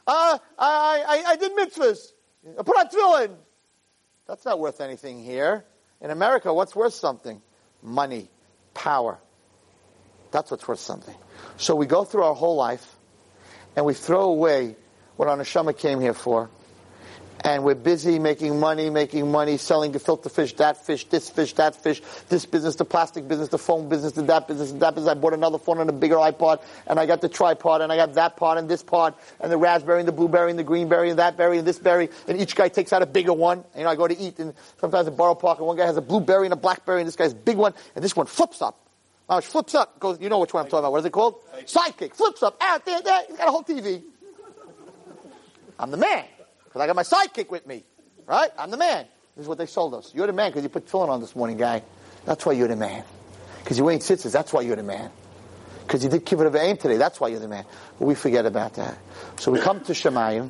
Uh, 0.06 0.38
I, 0.60 1.06
I, 1.08 1.24
I 1.32 1.36
did 1.38 1.54
mitzvahs. 1.54 2.12
I 2.60 2.64
put 2.64 2.78
on 2.78 2.90
tefillin. 2.90 3.38
That's 4.28 4.44
not 4.44 4.60
worth 4.60 4.82
anything 4.82 5.24
here. 5.24 5.64
In 6.02 6.12
America, 6.12 6.54
what's 6.54 6.76
worth 6.76 6.94
something? 6.94 7.42
Money, 7.82 8.30
power. 8.74 9.20
That's 10.32 10.52
what's 10.52 10.68
worth 10.68 10.80
something. 10.80 11.16
So 11.58 11.76
we 11.76 11.86
go 11.86 12.04
through 12.04 12.24
our 12.24 12.36
whole 12.36 12.56
life 12.56 12.96
and 13.76 13.86
we 13.86 13.94
throw 13.94 14.24
away 14.24 14.76
what 15.16 15.28
our 15.28 15.38
neshama 15.38 15.78
came 15.78 16.00
here 16.00 16.14
for 16.14 16.50
and 17.44 17.64
we're 17.64 17.76
busy 17.76 18.20
making 18.20 18.60
money, 18.60 18.90
making 18.90 19.30
money, 19.30 19.58
selling 19.58 19.92
the 19.92 20.00
gefilte 20.00 20.32
fish, 20.32 20.54
that 20.54 20.86
fish, 20.86 21.06
this 21.06 21.30
fish, 21.30 21.54
that 21.54 21.76
fish, 21.76 22.02
this 22.30 22.46
business, 22.46 22.76
the 22.76 22.86
plastic 22.86 23.28
business, 23.28 23.50
the 23.50 23.58
phone 23.58 23.90
business, 23.90 24.14
the 24.14 24.22
that 24.24 24.48
business, 24.48 24.72
the 24.72 24.80
that 24.80 24.96
business. 24.96 25.12
I 25.12 25.16
bought 25.16 25.34
another 25.34 25.58
phone 25.58 25.80
and 25.80 25.90
a 25.90 25.94
bigger 25.94 26.16
iPod, 26.16 26.64
and 26.88 27.00
I 27.00 27.06
got 27.06 27.22
the 27.22 27.30
tripod, 27.30 27.82
and 27.82 27.92
I 27.92 27.98
got 27.98 28.14
that 28.14 28.38
pod 28.38 28.58
and 28.58 28.70
this 28.70 28.82
pod, 28.82 29.14
and 29.42 29.52
the 29.52 29.58
raspberry 29.58 30.00
and 30.00 30.08
the 30.08 30.14
blueberry 30.14 30.52
and 30.52 30.60
the 30.60 30.64
greenberry 30.64 31.10
and 31.10 31.20
that 31.20 31.36
berry 31.36 31.58
and 31.58 31.68
this 31.68 31.80
berry, 31.80 32.10
and 32.28 32.40
each 32.40 32.56
guy 32.56 32.70
takes 32.70 32.94
out 32.94 33.02
a 33.02 33.06
bigger 33.06 33.34
one. 33.34 33.60
And, 33.60 33.80
you 33.80 33.84
know, 33.84 33.90
I 33.90 33.96
go 33.96 34.08
to 34.08 34.18
eat, 34.18 34.40
and 34.40 34.54
sometimes 34.80 35.08
at 35.08 35.18
Borough 35.18 35.36
Park, 35.36 35.58
and 35.58 35.68
one 35.68 35.76
guy 35.76 35.86
has 35.86 35.98
a 35.98 36.02
blueberry 36.02 36.46
and 36.46 36.54
a 36.54 36.58
blackberry, 36.58 37.02
and 37.02 37.08
this 37.08 37.18
guy's 37.18 37.34
big 37.34 37.58
one, 37.58 37.74
and 37.96 38.04
this 38.04 38.16
one 38.16 38.26
flips 38.26 38.62
up. 38.62 38.80
Uh, 39.28 39.40
flips 39.40 39.74
up, 39.74 40.00
goes, 40.00 40.20
you 40.20 40.30
know 40.30 40.40
which 40.40 40.54
one 40.54 40.64
I'm 40.64 40.70
talking 40.70 40.80
about. 40.80 40.92
What 40.92 41.00
is 41.00 41.06
it 41.06 41.12
called? 41.12 41.36
Sidekick. 41.66 42.14
Flips 42.14 42.44
up, 42.44 42.58
out 42.62 42.86
there, 42.86 43.02
there. 43.02 43.22
He's 43.28 43.38
got 43.38 43.48
a 43.48 43.52
whole 43.52 43.64
TV. 43.64 44.04
I'm 45.80 45.92
the 45.92 45.98
man. 45.98 46.26
Because 46.74 46.82
I 46.82 46.88
got 46.88 46.96
my 46.96 47.04
sidekick 47.04 47.52
with 47.52 47.68
me. 47.68 47.84
Right? 48.26 48.50
I'm 48.58 48.72
the 48.72 48.78
man. 48.78 49.06
This 49.36 49.44
is 49.44 49.48
what 49.48 49.60
they 49.60 49.68
sold 49.68 49.94
us. 49.94 50.12
You're 50.16 50.28
the 50.28 50.34
man 50.34 50.50
because 50.50 50.64
you 50.64 50.70
put 50.70 50.88
tefillin 50.88 51.10
on 51.10 51.22
this 51.22 51.36
morning, 51.36 51.58
guy. 51.58 51.84
That's 52.26 52.46
why 52.46 52.54
you're 52.54 52.68
the 52.68 52.76
man. 52.76 53.04
Because 53.60 53.78
you're 53.78 53.86
wearing 53.86 54.00
tzitzis. 54.00 54.32
That's 54.32 54.52
why 54.52 54.62
you're 54.62 54.76
the 54.76 54.84
man. 54.84 55.12
Because 55.82 56.04
you 56.04 56.10
did 56.10 56.26
kibbud 56.26 56.48
av 56.48 56.54
v'eim 56.54 56.80
today. 56.80 56.98
That's 56.98 57.20
why 57.20 57.28
you're 57.28 57.40
the 57.40 57.48
man. 57.48 57.66
But 58.00 58.06
we 58.06 58.16
forget 58.16 58.46
about 58.46 58.74
that. 58.76 58.98
So 59.38 59.52
we 59.52 59.60
come 59.60 59.82
to 59.82 59.94
Shamayim, 59.94 60.50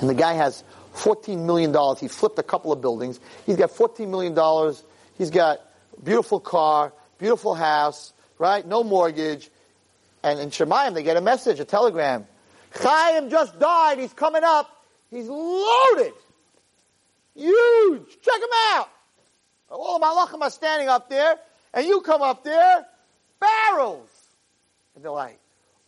and 0.00 0.08
the 0.08 0.14
guy 0.14 0.34
has 0.34 0.62
$14 0.94 1.44
million. 1.44 1.74
He 1.98 2.08
flipped 2.08 2.38
a 2.38 2.42
couple 2.42 2.70
of 2.70 2.80
buildings. 2.80 3.18
He's 3.46 3.56
got 3.56 3.70
$14 3.70 4.08
million. 4.08 4.74
He's 5.18 5.30
got 5.30 5.60
beautiful 6.02 6.38
car, 6.38 6.92
beautiful 7.18 7.54
house, 7.54 8.12
right? 8.38 8.66
No 8.66 8.84
mortgage. 8.84 9.50
And 10.22 10.38
in 10.38 10.50
Shamayim, 10.50 10.94
they 10.94 11.02
get 11.02 11.16
a 11.16 11.20
message, 11.20 11.58
a 11.58 11.64
telegram. 11.64 12.26
Chaim 12.74 13.30
just 13.30 13.58
died. 13.58 13.98
He's 13.98 14.12
coming 14.12 14.42
up. 14.44 14.73
He's 15.14 15.28
loaded. 15.28 16.12
Huge. 17.34 18.20
Check 18.22 18.36
him 18.36 18.48
out. 18.72 18.88
All 19.70 19.98
the 19.98 20.04
malachim 20.04 20.40
are 20.40 20.50
standing 20.50 20.88
up 20.88 21.08
there, 21.08 21.36
and 21.72 21.86
you 21.86 22.00
come 22.00 22.22
up 22.22 22.44
there, 22.44 22.86
barrels. 23.40 24.08
And 24.94 25.04
they're 25.04 25.10
like, 25.10 25.38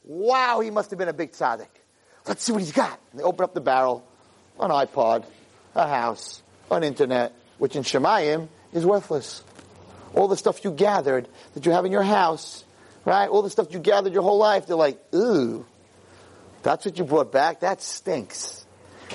wow, 0.04 0.60
he 0.60 0.70
must 0.70 0.90
have 0.90 0.98
been 0.98 1.08
a 1.08 1.12
big 1.12 1.32
tzaddik. 1.32 1.68
Let's 2.26 2.42
see 2.42 2.52
what 2.52 2.60
he's 2.60 2.72
got. 2.72 2.98
And 3.12 3.20
they 3.20 3.24
open 3.24 3.44
up 3.44 3.54
the 3.54 3.60
barrel, 3.60 4.04
an 4.58 4.70
iPod, 4.70 5.24
a 5.74 5.88
house, 5.88 6.42
an 6.70 6.82
internet, 6.82 7.32
which 7.58 7.76
in 7.76 7.82
Shamayim 7.82 8.48
is 8.72 8.84
worthless. 8.84 9.42
All 10.14 10.28
the 10.28 10.36
stuff 10.36 10.64
you 10.64 10.72
gathered 10.72 11.28
that 11.54 11.66
you 11.66 11.72
have 11.72 11.84
in 11.84 11.92
your 11.92 12.02
house, 12.02 12.64
right? 13.04 13.28
All 13.28 13.42
the 13.42 13.50
stuff 13.50 13.68
you 13.70 13.78
gathered 13.78 14.12
your 14.12 14.22
whole 14.22 14.38
life, 14.38 14.66
they're 14.66 14.76
like, 14.76 15.00
ooh, 15.14 15.64
that's 16.62 16.84
what 16.84 16.98
you 16.98 17.04
brought 17.04 17.30
back? 17.30 17.60
That 17.60 17.82
stinks. 17.82 18.65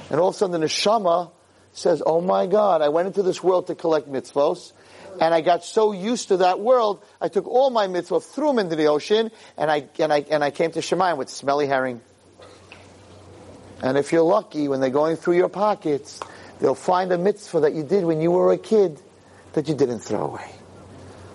And 0.09 0.19
all 0.19 0.29
of 0.29 0.35
a 0.35 0.37
sudden 0.37 0.59
the 0.59 0.65
neshama 0.65 1.31
says, 1.73 2.03
oh 2.05 2.21
my 2.21 2.47
God, 2.47 2.81
I 2.81 2.89
went 2.89 3.07
into 3.07 3.23
this 3.23 3.43
world 3.43 3.67
to 3.67 3.75
collect 3.75 4.09
mitzvos, 4.09 4.73
and 5.19 5.33
I 5.33 5.41
got 5.41 5.63
so 5.63 5.91
used 5.91 6.29
to 6.29 6.37
that 6.37 6.59
world, 6.59 7.03
I 7.19 7.27
took 7.27 7.47
all 7.47 7.69
my 7.69 7.87
mitzvot, 7.87 8.23
threw 8.23 8.47
them 8.47 8.59
into 8.59 8.75
the 8.75 8.87
ocean, 8.87 9.31
and 9.57 9.71
I, 9.71 9.87
and 9.99 10.11
I, 10.11 10.25
and 10.29 10.43
I 10.43 10.51
came 10.51 10.71
to 10.71 10.79
Shamayim 10.79 11.17
with 11.17 11.29
smelly 11.29 11.67
herring. 11.67 12.01
And 13.81 13.97
if 13.97 14.11
you're 14.11 14.21
lucky, 14.21 14.67
when 14.67 14.79
they're 14.79 14.89
going 14.89 15.15
through 15.15 15.37
your 15.37 15.49
pockets, 15.49 16.19
they'll 16.59 16.75
find 16.75 17.11
a 17.11 17.17
mitzvah 17.17 17.61
that 17.61 17.73
you 17.73 17.83
did 17.83 18.05
when 18.05 18.21
you 18.21 18.31
were 18.31 18.51
a 18.51 18.57
kid 18.57 19.01
that 19.53 19.67
you 19.67 19.75
didn't 19.75 19.99
throw 19.99 20.25
away. 20.25 20.49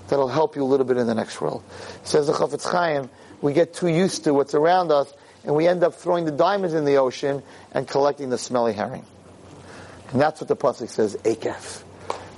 That'll 0.09 0.28
help 0.28 0.54
you 0.54 0.62
a 0.62 0.64
little 0.64 0.86
bit 0.86 0.96
in 0.96 1.07
the 1.07 1.14
next 1.14 1.40
world. 1.40 1.64
Says 2.04 2.28
the 2.28 2.32
Chafetz 2.32 2.70
Chaim, 2.70 3.11
we 3.40 3.52
get 3.52 3.74
too 3.74 3.88
used 3.88 4.24
to 4.24 4.32
what's 4.32 4.54
around 4.54 4.92
us, 4.92 5.12
and 5.47 5.55
we 5.55 5.66
end 5.68 5.84
up 5.84 5.94
throwing 5.94 6.24
the 6.24 6.32
diamonds 6.32 6.74
in 6.74 6.84
the 6.84 6.97
ocean 6.97 7.42
and 7.72 7.86
collecting 7.86 8.28
the 8.30 8.38
smelly 8.38 8.72
herring. 8.72 9.07
And 10.11 10.20
that's 10.20 10.40
what 10.40 10.49
the 10.49 10.57
pasuk 10.57 10.90
says, 10.90 11.16
Eikev. 11.22 11.84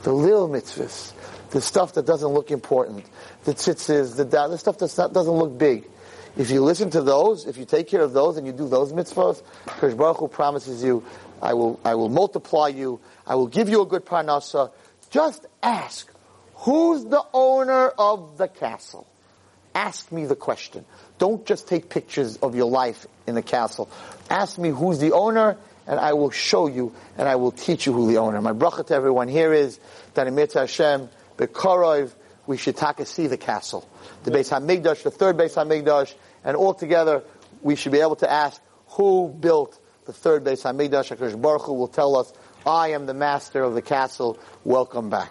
The 0.02 0.12
little 0.12 0.48
mitzvahs, 0.48 1.12
the 1.50 1.61
stuff 1.61 1.94
that 1.94 2.06
doesn't 2.06 2.28
look 2.28 2.50
important, 2.50 3.06
the 3.44 3.54
tzitzis, 3.54 4.16
the 4.16 4.24
da, 4.24 4.48
the 4.48 4.59
stuff 4.59 4.78
that 4.78 5.12
doesn't 5.12 5.34
look 5.34 5.59
big. 5.59 5.88
If 6.36 6.50
you 6.50 6.62
listen 6.62 6.90
to 6.90 7.02
those, 7.02 7.46
if 7.46 7.56
you 7.56 7.64
take 7.64 7.88
care 7.88 8.02
of 8.02 8.12
those 8.12 8.36
and 8.36 8.46
you 8.46 8.52
do 8.52 8.68
those 8.68 8.92
mitzvahs, 8.92 9.42
Kadosh 9.66 9.96
Baruch 9.96 10.18
Hu 10.18 10.28
promises 10.28 10.84
you, 10.84 11.02
I 11.42 11.54
will, 11.54 11.80
I 11.84 11.94
will 11.94 12.11
multiply 12.11 12.68
you, 12.68 13.00
I 13.26 13.34
will 13.34 13.48
give 13.48 13.68
you 13.68 13.82
a 13.82 13.86
good 13.86 14.04
parnasa. 14.04 14.70
Just 15.11 15.46
ask, 15.62 16.09
who's 16.54 17.04
the 17.06 17.24
owner 17.32 17.88
of 17.88 18.36
the 18.36 18.48
castle? 18.48 19.07
Ask 19.78 20.10
me 20.10 20.26
the 20.26 20.34
question. 20.34 20.84
Don't 21.18 21.46
just 21.46 21.68
take 21.68 21.88
pictures 21.88 22.36
of 22.38 22.56
your 22.56 22.68
life 22.68 23.06
in 23.28 23.36
the 23.36 23.42
castle. 23.42 23.88
Ask 24.28 24.58
me 24.58 24.70
who's 24.70 24.98
the 24.98 25.12
owner 25.12 25.56
and 25.86 26.00
I 26.00 26.14
will 26.14 26.32
show 26.32 26.66
you 26.66 26.92
and 27.16 27.28
I 27.28 27.36
will 27.36 27.52
teach 27.52 27.86
you 27.86 27.92
who 27.92 28.08
the 28.08 28.18
owner. 28.18 28.42
My 28.42 28.52
bracha 28.52 28.84
to 28.88 28.94
everyone 28.94 29.28
here 29.28 29.52
is 29.52 29.78
that 30.14 30.32
Mitzvah 30.32 30.62
Hashem, 30.62 31.08
Bekorov, 31.36 32.12
we 32.48 32.56
should 32.56 32.76
take 32.76 32.98
a 32.98 33.06
see 33.06 33.28
the 33.28 33.36
castle. 33.36 33.88
The 34.24 34.32
Beis 34.32 34.50
HaMikdash, 34.50 35.04
the 35.04 35.12
third 35.12 35.36
Beis 35.36 35.54
HaMikdash, 35.54 36.12
and 36.42 36.56
all 36.56 36.74
together 36.74 37.22
we 37.62 37.76
should 37.76 37.92
be 37.92 38.00
able 38.00 38.16
to 38.16 38.28
ask 38.28 38.60
who 38.88 39.28
built 39.28 39.78
the 40.06 40.12
third 40.12 40.42
Beis 40.42 40.64
HaMikdash. 40.64 41.16
HaKadosh 41.16 41.40
Baruch 41.40 41.66
Hu 41.66 41.74
will 41.74 41.86
tell 41.86 42.16
us, 42.16 42.32
I 42.66 42.88
am 42.88 43.06
the 43.06 43.14
master 43.14 43.62
of 43.62 43.74
the 43.74 43.82
castle. 43.82 44.40
Welcome 44.64 45.08
back. 45.08 45.30